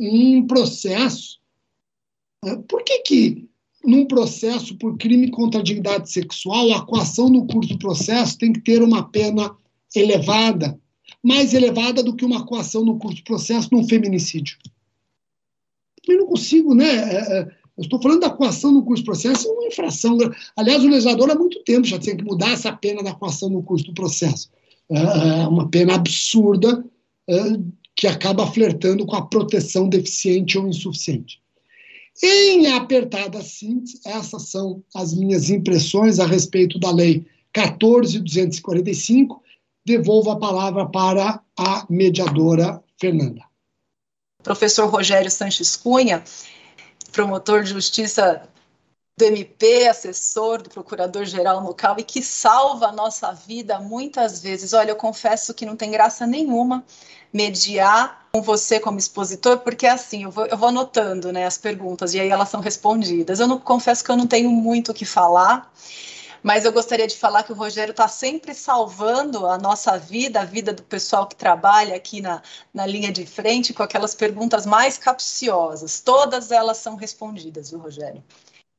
em 0.00 0.46
processo. 0.46 1.38
por 2.68 2.82
que, 2.82 3.00
que 3.00 3.49
num 3.84 4.06
processo 4.06 4.76
por 4.76 4.96
crime 4.96 5.30
contra 5.30 5.60
a 5.60 5.64
dignidade 5.64 6.10
sexual, 6.10 6.72
a 6.72 6.84
coação 6.84 7.28
no 7.28 7.46
curso 7.46 7.70
do 7.70 7.78
processo 7.78 8.38
tem 8.38 8.52
que 8.52 8.60
ter 8.60 8.82
uma 8.82 9.08
pena 9.08 9.54
elevada, 9.94 10.78
mais 11.22 11.54
elevada 11.54 12.02
do 12.02 12.14
que 12.14 12.24
uma 12.24 12.44
coação 12.44 12.84
no 12.84 12.98
curso 12.98 13.18
do 13.18 13.24
processo 13.24 13.68
num 13.72 13.86
feminicídio. 13.86 14.58
Eu 16.06 16.18
não 16.18 16.26
consigo, 16.26 16.74
né? 16.74 16.88
É, 16.88 17.38
é, 17.38 17.42
eu 17.76 17.82
estou 17.82 18.00
falando 18.00 18.20
da 18.20 18.30
coação 18.30 18.72
no 18.72 18.84
curso 18.84 19.02
do 19.02 19.06
processo, 19.06 19.48
é 19.48 19.50
uma 19.50 19.66
infração. 19.66 20.18
Aliás, 20.56 20.84
o 20.84 20.88
legislador 20.88 21.30
há 21.30 21.34
muito 21.34 21.62
tempo 21.64 21.86
já 21.86 21.98
tem 21.98 22.16
que 22.16 22.24
mudar 22.24 22.52
essa 22.52 22.72
pena 22.72 23.02
da 23.02 23.14
coação 23.14 23.48
no 23.48 23.62
curso 23.62 23.86
do 23.86 23.94
processo. 23.94 24.50
É, 24.90 24.98
é 24.98 25.48
uma 25.48 25.68
pena 25.68 25.94
absurda 25.94 26.84
que 27.96 28.06
acaba 28.06 28.46
flertando 28.46 29.06
com 29.06 29.14
a 29.14 29.26
proteção 29.26 29.88
deficiente 29.88 30.58
ou 30.58 30.68
insuficiente. 30.68 31.39
Em 32.22 32.66
apertada 32.72 33.40
síntese, 33.40 34.00
essas 34.04 34.50
são 34.50 34.84
as 34.94 35.14
minhas 35.14 35.48
impressões 35.48 36.18
a 36.18 36.26
respeito 36.26 36.78
da 36.78 36.90
Lei 36.90 37.26
14.245. 37.54 39.40
Devolvo 39.84 40.30
a 40.30 40.38
palavra 40.38 40.86
para 40.86 41.42
a 41.56 41.86
mediadora 41.88 42.82
Fernanda. 43.00 43.42
Professor 44.42 44.86
Rogério 44.88 45.30
Sanches 45.30 45.76
Cunha, 45.76 46.22
promotor 47.12 47.62
de 47.62 47.70
justiça 47.70 48.46
do 49.20 49.24
MP, 49.24 49.86
assessor 49.86 50.62
do 50.62 50.70
procurador-geral 50.70 51.62
local 51.62 51.96
e 51.98 52.02
que 52.02 52.22
salva 52.22 52.86
a 52.86 52.92
nossa 52.92 53.32
vida 53.32 53.78
muitas 53.78 54.40
vezes. 54.40 54.72
Olha, 54.72 54.90
eu 54.90 54.96
confesso 54.96 55.52
que 55.52 55.66
não 55.66 55.76
tem 55.76 55.90
graça 55.90 56.26
nenhuma 56.26 56.82
mediar 57.30 58.26
com 58.32 58.40
você 58.40 58.80
como 58.80 58.98
expositor, 58.98 59.58
porque 59.58 59.86
assim, 59.86 60.24
eu 60.24 60.30
vou, 60.30 60.46
eu 60.46 60.56
vou 60.56 60.70
anotando 60.70 61.30
né, 61.32 61.44
as 61.44 61.58
perguntas 61.58 62.14
e 62.14 62.20
aí 62.20 62.30
elas 62.30 62.48
são 62.48 62.60
respondidas. 62.60 63.40
Eu 63.40 63.46
não 63.46 63.58
confesso 63.58 64.02
que 64.02 64.10
eu 64.10 64.16
não 64.16 64.26
tenho 64.26 64.50
muito 64.50 64.90
o 64.90 64.94
que 64.94 65.04
falar, 65.04 65.70
mas 66.42 66.64
eu 66.64 66.72
gostaria 66.72 67.06
de 67.06 67.16
falar 67.16 67.42
que 67.42 67.52
o 67.52 67.54
Rogério 67.54 67.90
está 67.92 68.08
sempre 68.08 68.54
salvando 68.54 69.46
a 69.46 69.58
nossa 69.58 69.98
vida, 69.98 70.40
a 70.40 70.44
vida 70.46 70.72
do 70.72 70.82
pessoal 70.82 71.26
que 71.26 71.36
trabalha 71.36 71.94
aqui 71.94 72.22
na, 72.22 72.40
na 72.72 72.86
linha 72.86 73.12
de 73.12 73.26
frente, 73.26 73.74
com 73.74 73.82
aquelas 73.82 74.14
perguntas 74.14 74.64
mais 74.64 74.96
capciosas. 74.96 76.00
Todas 76.00 76.50
elas 76.50 76.78
são 76.78 76.96
respondidas, 76.96 77.70
viu, 77.70 77.80
Rogério? 77.80 78.22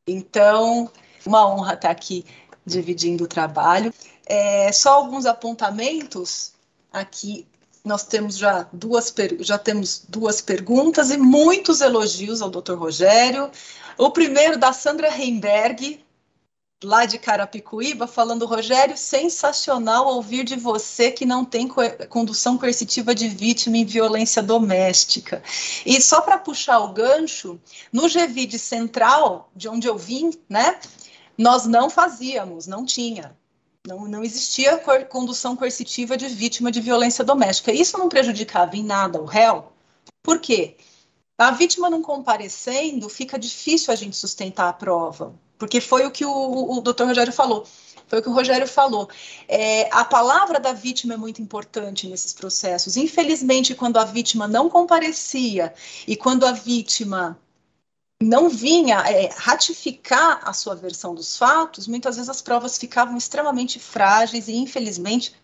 Então, 0.08 0.90
uma 1.26 1.48
honra 1.48 1.74
estar 1.74 1.92
aqui 1.92 2.26
dividindo 2.66 3.24
o 3.24 3.28
trabalho. 3.28 3.94
É, 4.26 4.72
só 4.72 4.94
alguns 4.94 5.26
apontamentos 5.26 6.54
aqui. 6.92 7.48
Nós 7.84 8.04
temos 8.04 8.38
já 8.38 8.68
duas, 8.72 9.14
já 9.40 9.58
temos 9.58 10.06
duas 10.08 10.40
perguntas 10.40 11.10
e 11.10 11.18
muitos 11.18 11.82
elogios 11.82 12.42
ao 12.42 12.50
Dr. 12.50 12.74
Rogério. 12.74 13.50
O 13.98 14.12
primeiro 14.12 14.58
da 14.58 14.72
Sandra 14.72 15.08
Heimberg, 15.10 16.04
lá 16.84 17.06
de 17.06 17.20
Carapicuíba, 17.20 18.08
falando, 18.08 18.46
Rogério, 18.46 18.98
sensacional 18.98 20.08
ouvir 20.08 20.44
de 20.44 20.56
você 20.56 21.12
que 21.12 21.26
não 21.26 21.46
tem 21.46 21.68
co 21.68 21.82
condução 22.10 22.58
coercitiva 22.58 23.14
de 23.14 23.28
vítima 23.28 23.78
em 23.78 23.86
violência 23.86 24.42
doméstica. 24.42 25.44
E 25.86 26.02
só 26.02 26.22
para 26.22 26.40
puxar 26.40 26.80
o 26.80 26.92
gancho, 26.92 27.60
no 27.94 28.08
GVID 28.08 28.58
Central, 28.58 29.52
de 29.56 29.70
onde 29.70 29.88
eu 29.88 29.98
vim, 29.98 30.32
né, 30.50 30.80
nós 31.38 31.66
não 31.66 31.90
fazíamos, 31.90 32.66
não 32.66 32.86
tinha. 32.86 33.38
Não, 33.88 34.08
não 34.08 34.24
existia 34.24 34.78
condução 35.10 35.56
coercitiva 35.56 36.16
de 36.16 36.28
vítima 36.28 36.72
de 36.72 36.80
violência 36.80 37.24
doméstica. 37.24 37.72
Isso 37.72 37.98
não 37.98 38.10
prejudicava 38.10 38.76
em 38.76 38.84
nada 38.84 39.20
o 39.20 39.26
réu. 39.26 39.72
Por 40.22 40.40
quê? 40.40 40.78
A 41.38 41.50
vítima 41.50 41.90
não 41.90 42.04
comparecendo, 42.04 43.10
fica 43.10 43.40
difícil 43.40 43.92
a 43.92 43.96
gente 43.96 44.16
sustentar 44.16 44.70
a 44.70 44.74
prova 44.74 45.34
porque 45.62 45.80
foi 45.80 46.08
o 46.08 46.12
que 46.12 46.26
o, 46.26 46.72
o 46.72 46.82
doutor 46.82 47.06
Rogério 47.06 47.32
falou. 47.32 47.68
Foi 48.08 48.18
o 48.18 48.22
que 48.24 48.28
o 48.28 48.34
Rogério 48.34 48.68
falou. 48.68 49.08
É, 49.48 49.88
a 49.92 50.04
palavra 50.04 50.60
da 50.60 50.74
vítima 50.74 51.14
é 51.14 51.18
muito 51.18 51.40
importante 51.40 52.08
nesses 52.08 52.34
processos. 52.34 52.98
Infelizmente, 52.98 53.76
quando 53.76 53.98
a 53.98 54.04
vítima 54.04 54.48
não 54.48 54.68
comparecia 54.68 55.72
e 56.08 56.16
quando 56.16 56.48
a 56.48 56.52
vítima 56.52 57.40
não 58.20 58.50
vinha 58.50 59.02
é, 59.02 59.30
ratificar 59.38 60.42
a 60.44 60.52
sua 60.52 60.74
versão 60.74 61.14
dos 61.14 61.38
fatos, 61.38 61.86
muitas 61.86 62.16
vezes 62.16 62.30
as 62.30 62.42
provas 62.42 62.80
ficavam 62.80 63.16
extremamente 63.16 63.78
frágeis 63.78 64.48
e, 64.48 64.56
infelizmente, 64.56 65.36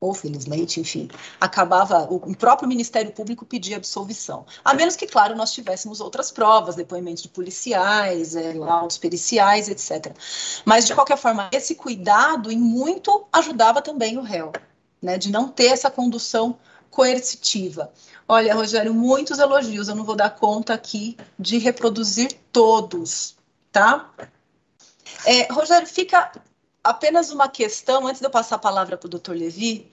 ou 0.00 0.14
felizmente, 0.14 0.80
enfim, 0.80 1.08
acabava, 1.40 2.06
o 2.08 2.36
próprio 2.36 2.68
Ministério 2.68 3.10
Público 3.10 3.44
pedia 3.44 3.76
absolvição. 3.76 4.46
A 4.64 4.72
menos 4.72 4.94
que, 4.94 5.06
claro, 5.06 5.34
nós 5.34 5.52
tivéssemos 5.52 6.00
outras 6.00 6.30
provas, 6.30 6.76
depoimentos 6.76 7.22
de 7.22 7.28
policiais, 7.28 8.36
é, 8.36 8.52
laudos 8.52 8.96
periciais, 8.96 9.68
etc. 9.68 10.14
Mas, 10.64 10.86
de 10.86 10.94
qualquer 10.94 11.18
forma, 11.18 11.50
esse 11.52 11.74
cuidado, 11.74 12.50
em 12.50 12.58
muito, 12.58 13.26
ajudava 13.32 13.82
também 13.82 14.16
o 14.16 14.22
réu, 14.22 14.52
né, 15.02 15.18
de 15.18 15.32
não 15.32 15.48
ter 15.48 15.66
essa 15.66 15.90
condução 15.90 16.56
coercitiva. 16.90 17.92
Olha, 18.26 18.54
Rogério, 18.54 18.94
muitos 18.94 19.38
elogios, 19.38 19.88
eu 19.88 19.96
não 19.96 20.04
vou 20.04 20.14
dar 20.14 20.30
conta 20.30 20.74
aqui 20.74 21.16
de 21.38 21.58
reproduzir 21.58 22.32
todos, 22.52 23.36
tá? 23.72 24.10
É, 25.24 25.52
Rogério, 25.52 25.86
fica 25.86 26.30
apenas 26.88 27.30
uma 27.30 27.48
questão, 27.48 28.06
antes 28.06 28.20
de 28.20 28.26
eu 28.26 28.30
passar 28.30 28.56
a 28.56 28.58
palavra 28.58 28.96
para 28.96 29.06
o 29.06 29.10
doutor 29.10 29.36
Levi, 29.36 29.92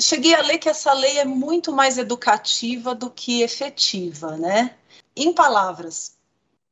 cheguei 0.00 0.34
a 0.34 0.40
ler 0.40 0.58
que 0.58 0.68
essa 0.68 0.92
lei 0.94 1.18
é 1.18 1.26
muito 1.26 1.72
mais 1.72 1.98
educativa 1.98 2.94
do 2.94 3.10
que 3.10 3.42
efetiva, 3.42 4.36
né? 4.38 4.74
Em 5.14 5.32
palavras 5.32 6.16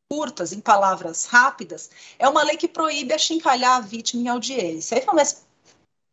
curtas, 0.08 0.52
em 0.52 0.60
palavras 0.60 1.26
rápidas, 1.26 1.90
é 2.18 2.26
uma 2.26 2.42
lei 2.42 2.56
que 2.56 2.66
proíbe 2.66 3.12
achincalhar 3.12 3.76
a 3.76 3.80
vítima 3.80 4.22
em 4.22 4.28
audiência. 4.28 4.96
Aí 4.96 5.04
fala, 5.04 5.18
mas 5.18 5.44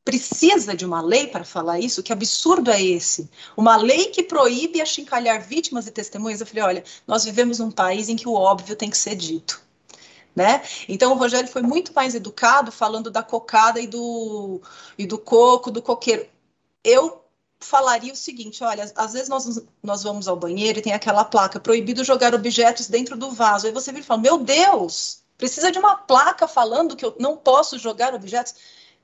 precisa 0.04 0.76
de 0.76 0.86
uma 0.86 1.02
lei 1.02 1.28
para 1.28 1.46
falar 1.46 1.80
isso? 1.80 2.04
Que 2.04 2.12
absurdo 2.12 2.70
é 2.70 2.82
esse? 2.82 3.30
Uma 3.56 3.78
lei 3.78 4.08
que 4.08 4.24
proíbe 4.24 4.82
achincalhar 4.82 5.42
vítimas 5.42 5.88
e 5.88 5.92
testemunhas? 5.92 6.42
Eu 6.42 6.48
falei, 6.48 6.64
olha, 6.64 6.84
nós 7.08 7.24
vivemos 7.24 7.60
num 7.60 7.72
país 7.72 8.10
em 8.10 8.18
que 8.18 8.28
o 8.28 8.34
óbvio 8.34 8.76
tem 8.76 8.90
que 8.90 8.98
ser 8.98 9.16
dito 9.16 9.67
né? 10.38 10.62
Então 10.88 11.14
o 11.14 11.16
Rogério 11.16 11.50
foi 11.50 11.64
muito 11.64 11.92
mais 11.96 12.14
educado 12.14 12.72
falando 12.72 13.10
da 13.10 13.24
cocada 13.24 13.80
e 13.82 13.88
do, 13.88 14.62
e 14.96 15.08
do 15.08 15.18
coco, 15.18 15.72
do 15.72 15.82
coqueiro. 15.82 16.28
Eu 16.84 17.24
falaria 17.60 18.14
o 18.14 18.16
seguinte: 18.16 18.64
olha, 18.64 18.90
às 18.96 19.14
vezes 19.14 19.30
nós, 19.30 19.64
nós 19.82 20.04
vamos 20.04 20.28
ao 20.28 20.36
banheiro 20.36 20.78
e 20.78 20.82
tem 20.84 20.94
aquela 20.94 21.26
placa 21.26 21.60
proibido 21.60 22.04
jogar 22.04 22.36
objetos 22.36 22.88
dentro 22.88 23.18
do 23.18 23.32
vaso. 23.32 23.66
Aí 23.66 23.74
você 23.74 23.92
vira 23.92 24.04
e 24.04 24.06
fala: 24.06 24.22
Meu 24.22 24.38
Deus, 24.38 25.24
precisa 25.40 25.72
de 25.72 25.80
uma 25.80 25.96
placa 25.96 26.48
falando 26.48 26.96
que 26.96 27.04
eu 27.04 27.16
não 27.20 27.36
posso 27.36 27.80
jogar 27.80 28.14
objetos. 28.14 28.54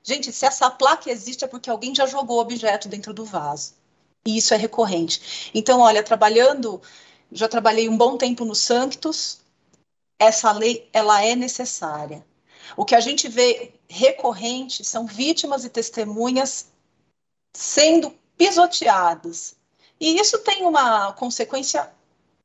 Gente, 0.04 0.30
se 0.30 0.46
essa 0.46 0.70
placa 0.70 1.10
existe 1.10 1.44
é 1.44 1.48
porque 1.48 1.68
alguém 1.68 1.92
já 1.92 2.06
jogou 2.06 2.38
objeto 2.38 2.88
dentro 2.88 3.12
do 3.12 3.24
vaso. 3.24 3.74
E 4.24 4.36
isso 4.36 4.54
é 4.54 4.56
recorrente. 4.56 5.50
Então, 5.52 5.80
olha, 5.80 6.02
trabalhando, 6.02 6.80
já 7.32 7.48
trabalhei 7.48 7.88
um 7.88 7.96
bom 7.96 8.16
tempo 8.16 8.44
no 8.44 8.54
Sanctus, 8.54 9.43
essa 10.18 10.52
lei 10.52 10.88
ela 10.92 11.24
é 11.24 11.34
necessária. 11.34 12.24
O 12.76 12.84
que 12.84 12.94
a 12.94 13.00
gente 13.00 13.28
vê 13.28 13.74
recorrente 13.88 14.84
são 14.84 15.06
vítimas 15.06 15.64
e 15.64 15.68
testemunhas 15.68 16.66
sendo 17.52 18.14
pisoteadas. 18.36 19.56
E 20.00 20.18
isso 20.18 20.38
tem 20.38 20.64
uma 20.64 21.12
consequência 21.12 21.90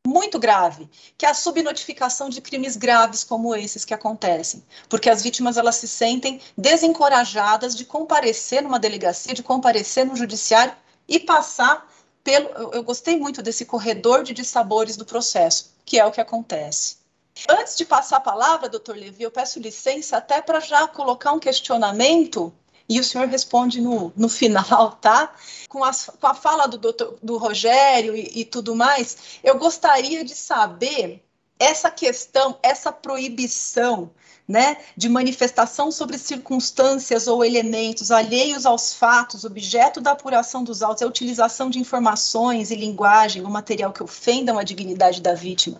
muito 0.06 0.40
grave, 0.40 0.90
que 1.18 1.26
é 1.26 1.30
a 1.30 1.34
subnotificação 1.34 2.30
de 2.30 2.42
crimes 2.42 2.76
graves 2.76 3.24
como 3.24 3.56
esses 3.56 3.84
que 3.84 3.94
acontecem, 3.94 4.64
porque 4.88 5.10
as 5.10 5.22
vítimas 5.22 5.58
elas 5.58 5.76
se 5.76 5.88
sentem 5.88 6.40
desencorajadas 6.58 7.76
de 7.76 7.86
comparecer 7.86 8.64
numa 8.64 8.80
delegacia, 8.80 9.34
de 9.34 9.44
comparecer 9.44 10.06
no 10.06 10.16
judiciário 10.16 10.74
e 11.08 11.20
passar 11.20 11.88
pelo. 12.24 12.50
Eu, 12.50 12.72
eu 12.72 12.84
gostei 12.84 13.20
muito 13.20 13.42
desse 13.42 13.66
corredor 13.66 14.24
de 14.24 14.34
dissabores 14.34 14.96
do 14.96 15.06
processo, 15.06 15.74
que 15.86 16.00
é 16.00 16.06
o 16.06 16.12
que 16.12 16.22
acontece. 16.22 16.99
Antes 17.48 17.76
de 17.76 17.86
passar 17.86 18.18
a 18.18 18.22
palavra, 18.22 18.68
doutor 18.68 18.96
Levi, 18.96 19.24
eu 19.24 19.32
peço 19.32 19.60
licença 19.60 20.18
até 20.18 20.42
para 20.42 20.60
já 20.60 20.88
colocar 20.88 21.32
um 21.32 21.40
questionamento 21.40 22.54
e 22.88 23.00
o 23.00 23.04
senhor 23.04 23.28
responde 23.28 23.80
no, 23.80 24.12
no 24.16 24.28
final, 24.28 24.92
tá? 25.00 25.34
Com, 25.70 25.84
as, 25.84 26.10
com 26.20 26.28
a 26.28 26.34
fala 26.34 26.68
do, 26.68 26.78
doutor, 26.78 27.18
do 27.22 27.38
Rogério 27.38 28.16
e, 28.16 28.42
e 28.42 28.46
tudo 28.46 28.76
mais, 28.76 29.40
eu 29.44 29.58
gostaria 29.58 30.24
de 30.24 30.34
saber 30.34 31.24
essa 31.60 31.92
questão, 31.92 32.58
essa 32.64 32.92
proibição 32.92 34.10
né, 34.48 34.78
de 34.98 35.08
manifestação 35.10 35.92
sobre 35.92 36.18
circunstâncias 36.18 37.28
ou 37.28 37.46
elementos 37.46 38.10
alheios 38.10 38.66
aos 38.66 38.94
fatos, 38.94 39.44
objeto 39.44 40.02
da 40.02 40.14
apuração 40.14 40.64
dos 40.64 40.82
autos, 40.82 41.04
é 41.04 41.06
a 41.06 41.10
utilização 41.10 41.70
de 41.70 41.78
informações 41.78 42.72
e 42.72 42.76
linguagem 42.76 43.44
ou 43.44 43.50
material 43.50 43.94
que 43.94 44.02
ofendam 44.02 44.58
a 44.58 44.64
dignidade 44.64 45.22
da 45.22 45.36
vítima. 45.36 45.80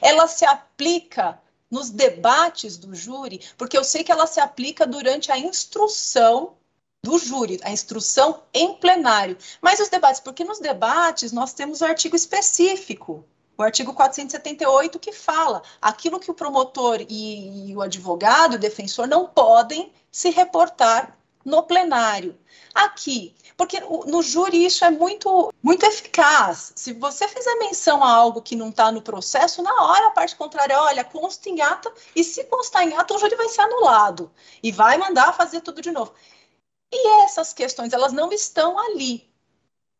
Ela 0.00 0.26
se 0.26 0.44
aplica 0.44 1.38
nos 1.70 1.90
debates 1.90 2.76
do 2.76 2.94
júri, 2.94 3.40
porque 3.56 3.76
eu 3.76 3.84
sei 3.84 4.02
que 4.02 4.10
ela 4.10 4.26
se 4.26 4.40
aplica 4.40 4.86
durante 4.86 5.30
a 5.30 5.38
instrução 5.38 6.54
do 7.04 7.18
júri, 7.18 7.60
a 7.62 7.70
instrução 7.70 8.42
em 8.52 8.74
plenário. 8.74 9.36
Mas 9.60 9.78
os 9.78 9.88
debates, 9.88 10.20
porque 10.20 10.42
nos 10.42 10.58
debates 10.58 11.30
nós 11.30 11.52
temos 11.52 11.82
o 11.82 11.84
artigo 11.84 12.16
específico 12.16 13.24
o 13.58 13.62
artigo 13.64 13.92
478 13.92 15.00
que 15.00 15.12
fala 15.12 15.62
aquilo 15.82 16.20
que 16.20 16.30
o 16.30 16.34
promotor 16.34 17.04
e, 17.08 17.70
e 17.70 17.76
o 17.76 17.82
advogado, 17.82 18.54
o 18.54 18.58
defensor, 18.58 19.08
não 19.08 19.26
podem 19.26 19.92
se 20.12 20.30
reportar 20.30 21.18
no 21.44 21.64
plenário. 21.64 22.38
Aqui, 22.72 23.34
porque 23.56 23.80
no 23.80 24.22
júri 24.22 24.64
isso 24.64 24.84
é 24.84 24.90
muito, 24.90 25.52
muito 25.60 25.84
eficaz. 25.84 26.72
Se 26.76 26.92
você 26.92 27.26
fizer 27.26 27.54
menção 27.56 28.04
a 28.04 28.10
algo 28.10 28.40
que 28.40 28.54
não 28.54 28.68
está 28.68 28.92
no 28.92 29.02
processo, 29.02 29.60
na 29.60 29.74
hora 29.82 30.06
a 30.06 30.12
parte 30.12 30.36
contrária, 30.36 30.80
olha, 30.80 31.02
consta 31.02 31.48
em 31.48 31.60
ata, 31.60 31.92
e 32.14 32.22
se 32.22 32.44
constar 32.44 32.84
em 32.84 32.96
ata, 32.96 33.14
o 33.14 33.18
júri 33.18 33.34
vai 33.34 33.48
ser 33.48 33.62
anulado 33.62 34.30
e 34.62 34.70
vai 34.70 34.96
mandar 34.98 35.32
fazer 35.32 35.60
tudo 35.62 35.82
de 35.82 35.90
novo. 35.90 36.14
E 36.92 37.24
essas 37.24 37.52
questões, 37.52 37.92
elas 37.92 38.12
não 38.12 38.32
estão 38.32 38.78
ali 38.78 39.28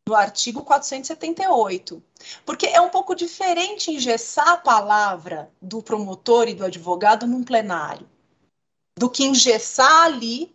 do 0.09 0.15
artigo 0.15 0.63
478. 0.63 2.01
Porque 2.43 2.65
é 2.65 2.81
um 2.81 2.89
pouco 2.89 3.13
diferente 3.13 3.91
engessar 3.91 4.49
a 4.49 4.57
palavra 4.57 5.51
do 5.61 5.83
promotor 5.83 6.47
e 6.47 6.55
do 6.55 6.65
advogado 6.65 7.27
num 7.27 7.43
plenário, 7.43 8.09
do 8.97 9.07
que 9.07 9.23
engessar 9.23 10.05
ali 10.05 10.51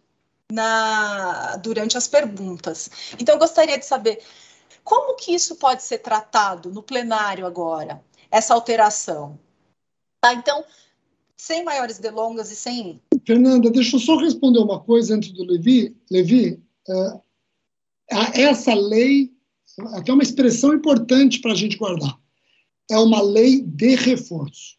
na, 0.50 1.54
durante 1.56 1.96
as 1.96 2.08
perguntas. 2.08 2.90
Então, 3.16 3.36
eu 3.36 3.38
gostaria 3.38 3.78
de 3.78 3.86
saber 3.86 4.24
como 4.82 5.14
que 5.14 5.32
isso 5.32 5.54
pode 5.54 5.84
ser 5.84 5.98
tratado 5.98 6.70
no 6.70 6.82
plenário 6.82 7.46
agora, 7.46 8.02
essa 8.32 8.54
alteração. 8.54 9.38
Tá, 10.20 10.34
então, 10.34 10.64
sem 11.36 11.62
maiores 11.62 12.00
delongas 12.00 12.50
e 12.50 12.56
sem. 12.56 13.00
Fernanda, 13.24 13.70
deixa 13.70 13.94
eu 13.94 14.00
só 14.00 14.16
responder 14.16 14.58
uma 14.58 14.80
coisa 14.80 15.14
antes 15.14 15.30
do 15.30 15.44
Levi. 15.44 15.96
Levi, 16.10 16.60
uh, 16.88 17.22
essa 18.34 18.74
lei 18.74 19.34
até 19.94 20.12
uma 20.12 20.22
expressão 20.22 20.74
importante 20.74 21.40
para 21.40 21.52
a 21.52 21.56
gente 21.56 21.76
guardar. 21.76 22.18
É 22.90 22.98
uma 22.98 23.22
lei 23.22 23.62
de 23.62 23.94
reforço. 23.94 24.76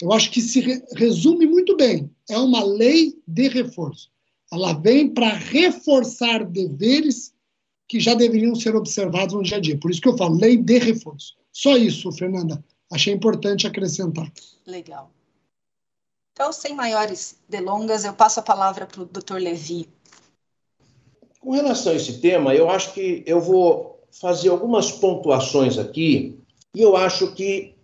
Eu 0.00 0.12
acho 0.12 0.30
que 0.30 0.40
se 0.40 0.60
resume 0.94 1.46
muito 1.46 1.76
bem. 1.76 2.10
É 2.28 2.38
uma 2.38 2.64
lei 2.64 3.20
de 3.26 3.48
reforço. 3.48 4.10
Ela 4.52 4.72
vem 4.72 5.12
para 5.12 5.32
reforçar 5.32 6.44
deveres 6.44 7.34
que 7.88 7.98
já 7.98 8.14
deveriam 8.14 8.54
ser 8.54 8.76
observados 8.76 9.34
no 9.34 9.42
dia 9.42 9.56
a 9.56 9.60
dia. 9.60 9.78
Por 9.78 9.90
isso 9.90 10.00
que 10.00 10.08
eu 10.08 10.16
falo 10.16 10.38
lei 10.38 10.56
de 10.56 10.78
reforço. 10.78 11.36
Só 11.52 11.76
isso, 11.76 12.12
Fernanda. 12.12 12.62
Achei 12.90 13.12
importante 13.12 13.66
acrescentar. 13.66 14.30
Legal. 14.66 15.10
Então, 16.32 16.52
sem 16.52 16.74
maiores 16.74 17.36
delongas, 17.48 18.04
eu 18.04 18.14
passo 18.14 18.40
a 18.40 18.42
palavra 18.42 18.86
para 18.86 19.02
o 19.02 19.06
Dr. 19.06 19.34
Levi. 19.34 19.88
Com 21.40 21.50
relação 21.50 21.92
a 21.92 21.96
esse 21.96 22.20
tema, 22.20 22.54
eu 22.54 22.70
acho 22.70 22.94
que 22.94 23.24
eu 23.26 23.40
vou 23.40 23.97
fazer 24.20 24.48
algumas 24.48 24.90
pontuações 24.90 25.78
aqui, 25.78 26.38
e 26.74 26.82
eu 26.82 26.96
acho 26.96 27.32
que 27.34 27.74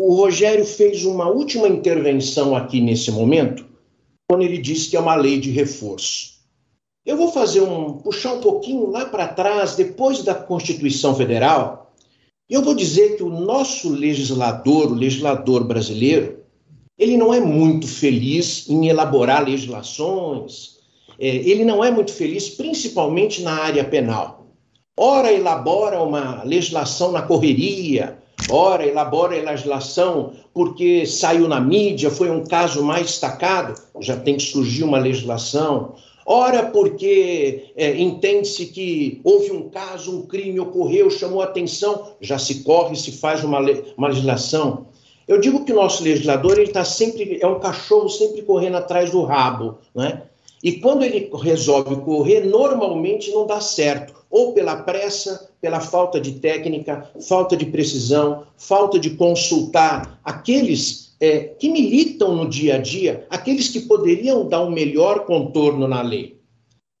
o 0.00 0.14
Rogério 0.14 0.64
fez 0.64 1.04
uma 1.04 1.28
última 1.28 1.68
intervenção 1.68 2.54
aqui 2.54 2.80
nesse 2.80 3.10
momento, 3.10 3.66
quando 4.28 4.42
ele 4.42 4.58
disse 4.58 4.90
que 4.90 4.96
é 4.96 5.00
uma 5.00 5.16
lei 5.16 5.40
de 5.40 5.50
reforço. 5.50 6.38
Eu 7.04 7.16
vou 7.16 7.32
fazer 7.32 7.62
um 7.62 7.94
puxar 7.94 8.34
um 8.34 8.40
pouquinho 8.40 8.90
lá 8.90 9.06
para 9.06 9.28
trás, 9.28 9.74
depois 9.74 10.22
da 10.22 10.34
Constituição 10.34 11.14
Federal, 11.14 11.92
e 12.50 12.54
eu 12.54 12.62
vou 12.62 12.74
dizer 12.74 13.16
que 13.16 13.22
o 13.22 13.28
nosso 13.28 13.88
legislador, 13.90 14.90
o 14.90 14.94
legislador 14.94 15.64
brasileiro, 15.64 16.38
ele 16.98 17.16
não 17.16 17.32
é 17.32 17.40
muito 17.40 17.86
feliz 17.86 18.68
em 18.68 18.88
elaborar 18.88 19.44
legislações, 19.44 20.78
é, 21.18 21.28
ele 21.28 21.64
não 21.64 21.84
é 21.84 21.90
muito 21.90 22.12
feliz, 22.12 22.48
principalmente 22.48 23.42
na 23.42 23.52
área 23.52 23.84
penal. 23.84 24.37
Ora, 25.00 25.32
elabora 25.32 26.02
uma 26.02 26.42
legislação 26.42 27.12
na 27.12 27.22
correria, 27.22 28.18
ora, 28.50 28.84
elabora 28.84 29.38
a 29.38 29.50
legislação 29.52 30.32
porque 30.52 31.06
saiu 31.06 31.46
na 31.46 31.60
mídia, 31.60 32.10
foi 32.10 32.28
um 32.28 32.42
caso 32.42 32.82
mais 32.82 33.06
destacado, 33.06 33.80
já 34.00 34.16
tem 34.16 34.36
que 34.36 34.42
surgir 34.42 34.82
uma 34.82 34.98
legislação. 34.98 35.94
Ora, 36.26 36.64
porque 36.64 37.70
é, 37.76 37.96
entende-se 37.96 38.66
que 38.66 39.20
houve 39.22 39.52
um 39.52 39.68
caso, 39.68 40.18
um 40.18 40.26
crime 40.26 40.58
ocorreu, 40.58 41.08
chamou 41.08 41.42
atenção, 41.42 42.08
já 42.20 42.36
se 42.36 42.64
corre, 42.64 42.96
se 42.96 43.12
faz 43.12 43.44
uma, 43.44 43.60
uma 43.96 44.08
legislação. 44.08 44.88
Eu 45.28 45.40
digo 45.40 45.64
que 45.64 45.72
o 45.72 45.76
nosso 45.76 46.02
legislador 46.02 46.58
ele 46.58 46.70
está 46.70 46.84
sempre 46.84 47.38
é 47.40 47.46
um 47.46 47.60
cachorro 47.60 48.08
sempre 48.08 48.42
correndo 48.42 48.78
atrás 48.78 49.12
do 49.12 49.22
rabo, 49.22 49.78
né? 49.94 50.22
E 50.60 50.72
quando 50.72 51.04
ele 51.04 51.30
resolve 51.40 51.96
correr, 51.96 52.40
normalmente 52.40 53.30
não 53.30 53.46
dá 53.46 53.60
certo, 53.60 54.17
ou 54.30 54.52
pela 54.52 54.76
pressa, 54.76 55.50
pela 55.60 55.80
falta 55.80 56.20
de 56.20 56.32
técnica, 56.32 57.10
falta 57.20 57.56
de 57.56 57.66
precisão, 57.66 58.44
falta 58.56 58.98
de 58.98 59.10
consultar 59.10 60.20
aqueles 60.24 61.14
é, 61.20 61.40
que 61.40 61.68
militam 61.68 62.34
no 62.34 62.48
dia 62.48 62.76
a 62.76 62.78
dia, 62.78 63.26
aqueles 63.30 63.68
que 63.68 63.80
poderiam 63.80 64.48
dar 64.48 64.62
um 64.62 64.70
melhor 64.70 65.24
contorno 65.24 65.88
na 65.88 66.02
lei. 66.02 66.38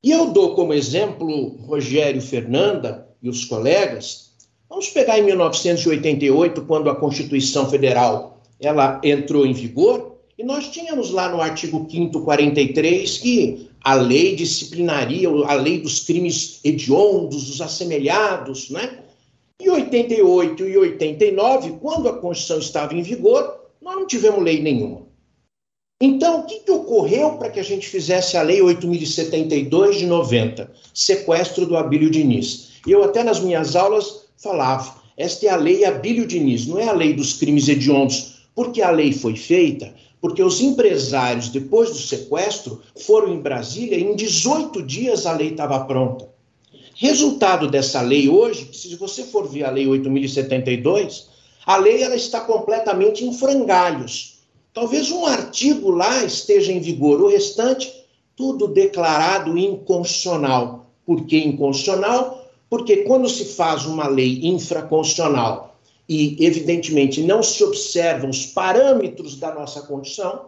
E 0.02 0.10
eu 0.10 0.30
dou 0.30 0.54
como 0.54 0.72
exemplo 0.72 1.56
Rogério 1.66 2.22
Fernanda 2.22 3.08
e 3.22 3.28
os 3.28 3.44
colegas, 3.44 4.28
Vamos 4.68 4.90
pegar 4.90 5.18
em 5.18 5.22
1988, 5.22 6.62
quando 6.62 6.90
a 6.90 6.94
Constituição 6.94 7.68
Federal 7.70 8.42
ela 8.60 9.00
entrou 9.02 9.46
em 9.46 9.52
vigor, 9.52 10.18
e 10.36 10.44
nós 10.44 10.68
tínhamos 10.68 11.10
lá 11.10 11.30
no 11.30 11.40
artigo 11.40 11.86
5 11.90 12.20
43 12.20 13.18
que 13.18 13.67
a 13.82 13.94
lei 13.94 14.34
disciplinaria 14.36 15.28
a 15.28 15.54
lei 15.54 15.80
dos 15.80 16.00
crimes 16.00 16.60
hediondos, 16.64 17.46
dos 17.46 17.60
assemelhados, 17.60 18.70
né? 18.70 18.98
Em 19.60 19.68
88 19.68 20.68
e 20.68 20.76
89, 20.76 21.78
quando 21.80 22.08
a 22.08 22.18
Constituição 22.18 22.58
estava 22.58 22.94
em 22.94 23.02
vigor, 23.02 23.58
nós 23.80 23.96
não 23.96 24.06
tivemos 24.06 24.42
lei 24.42 24.62
nenhuma. 24.62 25.08
Então, 26.00 26.40
o 26.40 26.42
que, 26.44 26.60
que 26.60 26.70
ocorreu 26.70 27.32
para 27.32 27.50
que 27.50 27.58
a 27.58 27.64
gente 27.64 27.88
fizesse 27.88 28.36
a 28.36 28.42
Lei 28.42 28.60
8.072 28.60 29.98
de 29.98 30.06
90, 30.06 30.70
sequestro 30.94 31.66
do 31.66 31.76
Abílio 31.76 32.08
Diniz? 32.08 32.68
Eu 32.86 33.02
até 33.02 33.24
nas 33.24 33.40
minhas 33.40 33.74
aulas 33.74 34.26
falava. 34.36 34.94
Esta 35.16 35.46
é 35.46 35.48
a 35.48 35.56
lei 35.56 35.84
Abílio 35.84 36.24
Diniz, 36.24 36.66
não 36.68 36.78
é 36.78 36.86
a 36.86 36.92
lei 36.92 37.12
dos 37.12 37.32
crimes 37.32 37.66
hediondos, 37.66 38.42
porque 38.54 38.80
a 38.80 38.92
lei 38.92 39.12
foi 39.12 39.34
feita 39.34 39.92
porque 40.20 40.42
os 40.42 40.60
empresários, 40.60 41.48
depois 41.48 41.90
do 41.90 41.98
sequestro, 41.98 42.82
foram 42.96 43.32
em 43.32 43.40
Brasília 43.40 43.96
e 43.96 44.02
em 44.02 44.16
18 44.16 44.82
dias 44.82 45.26
a 45.26 45.32
lei 45.32 45.50
estava 45.50 45.84
pronta. 45.84 46.28
Resultado 46.94 47.68
dessa 47.68 48.00
lei 48.00 48.28
hoje, 48.28 48.70
se 48.72 48.96
você 48.96 49.22
for 49.22 49.46
ver 49.46 49.64
a 49.64 49.70
lei 49.70 49.86
8.072, 49.86 51.26
a 51.64 51.76
lei 51.76 52.02
ela 52.02 52.16
está 52.16 52.40
completamente 52.40 53.24
em 53.24 53.32
frangalhos. 53.32 54.38
Talvez 54.74 55.10
um 55.10 55.24
artigo 55.24 55.90
lá 55.90 56.24
esteja 56.24 56.72
em 56.72 56.80
vigor, 56.80 57.20
o 57.20 57.28
restante, 57.28 57.92
tudo 58.34 58.66
declarado 58.66 59.56
inconstitucional. 59.56 60.90
Por 61.06 61.24
que 61.24 61.38
inconstitucional? 61.38 62.46
Porque 62.68 62.98
quando 62.98 63.28
se 63.28 63.44
faz 63.44 63.86
uma 63.86 64.08
lei 64.08 64.40
infraconstitucional 64.42 65.67
e, 66.08 66.36
evidentemente, 66.44 67.22
não 67.22 67.42
se 67.42 67.62
observam 67.62 68.30
os 68.30 68.46
parâmetros 68.46 69.36
da 69.36 69.54
nossa 69.54 69.82
Constituição, 69.82 70.46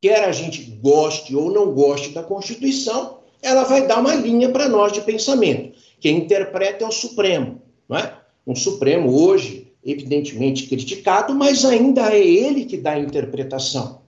quer 0.00 0.24
a 0.24 0.32
gente 0.32 0.62
goste 0.82 1.34
ou 1.34 1.50
não 1.50 1.72
goste 1.72 2.10
da 2.10 2.22
Constituição, 2.22 3.18
ela 3.40 3.64
vai 3.64 3.86
dar 3.86 4.00
uma 4.00 4.14
linha 4.14 4.50
para 4.50 4.68
nós 4.68 4.92
de 4.92 5.00
pensamento. 5.00 5.76
Quem 6.00 6.18
interpreta 6.18 6.84
é 6.84 6.88
o 6.88 6.92
Supremo, 6.92 7.62
não 7.88 7.96
é? 7.96 8.14
Um 8.46 8.54
Supremo 8.54 9.10
hoje, 9.24 9.72
evidentemente 9.84 10.66
criticado, 10.66 11.34
mas 11.34 11.64
ainda 11.64 12.12
é 12.12 12.20
ele 12.20 12.64
que 12.64 12.76
dá 12.76 12.92
a 12.92 12.98
interpretação. 12.98 14.00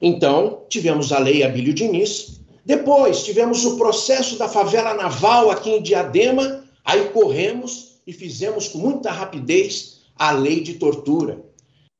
Então, 0.00 0.62
tivemos 0.68 1.12
a 1.12 1.18
lei 1.18 1.42
Abílio 1.42 1.74
Diniz, 1.74 2.40
depois 2.64 3.24
tivemos 3.24 3.64
o 3.64 3.76
processo 3.76 4.38
da 4.38 4.48
favela 4.48 4.94
naval 4.94 5.50
aqui 5.50 5.70
em 5.70 5.82
Diadema, 5.82 6.60
Aí 6.84 7.08
corremos 7.10 8.00
e 8.06 8.12
fizemos 8.12 8.68
com 8.68 8.78
muita 8.78 9.10
rapidez 9.10 9.99
a 10.20 10.32
lei 10.32 10.60
de 10.60 10.74
tortura. 10.74 11.42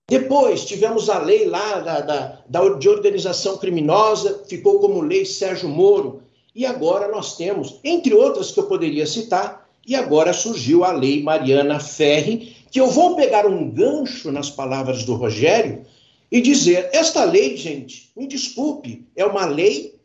Depois 0.06 0.66
tivemos 0.66 1.08
a 1.08 1.18
lei 1.18 1.46
lá 1.46 1.80
da, 1.80 2.00
da, 2.00 2.42
da, 2.46 2.68
de 2.74 2.86
organização 2.86 3.56
criminosa, 3.56 4.44
ficou 4.46 4.78
como 4.78 5.00
lei 5.00 5.24
Sérgio 5.24 5.70
Moro. 5.70 6.22
E 6.54 6.66
agora 6.66 7.08
nós 7.08 7.38
temos, 7.38 7.80
entre 7.82 8.12
outras 8.12 8.50
que 8.50 8.60
eu 8.60 8.66
poderia 8.66 9.06
citar, 9.06 9.66
e 9.86 9.94
agora 9.94 10.34
surgiu 10.34 10.84
a 10.84 10.92
lei 10.92 11.22
Mariana 11.22 11.80
Ferri, 11.80 12.54
que 12.70 12.78
eu 12.78 12.88
vou 12.88 13.16
pegar 13.16 13.46
um 13.46 13.70
gancho 13.70 14.30
nas 14.30 14.50
palavras 14.50 15.04
do 15.04 15.14
Rogério 15.14 15.86
e 16.30 16.42
dizer: 16.42 16.90
esta 16.92 17.24
lei, 17.24 17.56
gente, 17.56 18.12
me 18.14 18.26
desculpe, 18.26 19.08
é 19.16 19.24
uma 19.24 19.46
lei 19.46 19.98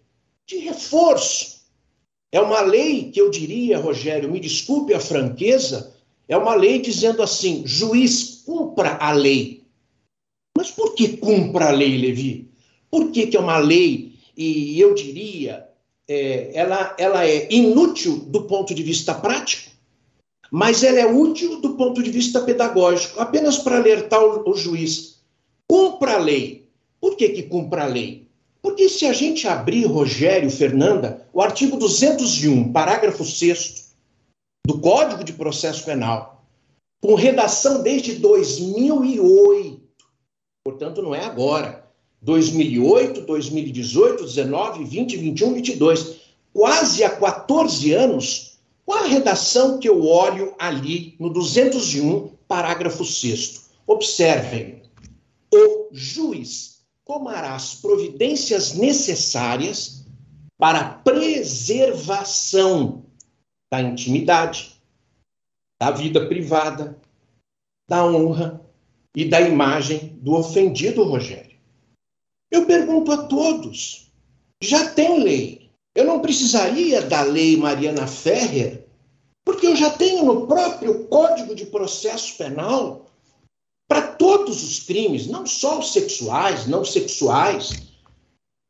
de 0.48 0.60
reforço 0.60 1.56
é 2.36 2.42
uma 2.42 2.60
lei 2.60 3.12
que 3.12 3.22
eu 3.22 3.30
diria, 3.30 3.78
Rogério, 3.78 4.30
me 4.30 4.42
desculpe 4.42 4.94
a 4.94 5.00
franqueza, 5.00 5.95
é 6.28 6.38
uma 6.38 6.56
lei 6.56 6.80
dizendo 6.80 7.22
assim: 7.22 7.64
juiz, 7.66 8.44
cumpra 8.46 8.98
a 9.00 9.12
lei. 9.12 9.64
Mas 10.58 10.72
por 10.72 10.96
que 10.96 11.18
cumpra 11.18 11.68
a 11.68 11.72
lei, 11.72 11.98
Levi? 11.98 12.50
Por 12.90 13.12
que, 13.12 13.28
que 13.28 13.36
é 13.36 13.40
uma 13.40 13.58
lei, 13.58 14.14
e 14.38 14.80
eu 14.80 14.94
diria, 14.94 15.68
é, 16.08 16.52
ela, 16.54 16.96
ela 16.98 17.26
é 17.26 17.52
inútil 17.52 18.20
do 18.20 18.44
ponto 18.44 18.74
de 18.74 18.82
vista 18.82 19.14
prático, 19.14 19.72
mas 20.50 20.84
ela 20.84 21.00
é 21.00 21.06
útil 21.06 21.60
do 21.60 21.76
ponto 21.76 22.02
de 22.02 22.10
vista 22.10 22.42
pedagógico, 22.42 23.20
apenas 23.20 23.58
para 23.58 23.78
alertar 23.78 24.24
o, 24.24 24.50
o 24.50 24.56
juiz. 24.56 25.20
Cumpra 25.68 26.14
a 26.14 26.20
lei. 26.20 26.70
Por 27.02 27.18
que, 27.18 27.30
que 27.30 27.44
cumpra 27.44 27.84
a 27.84 27.88
lei? 27.88 28.28
Porque 28.62 28.88
se 28.88 29.06
a 29.06 29.14
gente 29.14 29.48
abrir, 29.48 29.86
Rogério, 29.86 30.50
Fernanda, 30.50 31.28
o 31.34 31.42
artigo 31.42 31.78
201, 31.78 32.72
parágrafo 32.72 33.24
6 33.26 33.85
do 34.66 34.80
Código 34.80 35.24
de 35.24 35.34
Processo 35.34 35.86
Penal, 35.86 36.44
com 37.00 37.14
redação 37.14 37.84
desde 37.84 38.16
2008, 38.16 39.80
portanto 40.64 41.04
não 41.04 41.14
é 41.14 41.24
agora, 41.24 41.86
2008, 42.22 43.22
2018, 43.22 44.24
19, 44.24 44.86
20, 44.86 45.18
21, 45.18 45.54
22, 45.54 46.16
quase 46.52 47.04
há 47.04 47.12
14 47.12 47.94
anos, 47.94 48.58
qual 48.84 49.04
a 49.04 49.08
redação 49.08 49.78
que 49.78 49.88
eu 49.88 50.04
olho 50.04 50.56
ali 50.58 51.16
no 51.20 51.30
201, 51.30 52.32
parágrafo 52.48 53.06
6 53.06 53.66
Observem, 53.86 54.82
o 55.54 55.90
juiz 55.92 56.80
tomará 57.06 57.54
as 57.54 57.76
providências 57.76 58.74
necessárias 58.74 60.04
para 60.58 60.86
preservação 61.04 63.05
da 63.76 63.82
intimidade, 63.82 64.80
da 65.82 65.92
vida 65.92 66.26
privada, 66.28 66.98
da 67.90 68.06
honra 68.06 68.62
e 69.16 69.26
da 69.26 69.42
imagem 69.42 70.18
do 70.22 70.34
ofendido 70.36 71.04
Rogério. 71.04 71.58
Eu 72.52 72.66
pergunto 72.66 73.12
a 73.12 73.24
todos: 73.28 74.12
já 74.62 74.90
tem 74.90 75.22
lei? 75.22 75.70
Eu 75.94 76.06
não 76.06 76.22
precisaria 76.22 77.02
da 77.02 77.22
lei 77.22 77.58
Mariana 77.58 78.08
Ferrer, 78.08 78.86
porque 79.46 79.68
eu 79.68 79.76
já 79.76 79.90
tenho 79.90 80.26
no 80.26 80.48
próprio 80.48 81.06
Código 81.08 81.56
de 81.56 81.66
Processo 81.66 82.38
Penal 82.38 83.06
para 83.88 84.02
todos 84.02 84.64
os 84.64 84.80
crimes, 84.80 85.28
não 85.28 85.46
só 85.46 85.80
os 85.80 85.94
sexuais, 85.94 86.66
não 86.66 86.84
sexuais, 86.84 87.84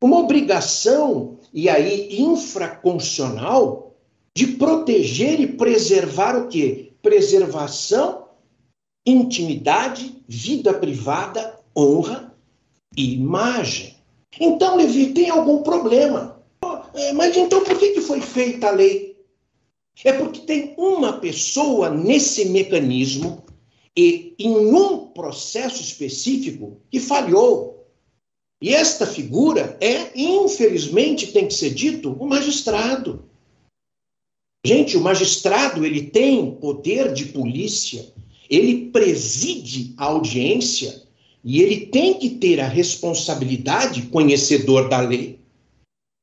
uma 0.04 0.20
obrigação, 0.20 1.40
e 1.54 1.70
aí 1.70 2.20
infraconstitucional, 2.20 3.95
de 4.36 4.48
proteger 4.48 5.40
e 5.40 5.48
preservar 5.48 6.38
o 6.38 6.48
quê? 6.48 6.92
Preservação, 7.02 8.26
intimidade, 9.06 10.22
vida 10.28 10.74
privada, 10.74 11.60
honra 11.76 12.36
e 12.98 13.14
imagem. 13.14 13.96
Então, 14.40 14.76
Levi, 14.76 15.14
tem 15.14 15.30
algum 15.30 15.64
problema. 15.64 16.44
É, 16.94 17.14
mas 17.14 17.36
então 17.38 17.64
por 17.64 17.78
que, 17.78 17.92
que 17.92 18.02
foi 18.02 18.22
feita 18.22 18.68
a 18.68 18.72
lei? 18.72 19.16
É 20.04 20.12
porque 20.12 20.42
tem 20.42 20.74
uma 20.78 21.14
pessoa 21.14 21.90
nesse 21.90 22.46
mecanismo 22.46 23.44
e 23.96 24.34
em 24.38 24.50
um 24.50 25.08
processo 25.08 25.82
específico 25.82 26.82
que 26.92 27.00
falhou. 27.00 27.88
E 28.62 28.74
esta 28.74 29.06
figura 29.06 29.78
é, 29.80 30.12
infelizmente, 30.20 31.28
tem 31.28 31.48
que 31.48 31.54
ser 31.54 31.74
dito, 31.74 32.12
o 32.12 32.26
magistrado. 32.26 33.30
Gente, 34.66 34.98
o 34.98 35.02
magistrado 35.02 35.86
ele 35.86 36.08
tem 36.08 36.50
poder 36.56 37.14
de 37.14 37.26
polícia, 37.26 38.12
ele 38.50 38.90
preside 38.90 39.94
a 39.96 40.06
audiência 40.06 41.04
e 41.44 41.62
ele 41.62 41.86
tem 41.86 42.16
que 42.16 42.32
ter 42.32 42.60
a 42.60 42.68
responsabilidade, 42.68 44.08
conhecedor 44.08 44.90
da 44.90 45.00
lei, 45.02 45.40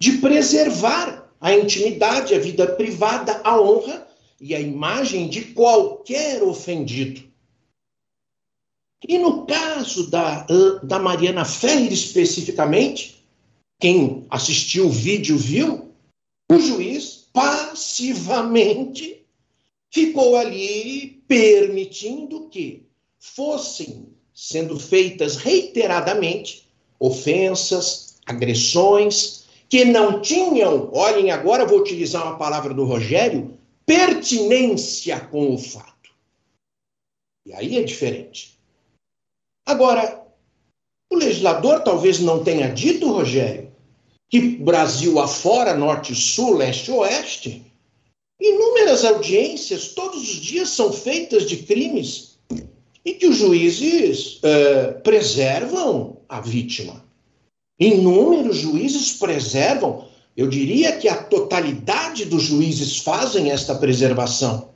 de 0.01 0.19
preservar 0.19 1.33
a 1.41 1.57
intimidade, 1.57 2.35
a 2.35 2.39
vida 2.41 2.67
privada, 2.67 3.41
a 3.45 3.61
honra 3.61 4.09
e 4.41 4.57
a 4.57 4.61
imagem 4.61 5.29
de 5.29 5.43
qualquer 5.53 6.43
ofendido. 6.43 7.23
E 9.07 9.19
no 9.19 9.47
caso 9.47 10.11
da, 10.11 10.45
da 10.83 10.99
Mariana 10.99 11.45
Ferreira 11.45 11.95
especificamente, 11.95 13.25
quem 13.81 14.27
assistiu 14.29 14.87
o 14.87 14.91
vídeo 14.91 15.37
viu, 15.37 15.93
o 16.51 16.59
juiz 16.59 17.02
passivamente 17.33 19.25
ficou 19.91 20.37
ali 20.37 21.23
permitindo 21.27 22.49
que 22.49 22.87
fossem 23.19 24.09
sendo 24.35 24.79
feitas 24.79 25.37
reiteradamente 25.37 26.69
ofensas, 26.99 28.19
agressões, 28.27 29.43
que 29.69 29.85
não 29.85 30.21
tinham, 30.21 30.91
olhem 30.93 31.31
agora, 31.31 31.67
vou 31.67 31.81
utilizar 31.81 32.23
uma 32.23 32.37
palavra 32.37 32.75
do 32.75 32.85
Rogério, 32.85 33.59
pertinência 33.87 35.19
com 35.19 35.55
o 35.55 35.59
fato. 35.59 36.11
E 37.47 37.53
aí 37.53 37.79
é 37.79 37.83
diferente. 37.83 38.59
Agora, 39.67 40.23
o 41.11 41.17
legislador 41.17 41.83
talvez 41.83 42.21
não 42.21 42.45
tenha 42.45 42.69
dito, 42.69 43.11
Rogério, 43.11 43.72
que 44.33 44.41
Brasil 44.41 45.21
afora, 45.21 45.75
norte, 45.75 46.15
sul, 46.15 46.57
leste, 46.57 46.91
oeste, 46.91 47.71
inúmeras 48.41 49.05
audiências 49.05 49.89
todos 49.89 50.23
os 50.23 50.37
dias 50.37 50.71
são 50.71 50.91
feitas 50.91 51.47
de 51.47 51.59
crimes 51.59 52.39
e 53.05 53.13
que 53.13 53.27
os 53.27 53.37
juízes 53.37 54.37
uh, 54.37 54.99
preservam 55.03 56.17
a 56.27 56.41
vítima. 56.41 57.05
Inúmeros 57.79 58.57
juízes 58.57 59.13
preservam, 59.13 60.09
eu 60.35 60.49
diria 60.49 60.97
que 60.97 61.11
a 61.11 61.23
totalidade 61.23 62.25
dos 62.25 62.45
juízes 62.45 63.01
fazem 63.01 63.51
esta 63.51 63.75
preservação. 63.75 64.71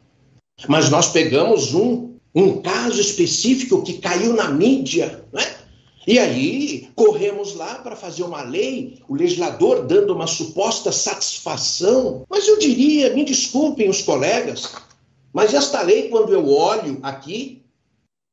Mas 0.69 0.91
nós 0.91 1.11
pegamos 1.11 1.73
um, 1.73 2.17
um 2.35 2.61
caso 2.61 3.01
específico 3.01 3.83
que 3.83 3.95
caiu 3.95 4.35
na 4.35 4.51
mídia, 4.51 5.25
né? 5.33 5.66
E 6.07 6.19
aí 6.19 6.89
corremos 6.95 7.55
lá 7.55 7.77
para 7.77 7.97
fazer 7.97 8.23
uma 8.23 8.43
lei, 8.43 8.99
o 9.09 9.15
legislador 9.15 9.87
dando 9.87 10.15
uma 10.15 10.27
suposta 10.27 10.93
satisfação. 10.93 12.25
Mas 12.29 12.47
eu 12.47 12.59
diria, 12.59 13.13
me 13.13 13.25
desculpem 13.25 13.89
os 13.89 14.03
colegas, 14.03 14.73
mas 15.33 15.53
esta 15.53 15.83
lei, 15.83 16.09
quando 16.09 16.33
eu 16.33 16.49
olho 16.49 17.01
aqui, 17.03 17.67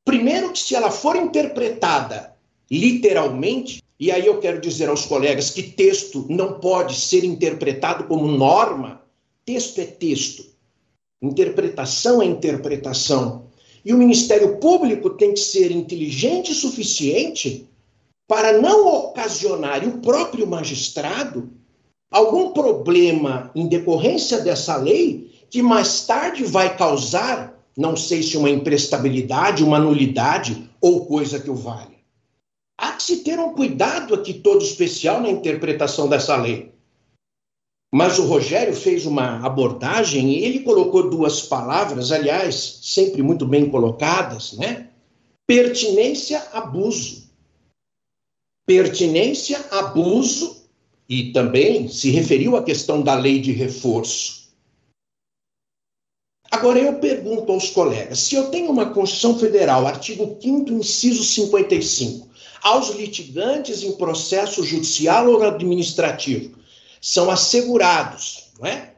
Primeiro, 0.06 0.52
que 0.52 0.60
se 0.60 0.76
ela 0.76 0.92
for 0.92 1.16
interpretada 1.16 2.36
literalmente, 2.70 3.82
e 4.00 4.12
aí 4.12 4.26
eu 4.26 4.40
quero 4.40 4.60
dizer 4.60 4.90
aos 4.90 5.06
colegas 5.06 5.50
que 5.50 5.64
texto 5.64 6.26
não 6.30 6.60
pode 6.60 6.96
ser 6.96 7.24
interpretado 7.24 8.06
como 8.06 8.28
norma, 8.28 9.02
texto 9.46 9.80
é 9.80 9.86
texto, 9.86 10.46
interpretação 11.22 12.22
é 12.22 12.26
interpretação. 12.26 13.43
E 13.84 13.94
o 13.94 13.98
Ministério 13.98 14.58
Público 14.58 15.12
tem 15.12 15.34
que 15.34 15.40
ser 15.40 15.72
inteligente 15.72 16.52
o 16.52 16.56
suficiente 16.56 17.68
para 18.28 18.62
não 18.62 18.88
ocasionar 18.88 19.86
o 19.88 20.00
próprio 20.00 20.48
magistrado 20.48 21.52
algum 22.10 22.52
problema 22.52 23.52
em 23.54 23.68
decorrência 23.68 24.40
dessa 24.40 24.78
lei 24.78 25.32
que 25.50 25.62
mais 25.62 26.06
tarde 26.06 26.44
vai 26.44 26.78
causar 26.78 27.54
não 27.76 27.96
sei 27.96 28.22
se 28.22 28.38
uma 28.38 28.50
imprestabilidade, 28.50 29.64
uma 29.64 29.80
nulidade 29.80 30.70
ou 30.80 31.06
coisa 31.06 31.40
que 31.40 31.50
o 31.50 31.56
valha. 31.56 31.94
Há 32.78 32.94
que 32.94 33.04
se 33.04 33.18
ter 33.18 33.40
um 33.40 33.54
cuidado 33.54 34.14
aqui 34.14 34.34
todo 34.34 34.64
especial 34.64 35.22
na 35.22 35.30
interpretação 35.30 36.08
dessa 36.08 36.36
lei. 36.36 36.73
Mas 37.94 38.18
o 38.18 38.26
Rogério 38.26 38.76
fez 38.76 39.06
uma 39.06 39.46
abordagem 39.46 40.32
e 40.32 40.44
ele 40.44 40.62
colocou 40.62 41.12
duas 41.12 41.44
palavras, 41.44 42.12
aliás, 42.12 42.80
sempre 42.82 43.22
muito 43.22 43.46
bem 43.46 43.70
colocadas, 43.70 44.54
né? 44.54 44.90
Pertinência, 45.46 46.42
abuso. 46.52 47.30
Pertinência, 48.66 49.64
abuso, 49.70 50.64
e 51.08 51.32
também 51.34 51.88
se 51.88 52.10
referiu 52.10 52.56
à 52.56 52.64
questão 52.64 53.00
da 53.00 53.14
lei 53.14 53.40
de 53.40 53.52
reforço. 53.52 54.52
Agora 56.50 56.80
eu 56.80 56.96
pergunto 56.96 57.52
aos 57.52 57.70
colegas: 57.70 58.18
se 58.22 58.34
eu 58.34 58.50
tenho 58.50 58.72
uma 58.72 58.92
Constituição 58.92 59.38
Federal, 59.38 59.86
artigo 59.86 60.36
5, 60.42 60.72
inciso 60.72 61.24
55, 61.24 62.28
aos 62.64 62.90
litigantes 62.96 63.84
em 63.84 63.92
processo 63.92 64.64
judicial 64.64 65.30
ou 65.30 65.44
administrativo 65.44 66.63
são 67.04 67.30
assegurados, 67.30 68.54
não 68.58 68.66
é? 68.66 68.96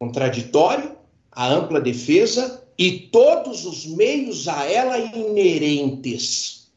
Contraditório, 0.00 0.96
a 1.32 1.48
ampla 1.48 1.80
defesa 1.80 2.64
e 2.78 3.08
todos 3.08 3.66
os 3.66 3.84
meios 3.84 4.46
a 4.46 4.64
ela 4.64 4.96
inerentes. 4.96 6.70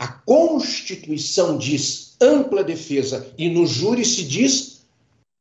A 0.00 0.08
Constituição 0.08 1.56
diz 1.56 2.16
ampla 2.20 2.64
defesa 2.64 3.32
e 3.38 3.48
no 3.48 3.66
júri 3.66 4.04
se 4.04 4.24
diz 4.24 4.84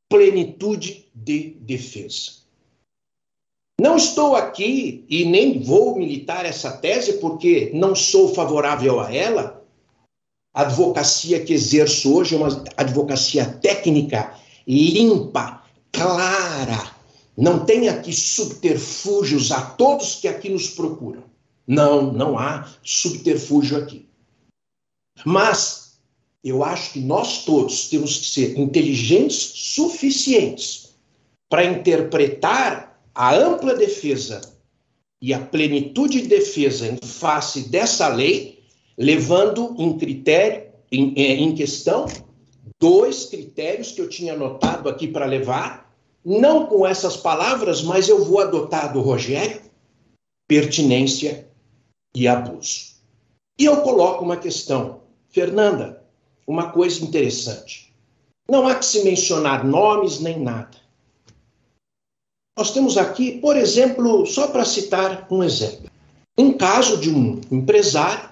plenitude 0.08 1.10
de 1.16 1.56
defesa. 1.62 2.42
Não 3.82 3.98
estou 3.98 4.36
aqui 4.36 5.04
e 5.10 5.26
nem 5.26 5.64
vou 5.64 5.98
militar 5.98 6.46
essa 6.46 6.78
tese 6.78 7.14
porque 7.14 7.72
não 7.74 7.96
sou 7.96 8.36
favorável 8.36 9.00
a 9.00 9.12
ela. 9.12 9.61
A 10.54 10.62
advocacia 10.64 11.43
que 11.43 11.54
exerço 11.54 12.14
hoje 12.14 12.36
é 12.36 12.38
uma 12.38 12.64
advocacia 12.76 13.45
técnica, 13.45 14.34
limpa, 14.68 15.64
clara. 15.91 16.91
Não 17.38 17.66
tem 17.66 17.88
aqui 17.88 18.12
subterfúgios 18.12 19.52
a 19.52 19.62
todos 19.62 20.16
que 20.16 20.28
aqui 20.28 20.49
nos 20.49 20.70
procuram. 20.70 21.24
Não, 21.66 22.12
não 22.12 22.38
há 22.38 22.70
subterfúgio 22.84 23.78
aqui. 23.78 24.10
Mas 25.24 25.99
eu 26.43 26.64
acho 26.64 26.93
que 26.93 26.99
nós 26.99 27.45
todos 27.45 27.88
temos 27.89 28.18
que 28.18 28.26
ser 28.26 28.58
inteligentes 28.58 29.52
suficientes 29.56 30.95
para 31.49 31.66
interpretar 31.66 33.02
a 33.14 33.36
ampla 33.36 33.76
defesa 33.76 34.41
e 35.22 35.34
a 35.34 35.39
plenitude 35.39 36.22
de 36.22 36.28
defesa 36.28 36.88
em 36.88 36.97
face 37.06 37.70
dessa 37.70 38.08
lei, 38.08 38.61
levando 39.02 39.76
em 39.80 39.97
critério, 39.97 40.70
em, 40.91 41.14
é, 41.18 41.34
em 41.34 41.56
questão, 41.56 42.06
dois 42.80 43.26
critérios 43.26 43.91
que 43.91 43.99
eu 43.99 44.08
tinha 44.08 44.34
anotado 44.34 44.88
aqui 44.88 45.08
para 45.08 45.26
levar, 45.26 45.91
não 46.24 46.68
com 46.68 46.86
essas 46.86 47.18
palavras, 47.18 47.82
mas 47.82 48.08
eu 48.08 48.24
vou 48.24 48.39
adotar 48.39 48.93
do 48.93 49.02
Rogério, 49.02 49.60
pertinência 50.47 51.47
e 52.16 52.28
abuso. 52.28 52.91
E 53.60 53.66
eu 53.66 53.82
coloco 53.82 54.24
uma 54.24 54.38
questão, 54.38 55.02
Fernanda, 55.30 56.04
uma 56.45 56.72
coisa 56.72 57.04
interessante. 57.04 57.91
Não 58.47 58.68
há 58.68 58.76
que 58.76 58.86
se 58.86 59.04
mencionar 59.04 59.66
nomes 59.66 60.20
nem 60.20 60.39
nada. 60.39 60.78
Nós 62.56 62.72
temos 62.72 62.97
aqui, 62.97 63.39
por 63.39 63.58
exemplo, 63.58 64.28
só 64.28 64.47
para 64.47 64.66
citar 64.66 65.26
um 65.32 65.43
exemplo, 65.43 65.89
um 66.38 66.54
caso 66.54 66.97
de 66.97 67.10
um 67.10 67.41
empresário 67.49 68.31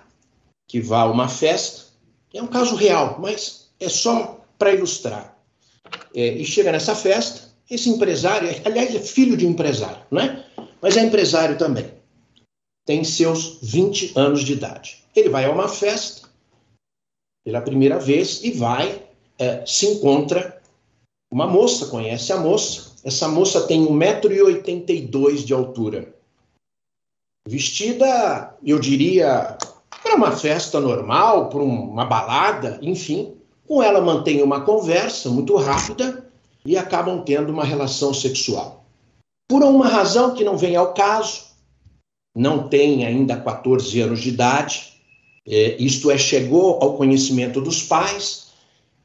que 0.69 0.79
vai 0.79 1.01
a 1.01 1.05
uma 1.05 1.27
festa, 1.27 1.85
é 2.31 2.41
um 2.41 2.47
caso 2.47 2.75
real, 2.75 3.17
mas 3.19 3.71
é 3.79 3.89
só 3.89 4.39
para 4.57 4.73
ilustrar. 4.73 5.35
É, 6.15 6.27
e 6.33 6.45
chega 6.45 6.71
nessa 6.71 6.95
festa, 6.95 7.49
esse 7.69 7.89
empresário, 7.89 8.49
aliás, 8.63 8.93
é 8.93 8.99
filho 8.99 9.35
de 9.35 9.47
empresário, 9.47 10.03
não 10.11 10.21
é? 10.21 10.45
Mas 10.79 10.95
é 10.95 11.01
empresário 11.01 11.57
também. 11.57 11.91
tem 12.85 13.03
seus 13.03 13.59
20 13.61 14.13
anos 14.15 14.43
de 14.43 14.53
idade. 14.53 15.03
Ele 15.15 15.29
vai 15.29 15.45
a 15.45 15.51
uma 15.51 15.67
festa 15.67 16.27
pela 17.43 17.61
primeira 17.61 17.99
vez 17.99 18.43
e 18.43 18.51
vai, 18.51 19.03
é, 19.39 19.65
se 19.65 19.87
encontra 19.87 20.61
uma 21.31 21.47
moça, 21.47 21.87
conhece 21.87 22.31
a 22.31 22.37
moça. 22.37 22.91
Essa 23.03 23.27
moça 23.27 23.65
tem 23.67 23.85
1,82m 23.85 25.45
de 25.45 25.53
altura. 25.53 26.13
Vestida, 27.47 28.55
eu 28.63 28.79
diria, 28.79 29.57
para 30.01 30.15
uma 30.15 30.31
festa 30.31 30.79
normal, 30.79 31.49
para 31.49 31.61
uma 31.61 32.05
balada, 32.05 32.79
enfim. 32.81 33.35
Com 33.67 33.83
ela 33.83 34.01
mantém 34.01 34.41
uma 34.41 34.61
conversa 34.61 35.29
muito 35.29 35.55
rápida 35.55 36.27
e 36.65 36.77
acabam 36.77 37.23
tendo 37.23 37.51
uma 37.51 37.63
relação 37.63 38.13
sexual. 38.13 38.85
Por 39.47 39.63
uma 39.63 39.87
razão 39.87 40.33
que 40.33 40.43
não 40.43 40.57
vem 40.57 40.75
ao 40.75 40.93
caso, 40.93 41.43
não 42.35 42.67
tem 42.67 43.05
ainda 43.05 43.37
14 43.37 44.01
anos 44.01 44.21
de 44.21 44.29
idade, 44.29 44.93
é, 45.47 45.75
isto 45.81 46.11
é, 46.11 46.17
chegou 46.17 46.79
ao 46.81 46.95
conhecimento 46.95 47.59
dos 47.59 47.81
pais, 47.81 48.49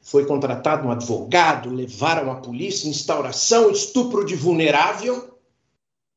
foi 0.01 0.25
contratado 0.25 0.87
um 0.87 0.91
advogado, 0.91 1.73
levaram 1.73 2.31
a 2.31 2.35
polícia, 2.35 2.87
instauração, 2.87 3.71
estupro 3.71 4.23
de 4.23 4.35
vulnerável. 4.35 5.35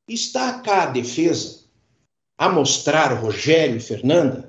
Está 0.06 0.58
cá 0.60 0.82
a 0.82 0.86
defesa 0.86 1.60
a 2.36 2.48
mostrar 2.48 3.12
Rogério 3.14 3.76
e 3.76 3.80
Fernanda 3.80 4.47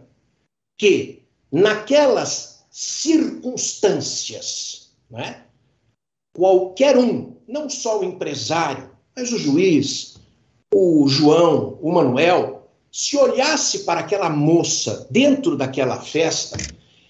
que 0.80 1.22
naquelas 1.52 2.64
circunstâncias, 2.72 4.90
né, 5.12 5.44
qualquer 6.34 6.98
um, 6.98 7.36
não 7.48 7.70
só 7.70 8.00
o 8.00 8.04
empresário, 8.04 8.90
mas 9.16 9.32
o 9.32 9.38
juiz, 9.38 10.18
o 10.74 11.08
João, 11.08 11.78
o 11.82 11.92
Manuel, 11.92 12.68
se 12.92 13.16
olhasse 13.18 13.80
para 13.80 14.00
aquela 14.00 14.30
moça 14.30 15.08
dentro 15.12 15.58
daquela 15.58 16.00
festa, 16.00 16.58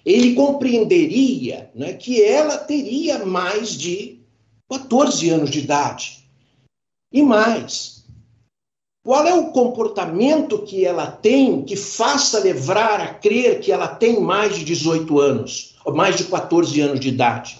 ele 0.03 0.33
compreenderia 0.33 1.69
né, 1.75 1.93
que 1.93 2.23
ela 2.23 2.57
teria 2.57 3.23
mais 3.25 3.77
de 3.77 4.19
14 4.67 5.29
anos 5.29 5.51
de 5.51 5.59
idade. 5.59 6.27
E 7.11 7.21
mais, 7.21 7.98
qual 9.09 9.25
é 9.25 9.33
o 9.33 9.47
comportamento 9.47 10.59
que 10.59 10.85
ela 10.85 11.07
tem 11.07 11.63
que 11.63 11.75
faça 11.75 12.37
levar 12.37 13.01
a 13.01 13.07
crer 13.07 13.59
que 13.59 13.71
ela 13.71 13.87
tem 13.87 14.21
mais 14.21 14.55
de 14.55 14.63
18 14.63 15.19
anos, 15.19 15.75
ou 15.83 15.95
mais 15.95 16.15
de 16.15 16.25
14 16.25 16.79
anos 16.79 16.99
de 16.99 17.09
idade? 17.09 17.59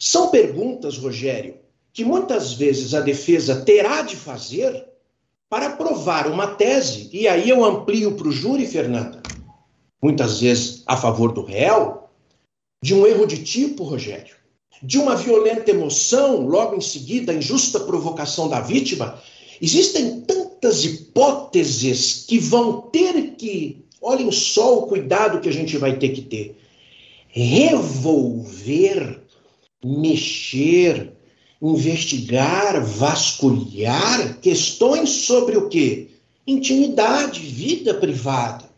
São 0.00 0.30
perguntas, 0.30 0.98
Rogério, 0.98 1.54
que 1.92 2.04
muitas 2.04 2.54
vezes 2.54 2.92
a 2.92 3.00
defesa 3.00 3.62
terá 3.64 4.02
de 4.02 4.16
fazer 4.16 4.84
para 5.48 5.70
provar 5.70 6.26
uma 6.26 6.48
tese, 6.48 7.08
e 7.12 7.28
aí 7.28 7.48
eu 7.48 7.64
amplio 7.64 8.16
para 8.16 8.26
o 8.26 8.32
júri, 8.32 8.66
Fernanda, 8.66 9.22
muitas 10.02 10.40
vezes 10.40 10.82
a 10.86 10.96
favor 10.96 11.30
do 11.30 11.44
réu, 11.44 12.08
de 12.82 12.96
um 12.96 13.06
erro 13.06 13.26
de 13.26 13.44
tipo, 13.44 13.84
Rogério, 13.84 14.34
de 14.82 14.98
uma 14.98 15.14
violenta 15.14 15.70
emoção, 15.70 16.44
logo 16.48 16.74
em 16.74 16.80
seguida, 16.80 17.30
a 17.30 17.36
injusta 17.36 17.78
provocação 17.78 18.48
da 18.48 18.60
vítima. 18.60 19.22
Existem 19.62 20.22
tantas 20.22 20.43
hipóteses 20.84 22.24
que 22.26 22.38
vão 22.38 22.80
ter 22.80 23.34
que, 23.36 23.84
olhem 24.00 24.30
só 24.32 24.78
o 24.78 24.86
cuidado 24.86 25.40
que 25.40 25.48
a 25.48 25.52
gente 25.52 25.76
vai 25.76 25.98
ter 25.98 26.10
que 26.10 26.22
ter, 26.22 26.56
revolver, 27.28 29.20
mexer, 29.84 31.12
investigar, 31.60 32.84
vasculhar 32.84 34.38
questões 34.40 35.10
sobre 35.10 35.56
o 35.56 35.68
quê? 35.68 36.08
Intimidade, 36.46 37.40
vida 37.40 37.94
privada. 37.94 38.72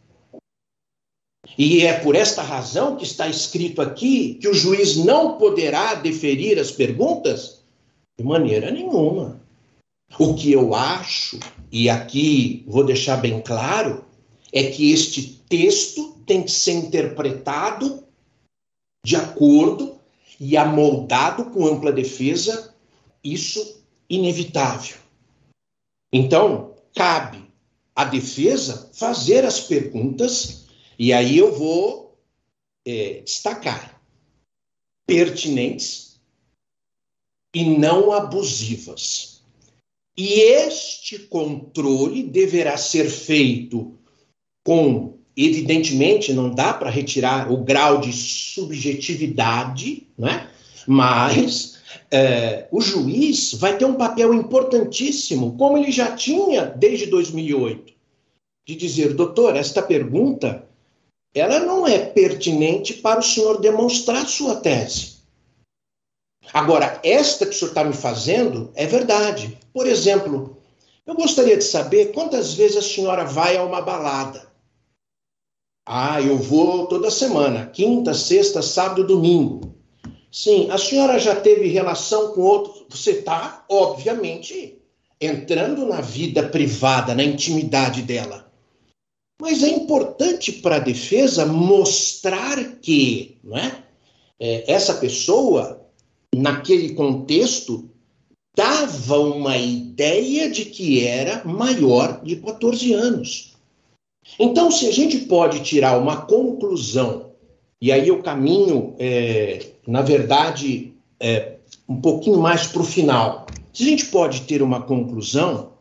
E 1.59 1.85
é 1.85 1.99
por 2.01 2.15
esta 2.15 2.43
razão 2.43 2.97
que 2.97 3.05
está 3.05 3.29
escrito 3.29 3.81
aqui 3.81 4.35
que 4.35 4.49
o 4.49 4.55
juiz 4.55 4.97
não 4.97 5.39
poderá 5.39 5.95
deferir 5.95 6.59
as 6.59 6.71
perguntas? 6.71 7.63
De 8.19 8.25
maneira 8.25 8.71
nenhuma. 8.71 9.41
O 10.19 10.35
que 10.35 10.53
eu 10.53 10.75
acho, 10.75 11.39
e 11.71 11.89
aqui 11.89 12.65
vou 12.67 12.85
deixar 12.85 13.17
bem 13.17 13.41
claro, 13.41 14.05
é 14.53 14.71
que 14.71 14.93
este 14.93 15.43
texto 15.49 16.13
tem 16.27 16.43
que 16.43 16.51
ser 16.51 16.73
interpretado 16.73 18.05
de 19.05 19.17
acordo 19.17 19.99
e 20.39 20.57
amoldado 20.57 21.47
com 21.51 21.67
ampla 21.67 21.93
defesa, 21.93 22.75
isso 23.23 23.83
inevitável. 24.09 24.97
Então, 26.13 26.75
cabe 26.95 27.45
à 27.95 28.05
defesa 28.05 28.91
fazer 28.95 29.45
as 29.45 29.61
perguntas, 29.61 30.67
e 30.99 31.13
aí 31.13 31.39
eu 31.39 31.55
vou 31.57 32.19
é, 32.87 33.21
destacar 33.21 34.01
pertinentes 35.07 36.21
e 37.55 37.65
não 37.65 38.13
abusivas. 38.13 39.36
E 40.17 40.41
este 40.41 41.19
controle 41.19 42.23
deverá 42.23 42.77
ser 42.77 43.09
feito 43.11 43.95
com 44.65 45.17
Evidentemente, 45.37 46.33
não 46.33 46.49
dá 46.49 46.73
para 46.73 46.89
retirar 46.89 47.53
o 47.53 47.59
grau 47.59 48.01
de 48.01 48.11
subjetividade, 48.11 50.07
né? 50.17 50.49
mas 50.87 51.79
é, 52.11 52.67
o 52.73 52.81
juiz 52.81 53.53
vai 53.53 53.77
ter 53.77 53.85
um 53.85 53.97
papel 53.97 54.33
importantíssimo, 54.33 55.55
como 55.59 55.77
ele 55.77 55.93
já 55.93 56.17
tinha 56.17 56.65
desde 56.65 57.07
2008, 57.07 57.93
de 58.67 58.75
dizer, 58.75 59.13
doutor, 59.13 59.57
esta 59.57 59.83
pergunta 59.83 60.65
ela 61.35 61.61
não 61.61 61.87
é 61.87 61.99
pertinente 61.99 62.95
para 62.95 63.21
o 63.21 63.23
senhor 63.23 63.61
demonstrar 63.61 64.27
sua 64.27 64.57
tese. 64.57 65.16
Agora, 66.53 67.01
esta 67.03 67.45
que 67.45 67.55
o 67.55 67.59
senhor 67.59 67.71
está 67.71 67.85
me 67.85 67.93
fazendo 67.93 68.71
é 68.75 68.87
verdade. 68.87 69.59
Por 69.73 69.87
exemplo, 69.87 70.57
eu 71.07 71.15
gostaria 71.15 71.57
de 71.57 71.65
saber 71.65 72.13
quantas 72.13 72.55
vezes 72.55 72.77
a 72.77 72.83
senhora 72.83 73.25
vai 73.25 73.57
a 73.57 73.65
uma 73.65 73.81
balada. 73.81 74.47
Ah, 75.87 76.21
eu 76.21 76.37
vou 76.37 76.87
toda 76.87 77.11
semana, 77.11 77.67
quinta, 77.67 78.13
sexta, 78.13 78.61
sábado, 78.61 79.07
domingo. 79.07 79.75
Sim, 80.33 80.69
a 80.71 80.79
senhora 80.79 81.19
já 81.19 81.37
teve 81.37 81.69
relação 81.69 82.33
com 82.33 82.41
outro. 82.41 82.87
Você 82.91 83.13
está, 83.13 83.65
obviamente, 83.69 84.79
entrando 85.21 85.87
na 85.87 86.01
vida 86.01 86.49
privada, 86.49 87.15
na 87.15 87.23
intimidade 87.23 88.03
dela. 88.03 88.51
Mas 89.41 89.63
é 89.63 89.69
importante 89.69 90.51
para 90.51 90.77
a 90.77 90.81
defesa 90.81 91.47
mostrar 91.47 92.57
que 92.81 93.39
não 93.45 93.57
é? 93.57 93.85
é, 94.39 94.71
essa 94.71 94.95
pessoa, 94.95 95.86
naquele 96.37 96.95
contexto, 96.95 97.89
dava 98.55 99.19
uma 99.19 99.57
ideia 99.57 100.51
de 100.51 100.67
que 100.67 101.05
era 101.05 101.43
maior 101.45 102.23
de 102.23 102.37
14 102.37 102.93
anos. 102.93 103.55
Então, 104.39 104.71
se 104.71 104.87
a 104.87 104.93
gente 104.93 105.21
pode 105.21 105.61
tirar 105.61 105.99
uma 105.99 106.23
conclusão, 106.23 107.33
e 107.81 107.91
aí 107.91 108.09
eu 108.09 108.23
caminho, 108.23 108.95
é, 108.99 109.67
na 109.87 110.03
verdade, 110.03 110.93
é, 111.19 111.57
um 111.89 112.01
pouquinho 112.01 112.39
mais 112.39 112.67
para 112.67 112.83
o 112.83 112.85
final. 112.85 113.47
Se 113.73 113.85
a 113.85 113.87
gente 113.87 114.07
pode 114.07 114.43
ter 114.43 114.63
uma 114.63 114.83
conclusão, 114.83 115.73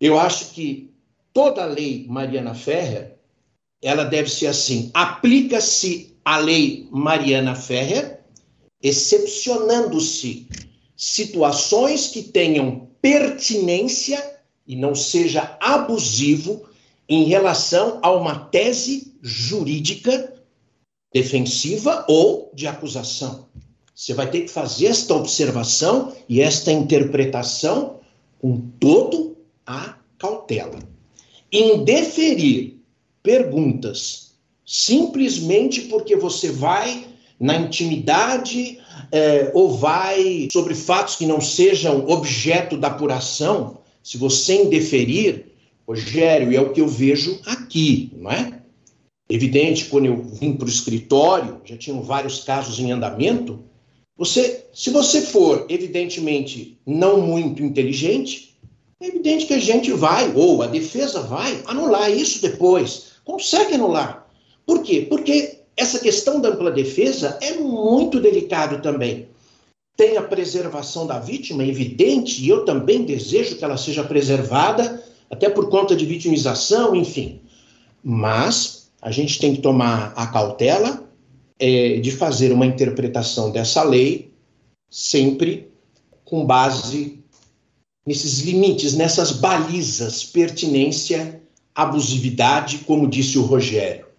eu 0.00 0.18
acho 0.18 0.50
que 0.52 0.90
toda 1.32 1.62
a 1.62 1.66
lei 1.66 2.06
Mariana 2.08 2.54
Ferrer, 2.54 3.16
ela 3.80 4.04
deve 4.04 4.28
ser 4.28 4.46
assim: 4.46 4.90
aplica-se 4.94 6.16
a 6.24 6.38
lei 6.38 6.88
Mariana 6.90 7.54
Ferrer, 7.54 8.21
excepcionando-se 8.82 10.48
situações 10.96 12.08
que 12.08 12.22
tenham 12.22 12.88
pertinência 13.00 14.40
e 14.66 14.76
não 14.76 14.94
seja 14.94 15.56
abusivo 15.60 16.64
em 17.08 17.24
relação 17.24 17.98
a 18.02 18.10
uma 18.10 18.38
tese 18.38 19.12
jurídica 19.20 20.34
defensiva 21.12 22.04
ou 22.08 22.50
de 22.54 22.66
acusação. 22.66 23.48
Você 23.94 24.14
vai 24.14 24.30
ter 24.30 24.42
que 24.42 24.48
fazer 24.48 24.86
esta 24.86 25.14
observação 25.14 26.12
e 26.28 26.40
esta 26.40 26.72
interpretação 26.72 28.00
com 28.38 28.58
todo 28.80 29.36
a 29.66 29.96
cautela. 30.18 30.78
Indeferir 31.52 32.78
perguntas 33.22 34.32
simplesmente 34.64 35.82
porque 35.82 36.16
você 36.16 36.50
vai 36.50 37.11
na 37.42 37.56
intimidade 37.56 38.78
eh, 39.10 39.50
ou 39.52 39.76
vai 39.76 40.48
sobre 40.52 40.76
fatos 40.76 41.16
que 41.16 41.26
não 41.26 41.40
sejam 41.40 42.08
objeto 42.08 42.76
da 42.76 42.86
apuração, 42.86 43.78
se 44.00 44.16
você 44.16 44.62
indeferir, 44.62 45.46
Rogério, 45.86 46.56
é 46.56 46.60
o 46.60 46.72
que 46.72 46.80
eu 46.80 46.86
vejo 46.86 47.40
aqui, 47.44 48.12
não 48.16 48.30
é? 48.30 48.60
Evidente, 49.28 49.86
quando 49.86 50.06
eu 50.06 50.22
vim 50.22 50.52
para 50.52 50.66
o 50.66 50.68
escritório, 50.68 51.60
já 51.64 51.76
tinham 51.76 52.00
vários 52.00 52.44
casos 52.44 52.78
em 52.78 52.92
andamento. 52.92 53.64
Você, 54.16 54.66
se 54.72 54.90
você 54.90 55.20
for, 55.20 55.66
evidentemente, 55.68 56.78
não 56.86 57.20
muito 57.20 57.60
inteligente, 57.62 58.56
é 59.00 59.08
evidente 59.08 59.46
que 59.46 59.54
a 59.54 59.58
gente 59.58 59.90
vai, 59.92 60.32
ou 60.36 60.62
a 60.62 60.68
defesa 60.68 61.22
vai, 61.22 61.60
anular 61.66 62.08
isso 62.08 62.40
depois. 62.40 63.14
Consegue 63.24 63.74
anular. 63.74 64.28
Por 64.64 64.82
quê? 64.82 65.06
Porque 65.08 65.61
essa 65.76 65.98
questão 65.98 66.40
da 66.40 66.50
ampla 66.50 66.70
defesa 66.70 67.38
é 67.40 67.54
muito 67.54 68.20
delicado 68.20 68.82
também. 68.82 69.28
Tem 69.96 70.16
a 70.16 70.22
preservação 70.22 71.06
da 71.06 71.18
vítima, 71.18 71.62
é 71.62 71.68
evidente, 71.68 72.42
e 72.42 72.48
eu 72.48 72.64
também 72.64 73.04
desejo 73.04 73.56
que 73.56 73.64
ela 73.64 73.76
seja 73.76 74.02
preservada, 74.04 75.02
até 75.30 75.48
por 75.48 75.68
conta 75.68 75.94
de 75.96 76.04
vitimização, 76.06 76.94
enfim. 76.94 77.40
Mas 78.02 78.90
a 79.00 79.10
gente 79.10 79.38
tem 79.38 79.54
que 79.54 79.62
tomar 79.62 80.12
a 80.16 80.26
cautela 80.26 81.08
é, 81.58 81.98
de 82.00 82.10
fazer 82.10 82.52
uma 82.52 82.66
interpretação 82.66 83.50
dessa 83.50 83.82
lei 83.82 84.32
sempre 84.90 85.72
com 86.24 86.44
base 86.44 87.22
nesses 88.06 88.40
limites, 88.40 88.94
nessas 88.94 89.32
balizas, 89.32 90.24
pertinência, 90.24 91.40
abusividade, 91.74 92.78
como 92.78 93.08
disse 93.08 93.38
o 93.38 93.42
Rogério. 93.42 94.11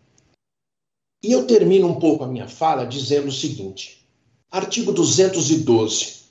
E 1.23 1.31
eu 1.31 1.47
termino 1.47 1.87
um 1.87 1.95
pouco 1.95 2.25
a 2.25 2.27
minha 2.27 2.49
fala 2.49 2.85
dizendo 2.85 3.29
o 3.29 3.31
seguinte: 3.31 4.05
artigo 4.51 4.91
212. 4.91 6.23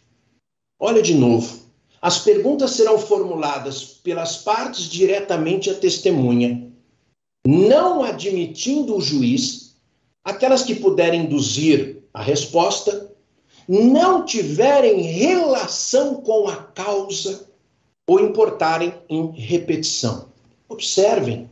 Olha 0.78 1.01
de 1.01 1.14
novo. 1.14 1.62
As 2.01 2.18
perguntas 2.18 2.72
serão 2.72 2.99
formuladas 2.99 3.84
pelas 3.84 4.36
partes 4.38 4.84
diretamente 4.84 5.70
à 5.70 5.74
testemunha, 5.74 6.68
não 7.47 8.03
admitindo 8.03 8.97
o 8.97 9.01
juiz 9.01 9.76
aquelas 10.24 10.62
que 10.62 10.74
puderem 10.74 11.22
induzir 11.22 12.03
a 12.12 12.20
resposta, 12.20 13.14
não 13.68 14.24
tiverem 14.24 15.01
relação 15.01 16.16
com 16.16 16.49
a 16.49 16.57
causa 16.57 17.49
ou 18.09 18.20
importarem 18.20 18.93
em 19.09 19.30
repetição. 19.30 20.28
Observem, 20.68 21.49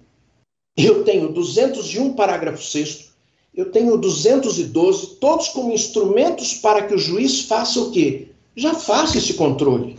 eu 0.77 1.05
tenho 1.05 1.33
201 1.33 2.15
parágrafo 2.15 2.63
6 2.63 3.10
eu 3.55 3.71
tenho 3.71 3.97
212, 3.97 5.17
todos 5.17 5.49
como 5.49 5.73
instrumentos 5.73 6.55
para 6.55 6.87
que 6.87 6.95
o 6.95 6.99
juiz 6.99 7.43
faça 7.43 7.81
o 7.81 7.91
quê? 7.91 8.29
Já 8.57 8.75
faça 8.75 9.19
esse 9.19 9.35
controle. 9.35 9.99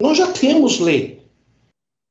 Nós 0.00 0.16
já 0.16 0.32
temos 0.32 0.78
lei. 0.78 1.22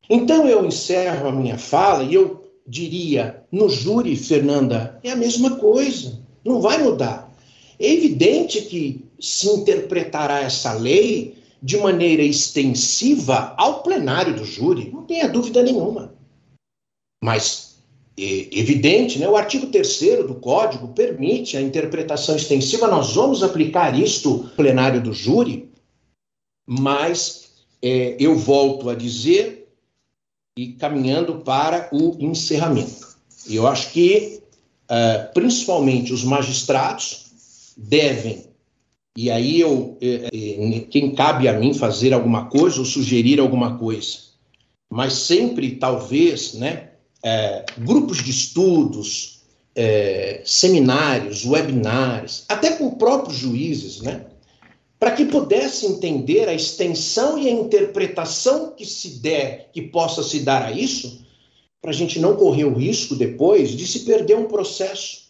Então 0.10 0.48
eu 0.48 0.66
encerro 0.66 1.28
a 1.28 1.32
minha 1.32 1.58
fala 1.58 2.04
e 2.04 2.14
eu 2.14 2.44
diria, 2.66 3.44
no 3.52 3.68
júri, 3.68 4.16
Fernanda, 4.16 5.00
é 5.04 5.12
a 5.12 5.16
mesma 5.16 5.56
coisa, 5.58 6.20
não 6.46 6.62
vai 6.62 6.78
mudar. 6.78 7.34
É 7.80 7.92
evidente 7.92 8.62
que 8.62 9.06
se 9.20 9.50
interpretará 9.50 10.42
essa 10.42 10.74
lei 10.74 11.36
de 11.62 11.78
maneira 11.78 12.24
extensiva 12.24 13.54
ao 13.58 13.82
plenário 13.82 14.36
do 14.36 14.46
júri, 14.46 14.92
não 14.92 15.04
tenha 15.04 15.28
dúvida 15.28 15.64
nenhuma. 15.64 16.14
Mas 17.24 17.69
evidente, 18.52 19.20
né? 19.20 19.28
o 19.28 19.36
artigo 19.36 19.68
3 19.68 20.26
do 20.28 20.36
Código 20.36 20.90
permite 20.90 21.56
a 21.56 21.62
interpretação 21.62 22.36
extensiva, 22.36 22.88
nós 22.88 23.14
vamos 23.14 23.44
aplicar 23.44 23.98
isto 23.98 24.30
no 24.30 24.50
plenário 24.50 25.02
do 25.02 25.14
júri, 25.14 25.70
mas 26.68 27.50
é, 27.82 28.16
eu 28.20 28.36
volto 28.36 28.90
a 28.90 28.96
dizer, 28.96 29.60
e 30.58 30.74
caminhando 30.74 31.40
para 31.40 31.90
o 31.94 32.18
encerramento. 32.20 33.08
Eu 33.48 33.66
acho 33.66 33.92
que, 33.92 34.42
uh, 34.92 35.34
principalmente, 35.34 36.12
os 36.12 36.24
magistrados 36.24 37.74
devem, 37.78 38.44
e 39.18 39.32
aí 39.32 39.62
eu, 39.62 39.98
é, 40.02 40.30
quem 40.90 41.16
cabe 41.16 41.48
a 41.48 41.58
mim 41.58 41.74
fazer 41.74 42.14
alguma 42.14 42.50
coisa 42.50 42.80
ou 42.80 42.86
sugerir 42.86 43.40
alguma 43.40 43.78
coisa, 43.78 44.18
mas 44.90 45.14
sempre, 45.14 45.78
talvez, 45.78 46.56
né, 46.56 46.89
é, 47.24 47.66
grupos 47.78 48.24
de 48.24 48.32
estudos, 48.32 49.40
é, 49.76 50.42
seminários, 50.46 51.46
webinars, 51.46 52.46
até 52.48 52.72
com 52.72 52.92
próprios 52.92 53.38
juízes, 53.38 54.02
né? 54.02 54.26
Para 55.00 55.12
que 55.12 55.26
pudesse 55.26 55.86
entender 55.86 56.50
a 56.50 56.54
extensão 56.54 57.38
e 57.38 57.48
a 57.48 57.52
interpretação 57.52 58.72
que 58.76 58.86
se 58.86 59.22
der, 59.22 59.70
que 59.72 59.82
possa 59.82 60.22
se 60.22 60.42
dar 60.42 60.64
a 60.64 60.72
isso, 60.72 61.26
para 61.82 61.92
a 61.92 61.94
gente 61.94 62.20
não 62.20 62.36
correr 62.36 62.66
o 62.66 62.74
risco 62.74 63.16
depois 63.16 63.72
de 63.72 63.88
se 63.88 64.02
perder 64.02 64.36
um 64.36 64.46
processo 64.46 65.30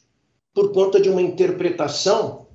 por 0.54 0.72
conta 0.72 1.00
de 1.00 1.10
uma 1.10 1.22
interpretação 1.22 2.48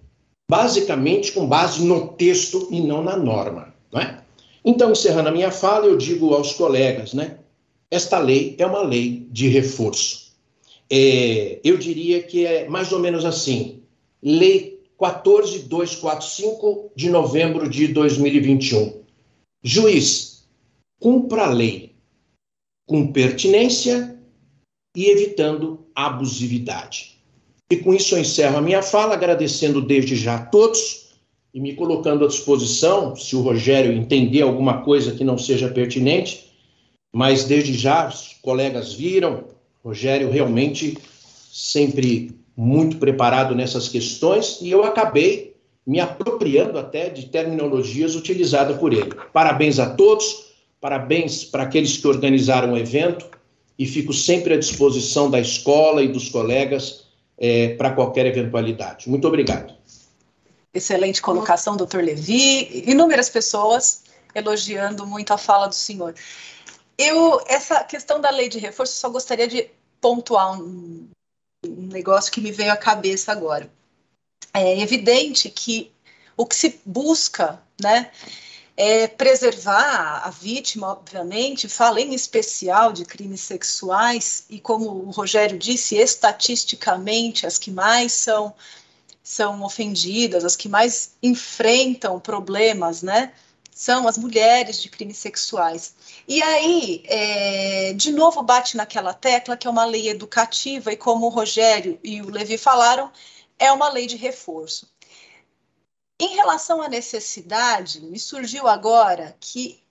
basicamente 0.51 1.33
com 1.33 1.47
base 1.47 1.85
no 1.85 2.09
texto 2.09 2.69
e 2.71 2.81
não 2.81 3.03
na 3.03 3.17
norma. 3.17 3.73
Não 3.93 4.01
é? 4.01 4.19
Então, 4.65 4.91
encerrando 4.91 5.29
a 5.29 5.33
minha 5.33 5.51
fala, 5.51 5.87
eu 5.87 5.97
digo 5.97 6.35
aos 6.35 6.53
colegas, 6.53 7.15
né? 7.15 7.39
Esta 7.95 8.19
lei 8.19 8.57
é 8.59 8.67
uma 8.67 8.83
lei 8.83 9.29
de 9.31 9.47
reforço. 9.47 10.35
É, 10.91 11.61
eu 11.63 11.77
diria 11.79 12.21
que 12.25 12.45
é 12.45 12.69
mais 12.69 12.91
ou 12.91 12.99
menos 12.99 13.25
assim: 13.25 13.85
Lei 14.21 14.83
14245 14.97 16.91
de 16.97 17.09
novembro 17.09 17.69
de 17.69 17.87
2021. 17.87 19.01
Juiz, 19.63 20.45
cumpra 21.01 21.45
a 21.45 21.51
lei 21.51 21.93
com 22.85 23.13
pertinência 23.13 24.19
e 24.97 25.05
evitando 25.07 25.87
abusividade. 25.95 27.21
E 27.71 27.77
com 27.77 27.95
isso 27.95 28.17
eu 28.17 28.19
encerro 28.19 28.57
a 28.57 28.61
minha 28.61 28.83
fala, 28.83 29.15
agradecendo 29.15 29.81
desde 29.81 30.17
já 30.17 30.35
a 30.35 30.45
todos 30.47 31.11
e 31.55 31.61
me 31.61 31.77
colocando 31.77 32.25
à 32.25 32.29
disposição, 32.29 33.15
se 33.15 33.37
o 33.37 33.41
Rogério 33.41 33.93
entender 33.93 34.43
alguma 34.43 34.83
coisa 34.83 35.15
que 35.15 35.23
não 35.23 35.39
seja 35.39 35.69
pertinente, 35.69 36.53
mas 37.15 37.45
desde 37.45 37.73
já 37.75 38.09
os 38.09 38.37
colegas 38.43 38.93
viram, 38.93 39.45
Rogério 39.85 40.29
realmente 40.31 40.99
sempre 41.53 42.37
muito 42.57 42.97
preparado 42.97 43.55
nessas 43.55 43.89
questões 43.89 44.59
e 44.61 44.69
eu 44.69 44.83
acabei 44.83 45.55
me 45.87 46.01
apropriando 46.01 46.77
até 46.77 47.09
de 47.09 47.27
terminologias 47.27 48.17
utilizadas 48.17 48.77
por 48.79 48.93
ele. 48.93 49.13
Parabéns 49.33 49.79
a 49.79 49.91
todos, 49.91 50.47
parabéns 50.81 51.45
para 51.45 51.63
aqueles 51.63 51.97
que 51.97 52.09
organizaram 52.09 52.73
o 52.73 52.79
evento 52.79 53.27
e 53.79 53.87
fico 53.87 54.13
sempre 54.13 54.55
à 54.55 54.59
disposição 54.59 55.31
da 55.31 55.39
escola 55.39 56.03
e 56.03 56.09
dos 56.09 56.29
colegas 56.29 57.05
é, 57.39 57.75
para 57.75 57.93
qualquer 57.93 58.27
eventualidade. 58.27 59.09
Muito 59.09 59.29
obrigado. 59.29 59.73
Excelente 60.73 61.23
colocação, 61.23 61.77
doutor 61.77 62.03
Levi. 62.03 62.83
Inúmeras 62.91 63.29
pessoas 63.29 64.03
elogiando 64.35 65.07
muito 65.07 65.33
a 65.33 65.39
fala 65.39 65.69
do 65.69 65.75
senhor. 65.75 66.13
Eu, 66.97 67.43
essa 67.47 67.83
questão 67.85 68.21
da 68.21 68.31
lei 68.31 68.49
de 68.49 68.59
reforço, 68.59 68.95
só 68.95 69.09
gostaria 69.09 69.49
de 69.49 69.69
pontuar 70.01 70.61
um, 70.61 71.09
um 71.67 71.87
negócio 71.87 72.33
que 72.33 72.41
me 72.41 72.53
veio 72.53 72.73
à 72.73 72.77
cabeça 72.77 73.33
agora. 73.33 73.71
É 74.53 74.79
evidente 74.81 75.51
que 75.51 75.91
o 76.37 76.47
que 76.47 76.55
se 76.55 76.81
busca, 76.85 77.61
né, 77.81 78.11
é 78.77 79.07
preservar 79.07 80.23
a 80.25 80.31
vítima, 80.31 80.89
obviamente, 80.89 81.69
fala 81.69 82.01
em 82.01 82.13
especial 82.13 82.93
de 82.93 83.05
crimes 83.05 83.41
sexuais, 83.41 84.45
e 84.51 84.61
como 84.61 84.91
o 84.91 85.11
Rogério 85.11 85.59
disse, 85.59 85.97
estatisticamente, 85.97 87.47
as 87.47 87.57
que 87.57 87.71
mais 87.71 88.13
são, 88.13 88.53
são 89.23 89.63
ofendidas, 89.63 90.45
as 90.45 90.57
que 90.57 90.69
mais 90.69 91.13
enfrentam 91.23 92.19
problemas, 92.19 93.03
né, 93.03 93.33
são 93.75 94.07
as 94.07 94.17
mulheres 94.17 94.81
de 94.81 94.89
crimes 94.89 95.19
sexuais. 95.19 95.97
E 96.29 96.41
aí, 96.41 97.03
é, 97.07 97.93
de 97.95 98.13
novo, 98.13 98.41
bate 98.41 98.77
naquela 98.77 99.13
tecla 99.13 99.57
que 99.57 99.67
é 99.67 99.71
uma 99.71 99.85
lei 99.85 100.09
educativa, 100.09 100.93
e 100.93 100.97
como 100.97 101.27
o 101.27 101.31
Rogério 101.31 101.99
e 102.03 102.23
o 102.23 102.31
Levi 102.31 102.57
falaram, 102.57 103.11
é 103.59 103.73
uma 103.73 103.89
lei 103.89 104.07
de 104.07 104.17
reforço. 104.17 104.89
Em 106.21 106.37
relação 106.37 106.81
à 106.81 106.89
necessidade, 106.89 108.01
me 108.01 108.21
surgiu 108.21 108.69
agora 108.69 109.37
que 109.41 109.83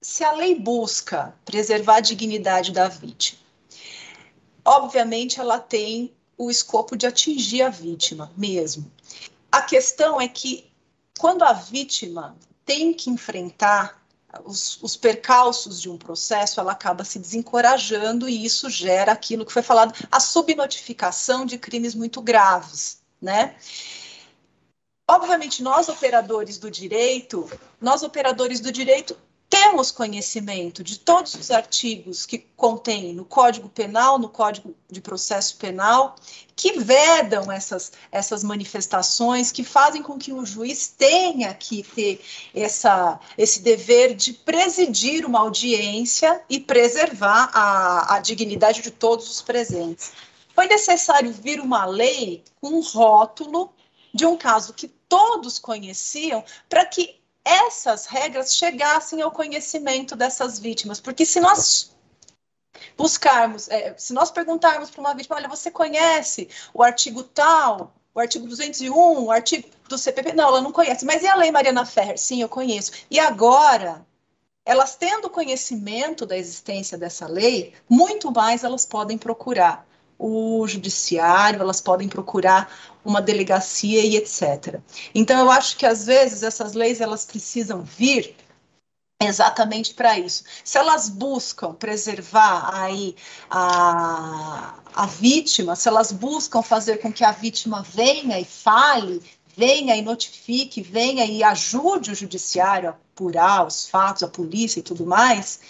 se 0.00 0.24
a 0.24 0.32
lei 0.32 0.54
busca 0.54 1.34
preservar 1.44 1.96
a 1.96 2.00
dignidade 2.00 2.72
da 2.72 2.88
vítima, 2.88 3.40
obviamente 4.64 5.38
ela 5.38 5.58
tem 5.58 6.14
o 6.38 6.50
escopo 6.50 6.96
de 6.96 7.06
atingir 7.06 7.62
a 7.62 7.68
vítima 7.68 8.32
mesmo. 8.34 8.90
A 9.52 9.60
questão 9.60 10.18
é 10.18 10.26
que 10.26 10.70
quando 11.18 11.42
a 11.42 11.52
vítima 11.52 12.36
tem 12.66 12.92
que 12.92 13.08
enfrentar 13.08 14.04
os, 14.44 14.82
os, 14.82 14.96
percalços 14.96 15.80
de 15.80 15.88
um 15.88 15.96
processo, 15.96 16.60
ela 16.60 16.72
acaba 16.72 17.04
se 17.04 17.18
desencorajando 17.18 18.28
e 18.28 18.44
isso 18.44 18.68
gera 18.68 19.12
aquilo 19.12 19.46
que 19.46 19.52
foi 19.52 19.62
falado, 19.62 19.94
a 20.10 20.20
subnotificação 20.20 21.46
de 21.46 21.56
crimes 21.56 21.94
muito 21.94 22.20
graves, 22.20 23.00
né? 23.22 23.56
Obviamente, 25.08 25.62
nós 25.62 25.88
operadores 25.88 26.58
do 26.58 26.68
direito, 26.68 27.48
nós 27.80 28.02
operadores 28.02 28.60
do 28.60 28.72
direito 28.72 29.16
temos 29.48 29.90
conhecimento 29.90 30.82
de 30.82 30.98
todos 30.98 31.34
os 31.34 31.50
artigos 31.50 32.26
que 32.26 32.38
contém 32.56 33.12
no 33.14 33.24
Código 33.24 33.68
Penal, 33.68 34.18
no 34.18 34.28
Código 34.28 34.74
de 34.90 35.00
Processo 35.00 35.56
Penal, 35.56 36.16
que 36.54 36.78
vedam 36.80 37.50
essas, 37.50 37.92
essas 38.10 38.42
manifestações, 38.42 39.52
que 39.52 39.62
fazem 39.62 40.02
com 40.02 40.18
que 40.18 40.32
o 40.32 40.44
juiz 40.44 40.88
tenha 40.88 41.52
que 41.54 41.82
ter 41.82 42.20
essa, 42.54 43.20
esse 43.38 43.60
dever 43.60 44.14
de 44.14 44.32
presidir 44.32 45.24
uma 45.24 45.40
audiência 45.40 46.42
e 46.48 46.58
preservar 46.58 47.50
a, 47.52 48.16
a 48.16 48.20
dignidade 48.20 48.82
de 48.82 48.90
todos 48.90 49.30
os 49.30 49.42
presentes. 49.42 50.12
Foi 50.54 50.66
necessário 50.66 51.32
vir 51.32 51.60
uma 51.60 51.84
lei 51.84 52.42
com 52.60 52.68
um 52.68 52.80
rótulo 52.80 53.72
de 54.12 54.24
um 54.24 54.36
caso 54.36 54.72
que 54.72 54.88
todos 54.88 55.58
conheciam 55.58 56.42
para 56.68 56.84
que 56.86 57.20
essas 57.46 58.06
regras 58.06 58.56
chegassem 58.56 59.22
ao 59.22 59.30
conhecimento 59.30 60.16
dessas 60.16 60.58
vítimas, 60.58 60.98
porque 60.98 61.24
se 61.24 61.38
nós 61.38 61.94
buscarmos, 62.98 63.68
é, 63.68 63.94
se 63.96 64.12
nós 64.12 64.32
perguntarmos 64.32 64.90
para 64.90 65.00
uma 65.00 65.14
vítima, 65.14 65.36
olha, 65.36 65.48
você 65.48 65.70
conhece 65.70 66.48
o 66.74 66.82
artigo 66.82 67.22
tal, 67.22 67.94
o 68.12 68.18
artigo 68.18 68.48
201, 68.48 68.92
o 68.92 69.30
artigo 69.30 69.68
do 69.88 69.96
CPP? 69.96 70.32
Não, 70.32 70.48
ela 70.48 70.60
não 70.60 70.72
conhece. 70.72 71.04
Mas 71.04 71.22
e 71.22 71.28
a 71.28 71.36
Lei 71.36 71.52
Mariana 71.52 71.86
Ferrer? 71.86 72.18
Sim, 72.18 72.42
eu 72.42 72.48
conheço. 72.48 72.90
E 73.08 73.20
agora, 73.20 74.04
elas 74.64 74.96
tendo 74.96 75.30
conhecimento 75.30 76.26
da 76.26 76.36
existência 76.36 76.98
dessa 76.98 77.28
lei, 77.28 77.74
muito 77.88 78.32
mais 78.32 78.64
elas 78.64 78.84
podem 78.84 79.16
procurar 79.16 79.86
o 80.18 80.66
judiciário, 80.66 81.60
elas 81.60 81.80
podem 81.80 82.08
procurar 82.08 82.70
uma 83.04 83.20
delegacia 83.20 84.04
e 84.04 84.16
etc. 84.16 84.80
Então 85.14 85.38
eu 85.38 85.50
acho 85.50 85.76
que 85.76 85.86
às 85.86 86.06
vezes 86.06 86.42
essas 86.42 86.72
leis 86.72 87.00
elas 87.00 87.24
precisam 87.24 87.82
vir 87.82 88.34
exatamente 89.20 89.94
para 89.94 90.18
isso. 90.18 90.44
Se 90.64 90.78
elas 90.78 91.08
buscam 91.08 91.72
preservar 91.72 92.70
aí 92.74 93.16
a, 93.50 94.74
a 94.94 95.06
vítima, 95.06 95.74
se 95.74 95.88
elas 95.88 96.12
buscam 96.12 96.62
fazer 96.62 96.98
com 96.98 97.12
que 97.12 97.24
a 97.24 97.32
vítima 97.32 97.82
venha 97.82 98.38
e 98.38 98.44
fale, 98.44 99.22
venha 99.56 99.96
e 99.96 100.02
notifique, 100.02 100.82
venha 100.82 101.24
e 101.24 101.42
ajude 101.42 102.10
o 102.10 102.14
judiciário 102.14 102.90
a 102.90 102.92
apurar 102.92 103.66
os 103.66 103.88
fatos, 103.88 104.22
a 104.22 104.28
polícia 104.28 104.80
e 104.80 104.82
tudo 104.82 105.06
mais, 105.06 105.60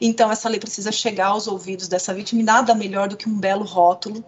então, 0.00 0.30
essa 0.30 0.48
lei 0.48 0.60
precisa 0.60 0.92
chegar 0.92 1.28
aos 1.28 1.46
ouvidos 1.46 1.88
dessa 1.88 2.14
vítima 2.14 2.40
e 2.40 2.44
nada 2.44 2.74
melhor 2.74 3.08
do 3.08 3.16
que 3.16 3.28
um 3.28 3.38
belo 3.38 3.64
rótulo 3.64 4.24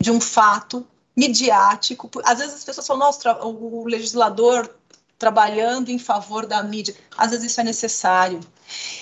de 0.00 0.10
um 0.10 0.20
fato 0.20 0.86
midiático. 1.16 2.08
Às 2.24 2.38
vezes 2.38 2.54
as 2.56 2.64
pessoas 2.64 2.86
falam, 2.86 3.06
nossa, 3.06 3.44
o 3.44 3.84
legislador 3.86 4.72
trabalhando 5.18 5.90
em 5.90 5.98
favor 5.98 6.46
da 6.46 6.62
mídia. 6.62 6.94
Às 7.16 7.32
vezes 7.32 7.50
isso 7.50 7.60
é 7.60 7.64
necessário. 7.64 8.40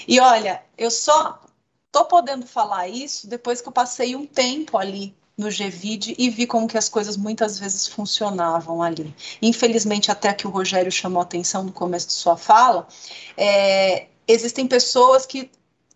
E 0.08 0.18
olha, 0.18 0.62
eu 0.78 0.90
só 0.90 1.38
estou 1.86 2.06
podendo 2.06 2.46
falar 2.46 2.88
isso 2.88 3.26
depois 3.28 3.60
que 3.60 3.68
eu 3.68 3.72
passei 3.72 4.16
um 4.16 4.26
tempo 4.26 4.78
ali 4.78 5.14
no 5.36 5.48
GVID 5.50 6.14
e 6.18 6.30
vi 6.30 6.46
como 6.46 6.66
que 6.66 6.78
as 6.78 6.88
coisas 6.88 7.16
muitas 7.16 7.58
vezes 7.58 7.86
funcionavam 7.86 8.82
ali. 8.82 9.14
Infelizmente, 9.42 10.10
até 10.10 10.32
que 10.32 10.46
o 10.46 10.50
Rogério 10.50 10.90
chamou 10.90 11.20
atenção 11.20 11.62
no 11.62 11.72
começo 11.72 12.06
de 12.06 12.14
sua 12.14 12.36
fala, 12.36 12.88
é, 13.36 14.06
existem 14.26 14.66
pessoas 14.66 15.26
que 15.26 15.50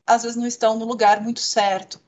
às 0.06 0.22
vezes 0.22 0.36
não 0.36 0.46
estão 0.46 0.78
no 0.78 0.84
lugar 0.84 1.20
muito 1.20 1.40
certo. 1.40 2.00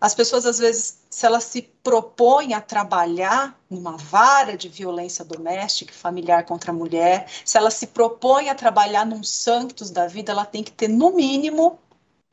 As 0.00 0.14
pessoas, 0.14 0.44
às 0.44 0.58
vezes, 0.58 0.98
se 1.08 1.24
elas 1.24 1.44
se 1.44 1.62
propõem 1.82 2.52
a 2.52 2.60
trabalhar 2.60 3.58
numa 3.70 3.96
vara 3.96 4.56
de 4.56 4.68
violência 4.68 5.24
doméstica 5.24 5.92
e 5.92 5.96
familiar 5.96 6.44
contra 6.44 6.72
a 6.72 6.74
mulher, 6.74 7.26
se 7.44 7.56
ela 7.56 7.70
se 7.70 7.86
propõe 7.86 8.50
a 8.50 8.54
trabalhar 8.54 9.06
num 9.06 9.22
santos 9.22 9.90
da 9.90 10.06
vida, 10.06 10.30
ela 10.30 10.44
tem 10.44 10.62
que 10.62 10.72
ter, 10.72 10.88
no 10.88 11.12
mínimo, 11.12 11.78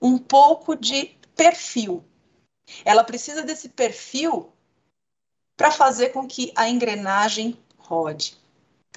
um 0.02 0.18
pouco 0.18 0.76
de 0.76 1.16
perfil. 1.34 2.04
Ela 2.86 3.04
precisa 3.04 3.42
desse 3.42 3.70
perfil 3.70 4.50
para 5.56 5.72
fazer 5.72 6.10
com 6.10 6.28
que 6.28 6.52
a 6.56 6.70
engrenagem 6.70 7.58
rode. 7.78 8.38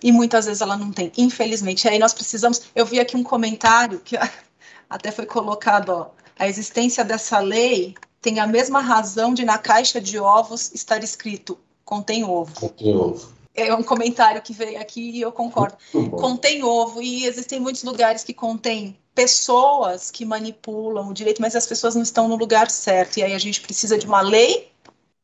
E 0.02 0.10
muitas 0.10 0.46
vezes 0.46 0.60
ela 0.60 0.76
não 0.76 0.92
tem, 0.92 1.12
infelizmente. 1.16 1.88
Aí 1.88 1.98
nós 1.98 2.12
precisamos. 2.12 2.62
Eu 2.74 2.84
vi 2.84 3.00
aqui 3.00 3.16
um 3.16 3.22
comentário 3.22 4.00
que 4.00 4.16
até 4.88 5.10
foi 5.10 5.26
colocado, 5.26 5.90
ó, 5.90 6.10
a 6.38 6.48
existência 6.48 7.04
dessa 7.04 7.38
lei 7.38 7.94
tem 8.20 8.40
a 8.40 8.46
mesma 8.46 8.80
razão 8.80 9.34
de 9.34 9.44
na 9.44 9.58
caixa 9.58 10.00
de 10.00 10.18
ovos 10.18 10.72
estar 10.72 11.02
escrito 11.04 11.58
contém 11.84 12.24
ovo. 12.24 12.54
Contém 12.54 12.96
ovo. 12.96 13.32
É 13.54 13.72
um 13.74 13.82
comentário 13.82 14.42
que 14.42 14.52
veio 14.52 14.80
aqui 14.80 15.10
e 15.10 15.20
eu 15.20 15.30
concordo. 15.30 15.76
Contém 16.18 16.64
ovo 16.64 17.00
e 17.00 17.24
existem 17.24 17.60
muitos 17.60 17.84
lugares 17.84 18.24
que 18.24 18.34
contém 18.34 18.98
pessoas 19.14 20.10
que 20.10 20.24
manipulam 20.24 21.08
o 21.08 21.14
direito, 21.14 21.40
mas 21.40 21.54
as 21.54 21.66
pessoas 21.66 21.94
não 21.94 22.02
estão 22.02 22.26
no 22.26 22.34
lugar 22.34 22.68
certo. 22.70 23.18
E 23.18 23.22
aí 23.22 23.32
a 23.32 23.38
gente 23.38 23.60
precisa 23.60 23.96
de 23.96 24.06
uma 24.06 24.20
lei 24.20 24.72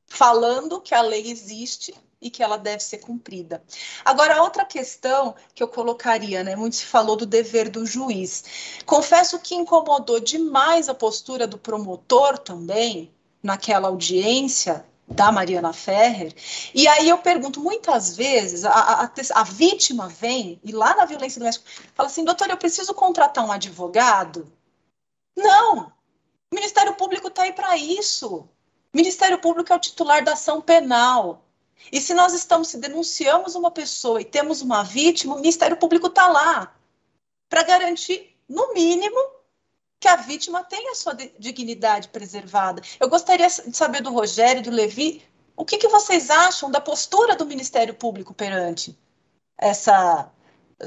falando 0.06 0.80
que 0.80 0.94
a 0.94 1.02
lei 1.02 1.28
existe 1.28 1.92
e 2.20 2.30
que 2.30 2.42
ela 2.42 2.56
deve 2.56 2.82
ser 2.82 2.98
cumprida. 2.98 3.62
Agora, 4.04 4.42
outra 4.42 4.64
questão 4.64 5.34
que 5.54 5.62
eu 5.62 5.68
colocaria, 5.68 6.44
né? 6.44 6.54
Muito 6.54 6.76
se 6.76 6.84
falou 6.84 7.16
do 7.16 7.24
dever 7.24 7.70
do 7.70 7.86
juiz. 7.86 8.44
Confesso 8.84 9.38
que 9.38 9.54
incomodou 9.54 10.20
demais 10.20 10.88
a 10.88 10.94
postura 10.94 11.46
do 11.46 11.56
promotor 11.56 12.38
também, 12.38 13.10
naquela 13.42 13.88
audiência 13.88 14.84
da 15.10 15.32
Mariana 15.32 15.72
Ferrer. 15.72 16.32
E 16.72 16.86
aí 16.86 17.08
eu 17.08 17.18
pergunto, 17.18 17.60
muitas 17.60 18.16
vezes, 18.16 18.64
a, 18.64 18.70
a, 18.70 19.12
a 19.34 19.44
vítima 19.44 20.08
vem 20.08 20.60
e 20.62 20.70
lá 20.70 20.94
na 20.94 21.04
violência 21.04 21.40
doméstica 21.40 21.68
fala 21.94 22.08
assim, 22.08 22.24
doutor, 22.24 22.48
eu 22.48 22.56
preciso 22.56 22.94
contratar 22.94 23.44
um 23.44 23.50
advogado? 23.50 24.50
Não! 25.36 25.92
O 26.50 26.54
Ministério 26.54 26.94
Público 26.94 27.28
está 27.28 27.42
aí 27.42 27.52
para 27.52 27.76
isso. 27.76 28.36
O 28.36 28.48
Ministério 28.96 29.38
Público 29.38 29.72
é 29.72 29.76
o 29.76 29.80
titular 29.80 30.24
da 30.24 30.32
ação 30.32 30.60
penal. 30.60 31.44
E 31.90 32.00
se 32.00 32.14
nós 32.14 32.32
estamos, 32.32 32.68
se 32.68 32.78
denunciamos 32.78 33.54
uma 33.54 33.70
pessoa 33.70 34.20
e 34.20 34.24
temos 34.24 34.62
uma 34.62 34.82
vítima, 34.84 35.34
o 35.34 35.38
Ministério 35.38 35.76
Público 35.76 36.06
está 36.06 36.28
lá 36.28 36.74
para 37.48 37.62
garantir, 37.62 38.36
no 38.48 38.72
mínimo, 38.74 39.18
que 40.00 40.08
a 40.08 40.16
vítima 40.16 40.64
tenha 40.64 40.92
a 40.92 40.94
sua 40.94 41.14
dignidade 41.38 42.08
preservada. 42.08 42.82
Eu 42.98 43.08
gostaria 43.08 43.46
de 43.46 43.76
saber 43.76 44.02
do 44.02 44.12
Rogério 44.12 44.60
e 44.60 44.64
do 44.64 44.70
Levi 44.70 45.22
o 45.54 45.64
que, 45.64 45.76
que 45.76 45.88
vocês 45.88 46.30
acham 46.30 46.70
da 46.70 46.80
postura 46.80 47.36
do 47.36 47.44
Ministério 47.44 47.94
Público 47.94 48.32
perante 48.32 48.98
essa 49.58 50.32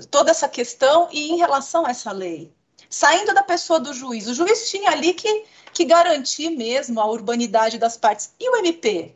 toda 0.09 0.31
essa 0.31 0.49
questão 0.49 1.07
e 1.11 1.29
em 1.31 1.37
relação 1.37 1.85
a 1.85 1.91
essa 1.91 2.11
lei. 2.11 2.51
Saindo 2.89 3.33
da 3.33 3.43
pessoa 3.43 3.79
do 3.79 3.93
juiz, 3.93 4.27
o 4.27 4.33
juiz 4.33 4.69
tinha 4.69 4.89
ali 4.89 5.13
que, 5.13 5.45
que 5.71 5.85
garantir 5.85 6.49
mesmo 6.49 6.99
a 6.99 7.05
urbanidade 7.05 7.77
das 7.77 7.95
partes. 7.95 8.33
E 8.39 8.49
o 8.49 8.57
MP? 8.57 9.13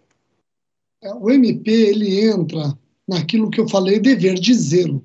É, 1.01 1.13
o 1.13 1.31
MP 1.31 1.71
ele 1.71 2.25
entra 2.25 2.77
naquilo 3.07 3.49
que 3.49 3.59
eu 3.59 3.67
falei, 3.67 3.99
dever 3.99 4.35
de 4.35 4.53
zelo. 4.53 5.03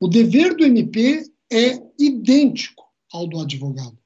O 0.00 0.08
dever 0.08 0.54
do 0.56 0.64
MP 0.64 1.30
é 1.52 1.78
idêntico 1.98 2.84
ao 3.12 3.26
do 3.26 3.40
advogado, 3.40 3.98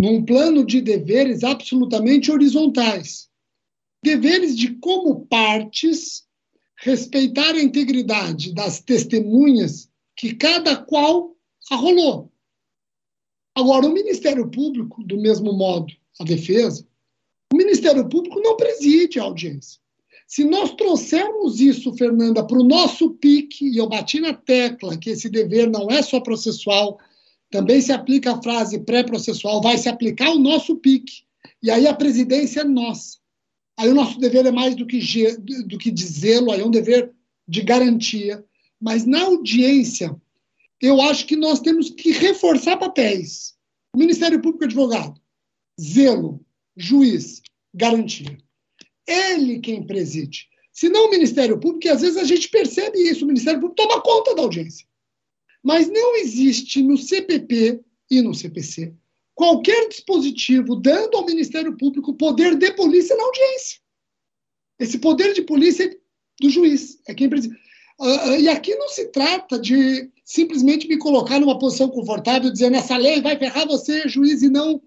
num 0.00 0.24
plano 0.24 0.64
de 0.64 0.80
deveres 0.80 1.44
absolutamente 1.44 2.32
horizontais. 2.32 3.28
Deveres 4.02 4.56
de, 4.56 4.74
como 4.76 5.26
partes, 5.26 6.24
respeitar 6.76 7.54
a 7.54 7.62
integridade 7.62 8.54
das 8.54 8.80
testemunhas 8.80 9.90
que 10.16 10.34
cada 10.34 10.74
qual 10.76 11.36
arrolou. 11.70 12.32
Agora, 13.54 13.86
o 13.86 13.92
Ministério 13.92 14.50
Público, 14.50 15.04
do 15.04 15.20
mesmo 15.20 15.52
modo, 15.52 15.92
a 16.18 16.24
defesa, 16.24 16.86
o 17.52 17.56
Ministério 17.56 18.08
Público 18.08 18.40
não 18.40 18.56
preside 18.56 19.20
a 19.20 19.24
audiência. 19.24 19.78
Se 20.26 20.44
nós 20.44 20.72
trouxermos 20.76 21.60
isso, 21.60 21.92
Fernanda, 21.94 22.46
para 22.46 22.58
o 22.58 22.64
nosso 22.64 23.10
pique, 23.10 23.66
e 23.66 23.76
eu 23.76 23.88
bati 23.88 24.20
na 24.20 24.32
tecla 24.32 24.96
que 24.96 25.10
esse 25.10 25.28
dever 25.28 25.68
não 25.68 25.90
é 25.90 26.00
só 26.02 26.20
processual, 26.20 26.98
também 27.50 27.80
se 27.80 27.92
aplica 27.92 28.32
a 28.32 28.42
frase 28.42 28.78
pré-processual, 28.80 29.60
vai 29.60 29.76
se 29.76 29.88
aplicar 29.88 30.30
o 30.30 30.38
nosso 30.38 30.76
pique. 30.76 31.24
E 31.62 31.70
aí 31.70 31.86
a 31.86 31.94
presidência 31.94 32.60
é 32.60 32.64
nossa. 32.64 33.18
Aí 33.78 33.88
o 33.88 33.94
nosso 33.94 34.18
dever 34.18 34.46
é 34.46 34.50
mais 34.50 34.74
do 34.74 34.86
que, 34.86 35.00
do 35.66 35.78
que 35.78 35.90
dizê-lo, 35.90 36.52
aí 36.52 36.60
é 36.60 36.66
um 36.66 36.70
dever 36.70 37.12
de 37.48 37.62
garantia. 37.62 38.44
Mas 38.80 39.04
na 39.04 39.22
audiência, 39.22 40.14
eu 40.80 41.00
acho 41.00 41.26
que 41.26 41.36
nós 41.36 41.60
temos 41.60 41.90
que 41.90 42.12
reforçar 42.12 42.76
papéis. 42.76 43.54
O 43.94 43.98
Ministério 43.98 44.40
Público 44.40 44.64
Advogado, 44.64 45.20
zelo, 45.80 46.40
juiz, 46.76 47.42
garantia 47.74 48.38
ele 49.10 49.58
quem 49.58 49.82
preside. 49.82 50.48
Se 50.72 50.88
não 50.88 51.06
o 51.06 51.10
Ministério 51.10 51.58
Público, 51.58 51.86
e 51.86 51.90
às 51.90 52.00
vezes 52.00 52.16
a 52.16 52.24
gente 52.24 52.48
percebe 52.48 52.98
isso, 52.98 53.24
o 53.24 53.28
Ministério 53.28 53.60
Público 53.60 53.82
toma 53.82 54.00
conta 54.00 54.34
da 54.34 54.42
audiência. 54.42 54.86
Mas 55.62 55.88
não 55.88 56.16
existe 56.16 56.82
no 56.82 56.96
CPP 56.96 57.80
e 58.10 58.22
no 58.22 58.34
CPC 58.34 58.94
qualquer 59.40 59.88
dispositivo 59.88 60.76
dando 60.76 61.16
ao 61.16 61.24
Ministério 61.24 61.74
Público 61.74 62.12
poder 62.12 62.56
de 62.56 62.72
polícia 62.72 63.16
na 63.16 63.24
audiência. 63.24 63.80
Esse 64.78 64.98
poder 64.98 65.32
de 65.32 65.40
polícia 65.40 65.84
é 65.84 65.96
do 66.38 66.50
juiz, 66.50 67.00
é 67.08 67.14
quem 67.14 67.26
preside. 67.26 67.54
Uh, 67.98 68.36
e 68.38 68.50
aqui 68.50 68.74
não 68.74 68.90
se 68.90 69.06
trata 69.06 69.58
de 69.58 70.10
simplesmente 70.26 70.86
me 70.86 70.98
colocar 70.98 71.40
numa 71.40 71.58
posição 71.58 71.88
confortável, 71.88 72.52
dizendo 72.52 72.76
essa 72.76 72.98
lei 72.98 73.22
vai 73.22 73.38
ferrar 73.38 73.66
você, 73.66 74.06
juiz, 74.06 74.42
e 74.42 74.50
não 74.50 74.82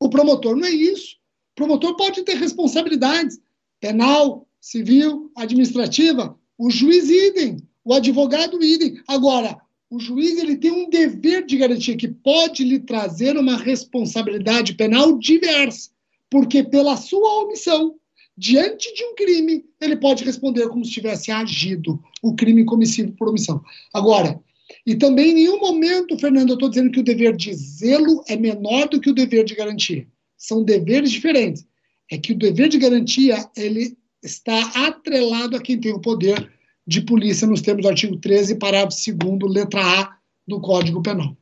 o 0.00 0.10
promotor. 0.10 0.56
Não 0.56 0.66
é 0.66 0.70
isso. 0.70 1.18
O 1.52 1.54
promotor 1.54 1.94
pode 1.96 2.24
ter 2.24 2.34
responsabilidades 2.38 3.38
penal, 3.78 4.48
civil, 4.60 5.30
administrativa. 5.36 6.36
O 6.58 6.70
juiz 6.70 7.08
idem, 7.08 7.56
o 7.84 7.94
advogado 7.94 8.60
idem. 8.60 9.00
Agora, 9.06 9.60
o 9.90 9.98
juiz 9.98 10.38
ele 10.38 10.56
tem 10.56 10.70
um 10.70 10.88
dever 10.88 11.44
de 11.44 11.56
garantia 11.56 11.96
que 11.96 12.06
pode 12.06 12.62
lhe 12.62 12.78
trazer 12.78 13.36
uma 13.36 13.56
responsabilidade 13.56 14.74
penal 14.74 15.18
diversa, 15.18 15.90
porque 16.30 16.62
pela 16.62 16.96
sua 16.96 17.42
omissão 17.42 17.96
diante 18.36 18.94
de 18.94 19.04
um 19.04 19.14
crime, 19.16 19.64
ele 19.80 19.96
pode 19.96 20.24
responder 20.24 20.68
como 20.68 20.84
se 20.84 20.92
tivesse 20.92 21.32
agido 21.32 22.00
o 22.22 22.34
crime 22.36 22.64
comissivo 22.64 23.12
por 23.12 23.28
omissão. 23.28 23.60
Agora, 23.92 24.40
e 24.86 24.94
também 24.94 25.30
em 25.30 25.34
nenhum 25.34 25.58
momento, 25.58 26.16
Fernando, 26.18 26.50
eu 26.50 26.54
estou 26.54 26.68
dizendo 26.68 26.92
que 26.92 27.00
o 27.00 27.04
dever 27.04 27.36
de 27.36 27.52
zelo 27.52 28.22
é 28.28 28.36
menor 28.36 28.88
do 28.88 29.00
que 29.00 29.10
o 29.10 29.14
dever 29.14 29.44
de 29.44 29.56
garantia. 29.56 30.06
São 30.38 30.62
deveres 30.62 31.10
diferentes. 31.10 31.66
É 32.10 32.16
que 32.16 32.32
o 32.32 32.38
dever 32.38 32.68
de 32.68 32.78
garantia 32.78 33.44
ele 33.56 33.98
está 34.22 34.86
atrelado 34.86 35.56
a 35.56 35.60
quem 35.60 35.78
tem 35.78 35.92
o 35.92 36.00
poder 36.00 36.50
de 36.86 37.00
polícia 37.02 37.46
nos 37.46 37.60
termos 37.60 37.82
do 37.82 37.88
artigo 37.88 38.16
13, 38.16 38.56
parágrafo 38.56 38.96
2 39.14 39.52
letra 39.52 39.80
A 39.80 40.16
do 40.46 40.60
Código 40.60 41.02
Penal. 41.02 41.36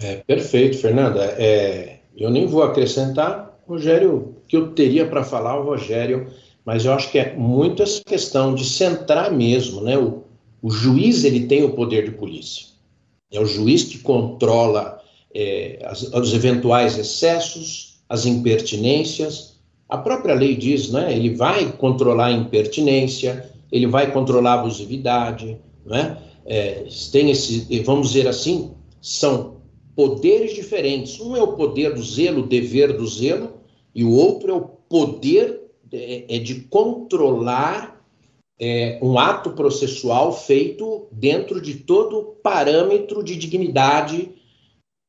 É, 0.00 0.16
perfeito, 0.16 0.78
Fernanda. 0.78 1.24
É, 1.38 2.00
eu 2.16 2.30
nem 2.30 2.46
vou 2.46 2.62
acrescentar, 2.62 3.58
Rogério, 3.66 4.36
que 4.46 4.56
eu 4.56 4.72
teria 4.72 5.06
para 5.06 5.24
falar, 5.24 5.58
o 5.58 5.64
Rogério, 5.64 6.30
mas 6.64 6.84
eu 6.84 6.92
acho 6.92 7.10
que 7.10 7.18
é 7.18 7.34
muito 7.34 7.82
essa 7.82 8.02
questão 8.02 8.54
de 8.54 8.64
centrar 8.64 9.32
mesmo, 9.32 9.80
né? 9.80 9.96
O, 9.96 10.24
o 10.60 10.70
juiz 10.70 11.24
ele 11.24 11.46
tem 11.46 11.62
o 11.64 11.74
poder 11.74 12.04
de 12.04 12.16
polícia. 12.16 12.66
É 13.30 13.40
o 13.40 13.46
juiz 13.46 13.84
que 13.84 13.98
controla 13.98 15.00
é, 15.34 15.78
as, 15.84 16.02
os 16.02 16.34
eventuais 16.34 16.98
excessos, 16.98 18.00
as 18.08 18.26
impertinências. 18.26 19.56
A 19.88 19.98
própria 19.98 20.34
lei 20.34 20.56
diz, 20.56 20.90
né? 20.90 21.14
Ele 21.14 21.34
vai 21.34 21.72
controlar 21.72 22.26
a 22.26 22.32
impertinência, 22.32 23.50
ele 23.70 23.86
vai 23.86 24.12
controlar 24.12 24.52
a 24.52 24.60
abusividade, 24.60 25.58
né? 25.84 26.18
É, 26.44 26.86
tem 27.10 27.30
esse, 27.30 27.80
vamos 27.80 28.08
dizer 28.08 28.28
assim, 28.28 28.72
são 29.00 29.56
poderes 29.96 30.54
diferentes. 30.54 31.18
Um 31.20 31.36
é 31.36 31.42
o 31.42 31.54
poder 31.54 31.94
do 31.94 32.02
zelo, 32.02 32.42
o 32.42 32.46
dever 32.46 32.96
do 32.96 33.06
zelo, 33.06 33.54
e 33.94 34.04
o 34.04 34.12
outro 34.12 34.50
é 34.50 34.54
o 34.54 34.60
poder 34.60 35.60
de, 35.84 36.24
é 36.28 36.38
de 36.38 36.60
controlar 36.62 37.96
é, 38.60 38.98
um 39.02 39.18
ato 39.18 39.50
processual 39.50 40.32
feito 40.32 41.08
dentro 41.10 41.60
de 41.60 41.74
todo 41.74 42.36
parâmetro 42.42 43.22
de 43.22 43.36
dignidade, 43.36 44.30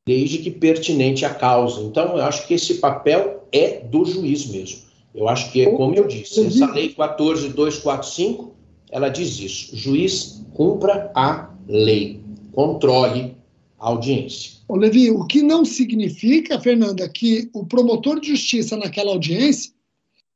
desde 0.07 0.39
que 0.39 0.51
pertinente 0.51 1.25
à 1.25 1.33
causa. 1.33 1.81
Então, 1.81 2.17
eu 2.17 2.23
acho 2.23 2.47
que 2.47 2.53
esse 2.53 2.75
papel 2.75 3.47
é 3.51 3.79
do 3.79 4.05
juiz 4.05 4.47
mesmo. 4.47 4.86
Eu 5.17 5.27
acho 5.27 5.51
que, 5.51 5.63
é 5.63 5.71
como 5.71 5.95
eu 5.95 6.07
disse, 6.07 6.45
essa 6.45 6.71
lei 6.71 6.93
14245, 6.93 8.55
ela 8.91 9.09
diz 9.09 9.39
isso. 9.39 9.75
Juiz, 9.75 10.43
cumpra 10.53 11.11
a 11.15 11.51
lei, 11.67 12.21
controle 12.51 13.35
a 13.79 13.87
audiência. 13.87 14.57
Ô, 14.67 14.75
Levi, 14.75 15.09
o 15.09 15.25
que 15.25 15.41
não 15.41 15.65
significa, 15.65 16.59
Fernanda, 16.59 17.09
que 17.09 17.49
o 17.51 17.65
promotor 17.65 18.19
de 18.19 18.27
justiça 18.27 18.77
naquela 18.77 19.11
audiência 19.11 19.73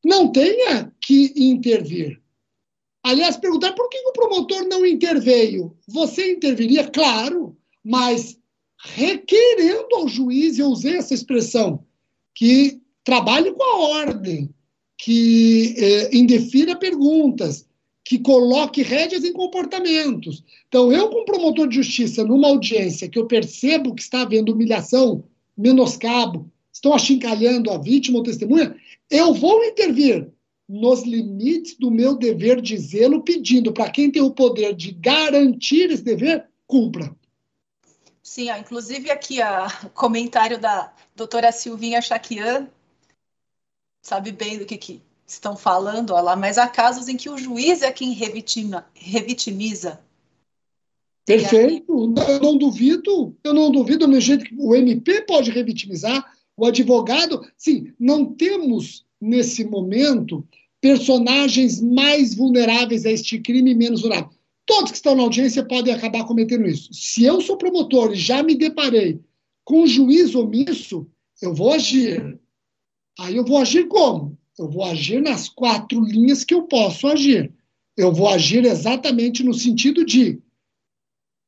não 0.03 0.31
tenha 0.31 0.91
que 0.99 1.31
intervir. 1.35 2.19
Aliás, 3.03 3.37
perguntar 3.37 3.73
por 3.73 3.87
que 3.87 3.99
o 3.99 4.13
promotor 4.13 4.63
não 4.67 4.83
interveio. 4.83 5.77
Você 5.87 6.33
interviria, 6.33 6.87
claro, 6.87 7.55
mas 7.83 8.35
requerendo 8.83 9.93
ao 9.93 10.07
juiz, 10.07 10.57
eu 10.57 10.69
usei 10.69 10.97
essa 10.97 11.13
expressão, 11.13 11.85
que 12.33 12.81
trabalhe 13.03 13.51
com 13.51 13.63
a 13.63 13.99
ordem, 13.99 14.49
que 15.03 15.73
eh, 15.79 16.09
indefira 16.15 16.75
perguntas, 16.75 17.65
que 18.05 18.19
coloque 18.19 18.83
rédeas 18.83 19.23
em 19.23 19.33
comportamentos. 19.33 20.43
Então, 20.67 20.91
eu, 20.91 21.09
como 21.09 21.25
promotor 21.25 21.67
de 21.67 21.77
justiça, 21.77 22.23
numa 22.23 22.49
audiência 22.49 23.09
que 23.09 23.17
eu 23.17 23.25
percebo 23.25 23.95
que 23.95 24.01
está 24.03 24.21
havendo 24.21 24.53
humilhação, 24.53 25.23
menoscabo, 25.57 26.51
estão 26.71 26.93
achincalhando 26.93 27.71
a 27.71 27.79
vítima 27.79 28.19
ou 28.19 28.23
testemunha, 28.23 28.75
eu 29.09 29.33
vou 29.33 29.63
intervir 29.63 30.29
nos 30.69 31.01
limites 31.01 31.75
do 31.79 31.89
meu 31.89 32.15
dever 32.15 32.61
de 32.61 32.77
zelo, 32.77 33.23
pedindo 33.23 33.73
para 33.73 33.89
quem 33.89 34.11
tem 34.11 34.21
o 34.21 34.29
poder 34.29 34.75
de 34.75 34.91
garantir 34.91 35.89
esse 35.89 36.03
dever, 36.03 36.45
cumpra. 36.67 37.11
Sim, 38.21 38.51
ó, 38.51 38.57
inclusive 38.57 39.09
aqui 39.09 39.39
o 39.83 39.89
comentário 39.89 40.59
da 40.59 40.93
doutora 41.15 41.51
Silvinha 41.51 42.01
Chaquian, 42.03 42.69
sabe 44.01 44.31
bem 44.31 44.57
do 44.57 44.65
que, 44.65 44.77
que 44.77 45.01
estão 45.25 45.55
falando, 45.55 46.11
ó 46.11 46.21
lá, 46.21 46.35
mas 46.35 46.57
há 46.57 46.67
casos 46.67 47.07
em 47.07 47.15
que 47.15 47.29
o 47.29 47.37
juiz 47.37 47.81
é 47.81 47.91
quem 47.91 48.13
revitima, 48.13 48.85
revitimiza. 48.93 49.99
Perfeito, 51.25 52.13
eu 52.27 52.39
não 52.39 52.57
duvido, 52.57 53.35
eu 53.43 53.53
não 53.53 53.71
duvido 53.71 54.07
do 54.07 54.19
jeito 54.19 54.43
que 54.43 54.55
o 54.57 54.75
MP 54.75 55.21
pode 55.21 55.51
revitimizar, 55.51 56.25
o 56.57 56.65
advogado, 56.65 57.41
sim, 57.57 57.93
não 57.99 58.25
temos 58.25 59.05
nesse 59.19 59.63
momento 59.63 60.45
personagens 60.81 61.79
mais 61.79 62.33
vulneráveis 62.33 63.05
a 63.05 63.11
este 63.11 63.39
crime 63.39 63.73
menos 63.75 64.01
vulneráveis. 64.01 64.35
Todos 64.65 64.91
que 64.91 64.97
estão 64.97 65.15
na 65.15 65.23
audiência 65.23 65.63
podem 65.63 65.93
acabar 65.93 66.25
cometendo 66.25 66.65
isso. 66.65 66.93
Se 66.93 67.23
eu 67.23 67.39
sou 67.39 67.57
promotor 67.57 68.13
e 68.13 68.15
já 68.15 68.41
me 68.41 68.55
deparei 68.55 69.19
com 69.63 69.83
um 69.83 69.87
juiz 69.87 70.33
omisso, 70.33 71.07
eu 71.41 71.53
vou 71.53 71.73
agir. 71.73 72.39
Aí 73.19 73.35
eu 73.35 73.45
vou 73.45 73.57
agir 73.57 73.87
como? 73.87 74.37
Eu 74.57 74.69
vou 74.69 74.83
agir 74.83 75.21
nas 75.21 75.49
quatro 75.49 76.03
linhas 76.03 76.43
que 76.43 76.53
eu 76.53 76.63
posso 76.63 77.07
agir. 77.07 77.53
Eu 77.97 78.13
vou 78.13 78.29
agir 78.29 78.65
exatamente 78.65 79.43
no 79.43 79.53
sentido 79.53 80.05
de 80.05 80.41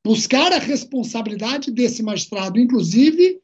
buscar 0.06 0.52
a 0.52 0.60
responsabilidade 0.60 1.72
desse 1.72 2.03
magistrado, 2.03 2.60
inclusive 2.60 3.41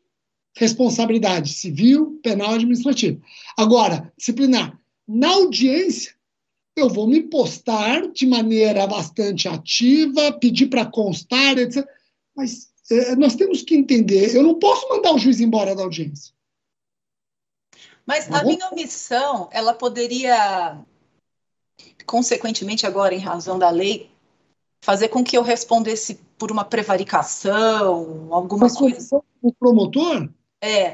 responsabilidade 0.55 1.53
civil, 1.53 2.19
penal 2.21 2.51
e 2.51 2.55
administrativa. 2.55 3.21
Agora, 3.57 4.11
disciplinar. 4.17 4.77
Na 5.07 5.29
audiência, 5.29 6.13
eu 6.75 6.89
vou 6.89 7.07
me 7.07 7.21
postar 7.23 8.11
de 8.11 8.25
maneira 8.25 8.85
bastante 8.85 9.47
ativa, 9.47 10.31
pedir 10.33 10.67
para 10.67 10.85
constar, 10.85 11.57
etc. 11.57 11.87
Mas 12.35 12.69
é, 12.91 13.15
nós 13.15 13.35
temos 13.35 13.61
que 13.61 13.75
entender, 13.75 14.35
eu 14.35 14.43
não 14.43 14.59
posso 14.59 14.87
mandar 14.89 15.13
o 15.13 15.17
juiz 15.17 15.39
embora 15.39 15.75
da 15.75 15.83
audiência. 15.83 16.33
Mas 18.09 18.27
a 18.31 18.43
minha 18.43 18.67
omissão, 18.71 19.47
ela 19.51 19.71
poderia, 19.71 20.79
consequentemente 22.07 22.87
agora, 22.87 23.13
em 23.13 23.19
razão 23.19 23.59
da 23.59 23.69
lei, 23.69 24.09
fazer 24.81 25.09
com 25.09 25.23
que 25.23 25.37
eu 25.37 25.43
respondesse 25.43 26.19
por 26.35 26.51
uma 26.51 26.65
prevaricação, 26.65 28.27
alguma 28.33 28.61
Mas 28.61 28.75
coisa. 28.75 29.21
O 29.43 29.53
promotor? 29.53 30.27
É. 30.59 30.93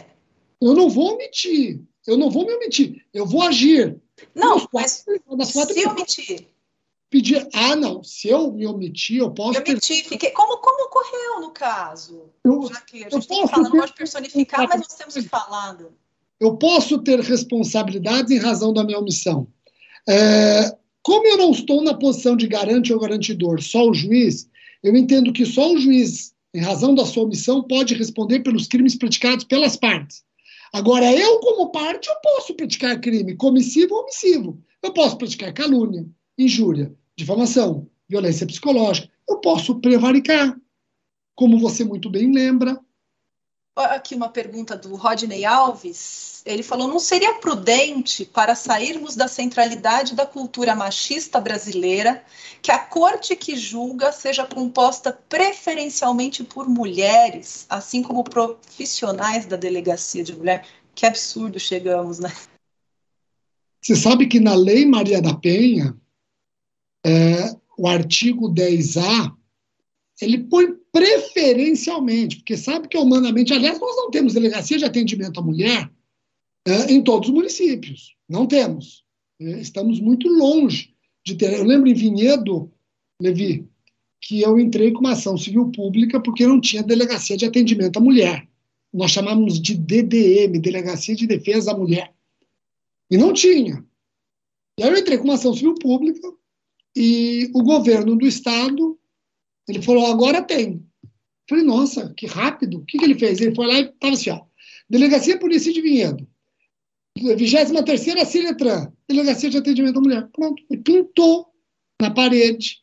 Eu 0.61 0.73
não 0.73 0.89
vou 0.89 1.13
omitir. 1.13 1.81
Eu 2.05 2.17
não 2.17 2.29
vou 2.29 2.45
me 2.45 2.53
omitir. 2.53 3.05
Eu 3.13 3.25
vou 3.25 3.43
agir. 3.43 3.97
Não, 4.35 4.67
mas 4.73 5.05
se 5.45 5.83
eu 5.83 5.91
omitir. 5.91 6.49
Pedir, 7.09 7.47
ah, 7.53 7.77
não, 7.77 8.03
se 8.03 8.27
eu 8.27 8.51
me 8.51 8.67
omitir, 8.67 9.19
eu 9.19 9.31
posso. 9.31 9.57
Eu 9.57 9.61
omiti, 9.61 10.03
fiquei. 10.03 10.31
Como, 10.31 10.57
como 10.57 10.83
ocorreu 10.87 11.39
no 11.39 11.51
caso? 11.51 12.29
Eu, 12.43 12.67
Já 12.67 12.81
que 12.81 13.05
a 13.05 13.09
gente 13.09 13.25
tem 13.25 13.41
que 13.41 13.47
falar, 13.47 13.63
não 13.63 13.71
pode 13.71 13.93
personificar, 13.93 14.67
mas 14.67 14.81
nós 14.81 14.93
temos 14.95 15.13
que 15.13 15.21
falar. 15.21 15.77
Eu 16.39 16.57
posso 16.57 16.99
ter 16.99 17.19
responsabilidades 17.19 18.31
em 18.31 18.37
razão 18.37 18.73
da 18.73 18.83
minha 18.83 18.99
omissão. 18.99 19.47
É, 20.07 20.75
como 21.01 21.27
eu 21.27 21.37
não 21.37 21.51
estou 21.51 21.83
na 21.83 21.93
posição 21.93 22.35
de 22.35 22.47
garante 22.47 22.91
ou 22.91 22.99
garantidor, 22.99 23.61
só 23.61 23.87
o 23.87 23.93
juiz, 23.93 24.49
eu 24.83 24.95
entendo 24.95 25.31
que 25.31 25.45
só 25.45 25.71
o 25.71 25.77
juiz, 25.77 26.33
em 26.53 26.59
razão 26.59 26.93
da 26.93 27.05
sua 27.05 27.23
omissão, 27.23 27.63
pode 27.63 27.93
responder 27.93 28.41
pelos 28.41 28.67
crimes 28.67 28.95
praticados 28.95 29.45
pelas 29.45 29.75
partes. 29.75 30.23
Agora, 30.73 31.11
eu, 31.11 31.39
como 31.39 31.71
parte, 31.71 32.09
eu 32.09 32.15
posso 32.21 32.53
praticar 32.53 32.99
crime 32.99 33.35
comissivo 33.35 33.95
ou 33.95 34.01
omissivo. 34.01 34.61
Eu 34.83 34.91
posso 34.91 35.17
praticar 35.17 35.53
calúnia, 35.53 36.05
injúria, 36.37 36.93
difamação, 37.17 37.87
violência 38.09 38.45
psicológica. 38.45 39.09
Eu 39.27 39.37
posso 39.37 39.79
prevaricar. 39.79 40.55
Como 41.33 41.57
você 41.57 41.83
muito 41.83 42.09
bem 42.09 42.31
lembra, 42.31 42.79
Aqui 43.75 44.15
uma 44.15 44.29
pergunta 44.29 44.77
do 44.77 44.95
Rodney 44.95 45.43
Alves. 45.43 46.41
Ele 46.45 46.63
falou: 46.63 46.87
não 46.87 46.99
seria 46.99 47.33
prudente 47.35 48.23
para 48.23 48.55
sairmos 48.55 49.15
da 49.15 49.27
centralidade 49.27 50.15
da 50.15 50.25
cultura 50.25 50.73
machista 50.73 51.41
brasileira 51.41 52.23
que 52.61 52.71
a 52.71 52.79
corte 52.79 53.35
que 53.35 53.57
julga 53.57 54.13
seja 54.13 54.45
composta 54.45 55.11
preferencialmente 55.11 56.43
por 56.43 56.69
mulheres, 56.69 57.65
assim 57.69 58.01
como 58.01 58.23
profissionais 58.23 59.45
da 59.45 59.57
delegacia 59.57 60.23
de 60.23 60.33
mulher? 60.33 60.65
Que 60.93 61.05
absurdo 61.05 61.59
chegamos, 61.59 62.19
né? 62.19 62.31
Você 63.81 63.95
sabe 63.95 64.25
que 64.27 64.39
na 64.39 64.55
Lei 64.55 64.85
Maria 64.85 65.21
da 65.21 65.35
Penha, 65.35 65.95
é, 67.05 67.55
o 67.77 67.87
artigo 67.87 68.49
10A 68.51 69.35
ele 70.21 70.45
põe 70.45 70.73
preferencialmente, 70.91 72.37
porque 72.37 72.55
sabe 72.55 72.87
que 72.87 72.97
humanamente, 72.97 73.53
aliás, 73.53 73.79
nós 73.79 73.95
não 73.97 74.09
temos 74.09 74.33
delegacia 74.33 74.77
de 74.77 74.85
atendimento 74.85 75.39
à 75.39 75.43
mulher 75.43 75.91
é, 76.65 76.91
em 76.91 77.03
todos 77.03 77.29
os 77.29 77.35
municípios. 77.35 78.15
Não 78.29 78.47
temos. 78.47 79.03
É, 79.39 79.59
estamos 79.59 79.99
muito 79.99 80.27
longe 80.27 80.93
de 81.25 81.35
ter. 81.35 81.53
Eu 81.53 81.63
lembro 81.63 81.89
em 81.89 81.93
Vinhedo, 81.93 82.71
Levi, 83.21 83.67
que 84.21 84.41
eu 84.41 84.59
entrei 84.59 84.91
com 84.91 85.01
uma 85.01 85.11
ação 85.11 85.37
civil 85.37 85.69
pública 85.71 86.19
porque 86.19 86.47
não 86.47 86.61
tinha 86.61 86.81
delegacia 86.81 87.35
de 87.35 87.45
atendimento 87.45 87.97
à 87.97 88.01
mulher. 88.01 88.47
Nós 88.93 89.11
chamamos 89.11 89.59
de 89.59 89.75
DDM, 89.75 90.57
Delegacia 90.59 91.15
de 91.15 91.27
Defesa 91.27 91.73
à 91.73 91.77
Mulher. 91.77 92.13
E 93.11 93.17
não 93.17 93.33
tinha. 93.33 93.85
E 94.79 94.83
aí 94.83 94.89
eu 94.89 94.97
entrei 94.97 95.17
com 95.17 95.25
uma 95.25 95.33
ação 95.33 95.53
civil 95.53 95.75
pública 95.75 96.33
e 96.95 97.51
o 97.53 97.61
governo 97.61 98.15
do 98.15 98.25
estado, 98.25 98.97
ele 99.67 99.81
falou, 99.81 100.07
agora 100.07 100.41
tem. 100.41 100.85
Falei, 101.49 101.63
nossa, 101.63 102.13
que 102.15 102.25
rápido. 102.25 102.79
O 102.79 102.85
que, 102.85 102.97
que 102.97 103.03
ele 103.03 103.17
fez? 103.17 103.39
Ele 103.39 103.55
foi 103.55 103.67
lá 103.67 103.79
e 103.79 103.83
estava 103.83 104.13
assim, 104.13 104.29
ó, 104.29 104.41
Delegacia 104.89 105.39
Polícia 105.39 105.71
de 105.71 105.81
Vinhedo, 105.81 106.27
23ª 107.17 108.25
Ciretran, 108.25 108.91
Delegacia 109.07 109.49
de 109.49 109.57
Atendimento 109.57 109.99
à 109.99 110.01
Mulher. 110.01 110.27
Pronto. 110.33 110.63
E 110.69 110.77
pintou 110.77 111.47
na 112.01 112.11
parede 112.11 112.79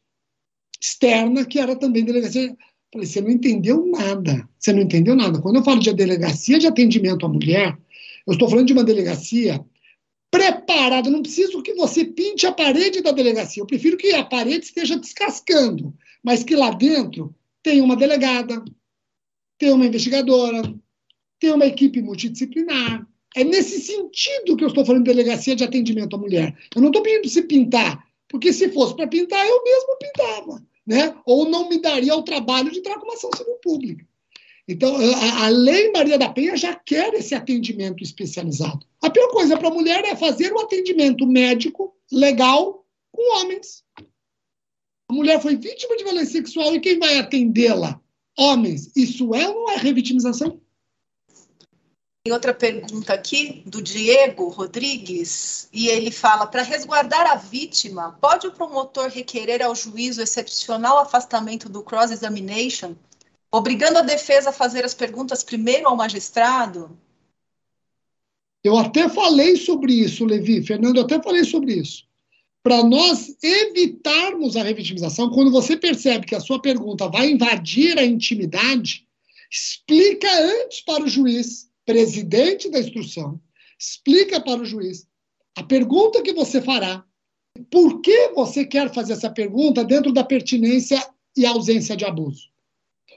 externa, 0.80 1.44
que 1.44 1.58
era 1.58 1.76
também 1.76 2.04
delegacia. 2.04 2.56
Falei, 2.92 3.06
você 3.06 3.20
não 3.20 3.30
entendeu 3.30 3.86
nada. 3.86 4.48
Você 4.58 4.72
não 4.72 4.82
entendeu 4.82 5.14
nada. 5.14 5.40
Quando 5.40 5.56
eu 5.56 5.64
falo 5.64 5.80
de 5.80 5.92
delegacia 5.92 6.58
de 6.58 6.66
atendimento 6.66 7.24
à 7.24 7.28
mulher, 7.28 7.76
eu 8.26 8.32
estou 8.32 8.48
falando 8.48 8.66
de 8.66 8.72
uma 8.72 8.84
delegacia 8.84 9.64
preparada. 10.30 11.10
Não 11.10 11.22
preciso 11.22 11.62
que 11.62 11.74
você 11.74 12.04
pinte 12.04 12.46
a 12.46 12.52
parede 12.52 13.00
da 13.00 13.12
delegacia. 13.12 13.62
Eu 13.62 13.66
prefiro 13.66 13.96
que 13.96 14.12
a 14.12 14.24
parede 14.24 14.64
esteja 14.64 14.96
descascando, 14.96 15.94
mas 16.22 16.44
que 16.44 16.54
lá 16.54 16.70
dentro 16.70 17.34
tenha 17.62 17.82
uma 17.82 17.96
delegada, 17.96 18.64
tenha 19.58 19.74
uma 19.74 19.86
investigadora, 19.86 20.62
tenha 21.38 21.54
uma 21.54 21.66
equipe 21.66 22.00
multidisciplinar. 22.02 23.06
É 23.34 23.44
nesse 23.44 23.80
sentido 23.80 24.56
que 24.56 24.64
eu 24.64 24.68
estou 24.68 24.84
falando 24.84 25.04
de 25.04 25.10
delegacia 25.10 25.56
de 25.56 25.64
atendimento 25.64 26.16
à 26.16 26.18
mulher. 26.18 26.56
Eu 26.74 26.80
não 26.80 26.88
estou 26.88 27.02
pedindo 27.02 27.22
para 27.22 27.30
você 27.30 27.42
pintar, 27.42 28.06
porque 28.28 28.52
se 28.52 28.68
fosse 28.70 28.94
para 28.94 29.06
pintar, 29.06 29.46
eu 29.46 29.64
mesmo 29.64 29.96
pintava 29.98 30.62
né? 30.86 31.14
ou 31.24 31.48
não 31.48 31.68
me 31.68 31.80
daria 31.80 32.14
o 32.14 32.22
trabalho 32.22 32.70
de 32.70 32.78
entrar 32.78 32.98
com 32.98 33.04
uma 33.04 33.14
ação 33.14 33.30
civil 33.36 33.54
pública. 33.62 34.04
Então, 34.66 34.94
a, 34.96 35.44
a, 35.44 35.48
Lei 35.48 35.90
Maria 35.90 36.18
da 36.18 36.28
Penha 36.28 36.56
já 36.56 36.74
quer 36.74 37.12
esse 37.14 37.34
atendimento 37.34 38.02
especializado. 38.02 38.86
A 39.00 39.10
pior 39.10 39.28
coisa 39.30 39.56
para 39.56 39.68
a 39.68 39.72
mulher 39.72 40.04
é 40.04 40.14
fazer 40.14 40.52
o 40.52 40.60
atendimento 40.60 41.26
médico 41.26 41.94
legal 42.10 42.84
com 43.10 43.40
homens. 43.40 43.82
A 45.12 45.14
mulher 45.14 45.42
foi 45.42 45.56
vítima 45.56 45.94
de 45.94 46.04
violência 46.04 46.32
sexual 46.32 46.74
e 46.74 46.80
quem 46.80 46.98
vai 46.98 47.18
atendê-la? 47.18 48.00
Homens. 48.34 48.90
Isso 48.96 49.34
é 49.34 49.46
ou 49.46 49.56
não 49.56 49.70
é 49.72 49.76
revitimização? 49.76 50.58
Tem 52.24 52.32
outra 52.32 52.54
pergunta 52.54 53.12
aqui 53.12 53.62
do 53.66 53.82
Diego 53.82 54.48
Rodrigues, 54.48 55.68
e 55.70 55.88
ele 55.88 56.10
fala: 56.10 56.46
para 56.46 56.62
resguardar 56.62 57.30
a 57.30 57.34
vítima, 57.34 58.16
pode 58.22 58.46
o 58.46 58.52
promotor 58.52 59.10
requerer 59.10 59.60
ao 59.62 59.74
juiz 59.74 60.16
o 60.16 60.22
excepcional 60.22 60.96
afastamento 60.98 61.68
do 61.68 61.82
cross-examination, 61.82 62.94
obrigando 63.50 63.98
a 63.98 64.02
defesa 64.02 64.48
a 64.48 64.52
fazer 64.52 64.82
as 64.82 64.94
perguntas 64.94 65.44
primeiro 65.44 65.88
ao 65.88 65.94
magistrado? 65.94 66.98
Eu 68.64 68.78
até 68.78 69.10
falei 69.10 69.56
sobre 69.56 69.92
isso, 69.92 70.24
Levi, 70.24 70.62
Fernando, 70.62 70.96
eu 70.96 71.04
até 71.04 71.22
falei 71.22 71.44
sobre 71.44 71.74
isso. 71.74 72.10
Para 72.62 72.84
nós 72.84 73.36
evitarmos 73.42 74.56
a 74.56 74.62
revitimização, 74.62 75.30
quando 75.30 75.50
você 75.50 75.76
percebe 75.76 76.26
que 76.26 76.34
a 76.34 76.40
sua 76.40 76.60
pergunta 76.62 77.08
vai 77.08 77.30
invadir 77.30 77.98
a 77.98 78.04
intimidade, 78.04 79.06
explica 79.50 80.28
antes 80.32 80.80
para 80.80 81.02
o 81.02 81.08
juiz 81.08 81.68
presidente 81.84 82.70
da 82.70 82.78
instrução, 82.78 83.40
explica 83.78 84.40
para 84.40 84.60
o 84.60 84.64
juiz 84.64 85.06
a 85.56 85.62
pergunta 85.62 86.22
que 86.22 86.32
você 86.32 86.62
fará, 86.62 87.04
por 87.70 88.00
que 88.00 88.28
você 88.28 88.64
quer 88.64 88.92
fazer 88.94 89.14
essa 89.14 89.28
pergunta 89.28 89.84
dentro 89.84 90.12
da 90.12 90.24
pertinência 90.24 91.04
e 91.36 91.44
ausência 91.44 91.96
de 91.96 92.04
abuso. 92.04 92.48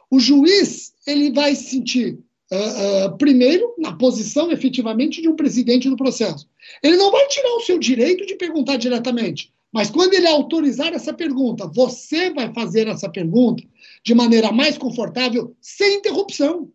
O 0.09 0.19
juiz 0.19 0.93
ele 1.05 1.31
vai 1.31 1.55
se 1.55 1.69
sentir 1.69 2.19
uh, 2.51 3.17
primeiro 3.17 3.73
na 3.77 3.95
posição 3.95 4.51
efetivamente 4.51 5.22
de 5.22 5.30
um 5.30 5.35
presidente 5.35 5.89
do 5.89 5.95
processo. 5.97 6.47
Ele 6.84 6.97
não 6.97 7.11
vai 7.11 7.27
tirar 7.27 7.55
o 7.55 7.61
seu 7.61 7.80
direito 7.80 8.26
de 8.26 8.35
perguntar 8.35 8.77
diretamente, 8.77 9.51
mas 9.72 9.89
quando 9.89 10.13
ele 10.13 10.27
autorizar 10.27 10.93
essa 10.93 11.13
pergunta, 11.13 11.67
você 11.67 12.31
vai 12.31 12.53
fazer 12.53 12.88
essa 12.88 13.09
pergunta 13.09 13.63
de 14.03 14.13
maneira 14.13 14.51
mais 14.51 14.77
confortável, 14.77 15.55
sem 15.61 15.95
interrupção 15.95 16.72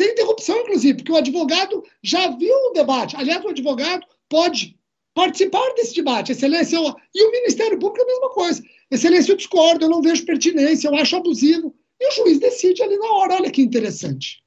sem 0.00 0.12
interrupção, 0.12 0.58
inclusive, 0.60 0.98
porque 0.98 1.12
o 1.12 1.16
advogado 1.16 1.84
já 2.02 2.28
viu 2.28 2.54
o 2.54 2.72
debate. 2.72 3.16
Aliás, 3.16 3.44
o 3.44 3.48
advogado 3.48 4.06
pode 4.28 4.78
participar 5.12 5.74
desse 5.74 5.94
debate. 5.94 6.32
Excelência, 6.32 6.76
eu... 6.76 6.94
e 7.14 7.24
o 7.24 7.30
Ministério 7.32 7.78
Público 7.78 8.00
é 8.00 8.04
a 8.04 8.06
mesma 8.06 8.30
coisa. 8.30 8.62
Excelência, 8.90 9.32
eu 9.32 9.36
discordo, 9.36 9.84
eu 9.84 9.90
não 9.90 10.00
vejo 10.00 10.24
pertinência, 10.24 10.88
eu 10.88 10.94
acho 10.94 11.16
abusivo. 11.16 11.74
E 12.00 12.08
o 12.08 12.12
juiz 12.12 12.38
decide 12.38 12.82
ali 12.82 12.96
na 12.96 13.12
hora. 13.12 13.34
Olha 13.34 13.50
que 13.50 13.60
interessante. 13.60 14.42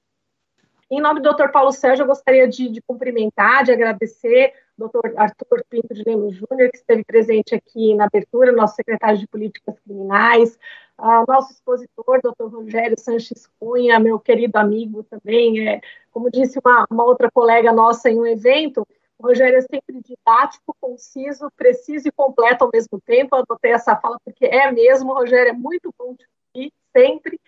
Em 0.93 1.01
nome 1.01 1.21
do 1.21 1.33
Dr. 1.33 1.49
Paulo 1.49 1.71
Sérgio, 1.71 2.03
eu 2.03 2.07
gostaria 2.07 2.47
de, 2.47 2.69
de 2.69 2.79
cumprimentar, 2.79 3.63
de 3.63 3.71
agradecer 3.71 4.53
o 4.77 4.87
Dr. 4.87 5.17
Arthur 5.17 5.65
Pinto 5.67 5.91
de 5.91 6.03
Lemos 6.05 6.35
Júnior, 6.35 6.69
que 6.69 6.77
esteve 6.77 7.03
presente 7.03 7.55
aqui 7.55 7.95
na 7.95 8.05
abertura, 8.05 8.51
nosso 8.51 8.75
secretário 8.75 9.17
de 9.17 9.25
Políticas 9.25 9.79
Criminais, 9.79 10.55
uh, 10.99 11.25
nosso 11.27 11.51
expositor, 11.51 12.21
doutor 12.21 12.51
Rogério 12.51 12.95
Sanches 12.99 13.49
Cunha, 13.59 13.99
meu 13.99 14.19
querido 14.19 14.55
amigo 14.59 15.03
também, 15.05 15.67
é, 15.67 15.81
como 16.11 16.29
disse 16.29 16.59
uma, 16.63 16.85
uma 16.91 17.05
outra 17.05 17.31
colega 17.31 17.73
nossa 17.73 18.11
em 18.11 18.19
um 18.19 18.27
evento, 18.27 18.87
o 19.17 19.27
Rogério 19.29 19.57
é 19.57 19.61
sempre 19.61 19.99
didático, 19.99 20.77
conciso, 20.79 21.49
preciso 21.57 22.07
e 22.07 22.11
completo 22.11 22.65
ao 22.65 22.69
mesmo 22.71 23.01
tempo. 23.03 23.35
Eu 23.35 23.39
adotei 23.39 23.71
essa 23.71 23.95
fala 23.95 24.19
porque 24.23 24.45
é 24.45 24.71
mesmo, 24.71 25.11
Rogério 25.11 25.49
é 25.49 25.53
muito 25.53 25.91
bom 25.97 26.13
de 26.13 26.23
ouvir, 26.53 26.71
sempre. 26.95 27.39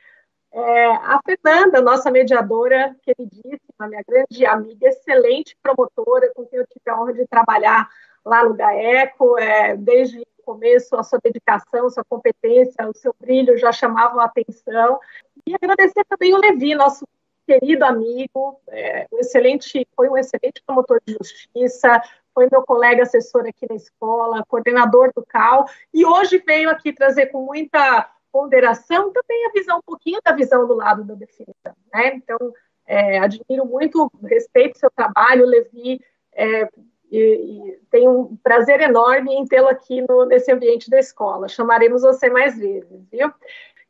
É, 0.57 0.86
a 0.86 1.19
Fernanda, 1.26 1.82
nossa 1.82 2.10
mediadora 2.10 2.95
queridíssima, 3.03 3.90
minha 3.90 4.02
grande 4.07 4.45
amiga, 4.45 4.88
excelente 4.88 5.57
promotora, 5.61 6.32
com 6.34 6.45
quem 6.45 6.60
eu 6.60 6.65
tive 6.68 6.90
a 6.90 6.98
honra 6.98 7.11
de 7.11 7.27
trabalhar 7.27 7.90
lá 8.23 8.45
no 8.45 8.53
GAECO, 8.53 9.38
é, 9.38 9.76
desde 9.76 10.26
começo, 10.45 10.95
a 10.95 11.03
sua 11.03 11.19
dedicação, 11.22 11.90
sua 11.90 12.06
competência, 12.06 12.88
o 12.88 12.95
seu 12.95 13.14
brilho 13.19 13.57
já 13.57 13.73
chamavam 13.73 14.22
a 14.22 14.26
atenção. 14.26 14.98
E 15.45 15.53
agradecer 15.53 16.06
também 16.07 16.34
o 16.34 16.40
Levi, 16.40 16.73
nosso 16.73 17.06
querido 17.45 17.84
amigo, 17.84 18.57
é, 18.69 19.07
um 19.11 19.19
excelente, 19.19 19.86
foi 19.94 20.07
um 20.07 20.18
excelente 20.18 20.64
promotor 20.65 21.02
de 21.06 21.18
justiça, 21.19 22.02
foi 22.34 22.48
meu 22.49 22.64
colega 22.64 23.03
assessor 23.03 23.45
aqui 23.45 23.68
na 23.69 23.76
escola, 23.76 24.45
coordenador 24.48 25.11
do 25.14 25.26
CAL, 25.26 25.68
e 25.94 26.06
hoje 26.06 26.41
veio 26.45 26.69
aqui 26.69 26.94
trazer 26.94 27.26
com 27.26 27.41
muita 27.41 28.10
ponderação 28.35 29.13
também 29.13 29.45
a 29.45 29.51
visão, 29.53 29.77
um 29.77 29.85
pouquinho 29.85 30.19
da 30.21 30.33
visão 30.33 30.67
do 30.67 30.73
lado 30.73 31.05
da 31.05 31.15
defesa. 31.15 31.73
Né? 31.93 32.15
Então, 32.15 32.37
é, 32.85 33.17
admiro 33.17 33.65
muito, 33.65 34.11
respeito 34.25 34.77
seu 34.77 34.91
trabalho, 34.91 35.45
Levi, 35.45 36.01
é, 36.33 36.67
e, 37.09 37.17
e 37.17 37.79
tenho 37.89 38.11
um 38.11 38.35
prazer 38.35 38.81
enorme 38.81 39.33
em 39.33 39.45
tê-lo 39.45 39.69
aqui 39.69 40.01
no, 40.01 40.25
nesse 40.25 40.51
ambiente 40.51 40.89
da 40.89 40.99
escola. 40.99 41.47
Chamaremos 41.47 42.01
você 42.01 42.29
mais 42.29 42.57
vezes, 42.59 43.07
viu? 43.09 43.31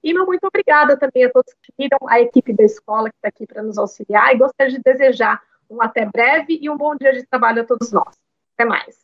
E 0.04 0.14
muito 0.14 0.46
obrigada 0.46 0.96
também 0.96 1.26
a 1.26 1.32
todos 1.32 1.52
que 1.64 1.74
viram, 1.76 1.98
a 2.08 2.22
equipe 2.22 2.54
da 2.54 2.64
escola 2.64 3.10
que 3.10 3.16
está 3.16 3.30
aqui 3.30 3.48
para 3.48 3.64
nos 3.64 3.80
auxiliar, 3.80 4.32
e 4.32 4.38
gostaria 4.38 4.78
de 4.78 4.84
desejar 4.84 5.42
um 5.68 5.82
até 5.82 6.06
breve 6.06 6.60
e 6.62 6.70
um 6.70 6.78
bom 6.78 6.96
dia 6.96 7.14
de 7.14 7.26
trabalho 7.26 7.64
a 7.64 7.66
todos 7.66 7.92
nós. 7.92 8.14
Até 8.54 8.66
mais. 8.66 9.04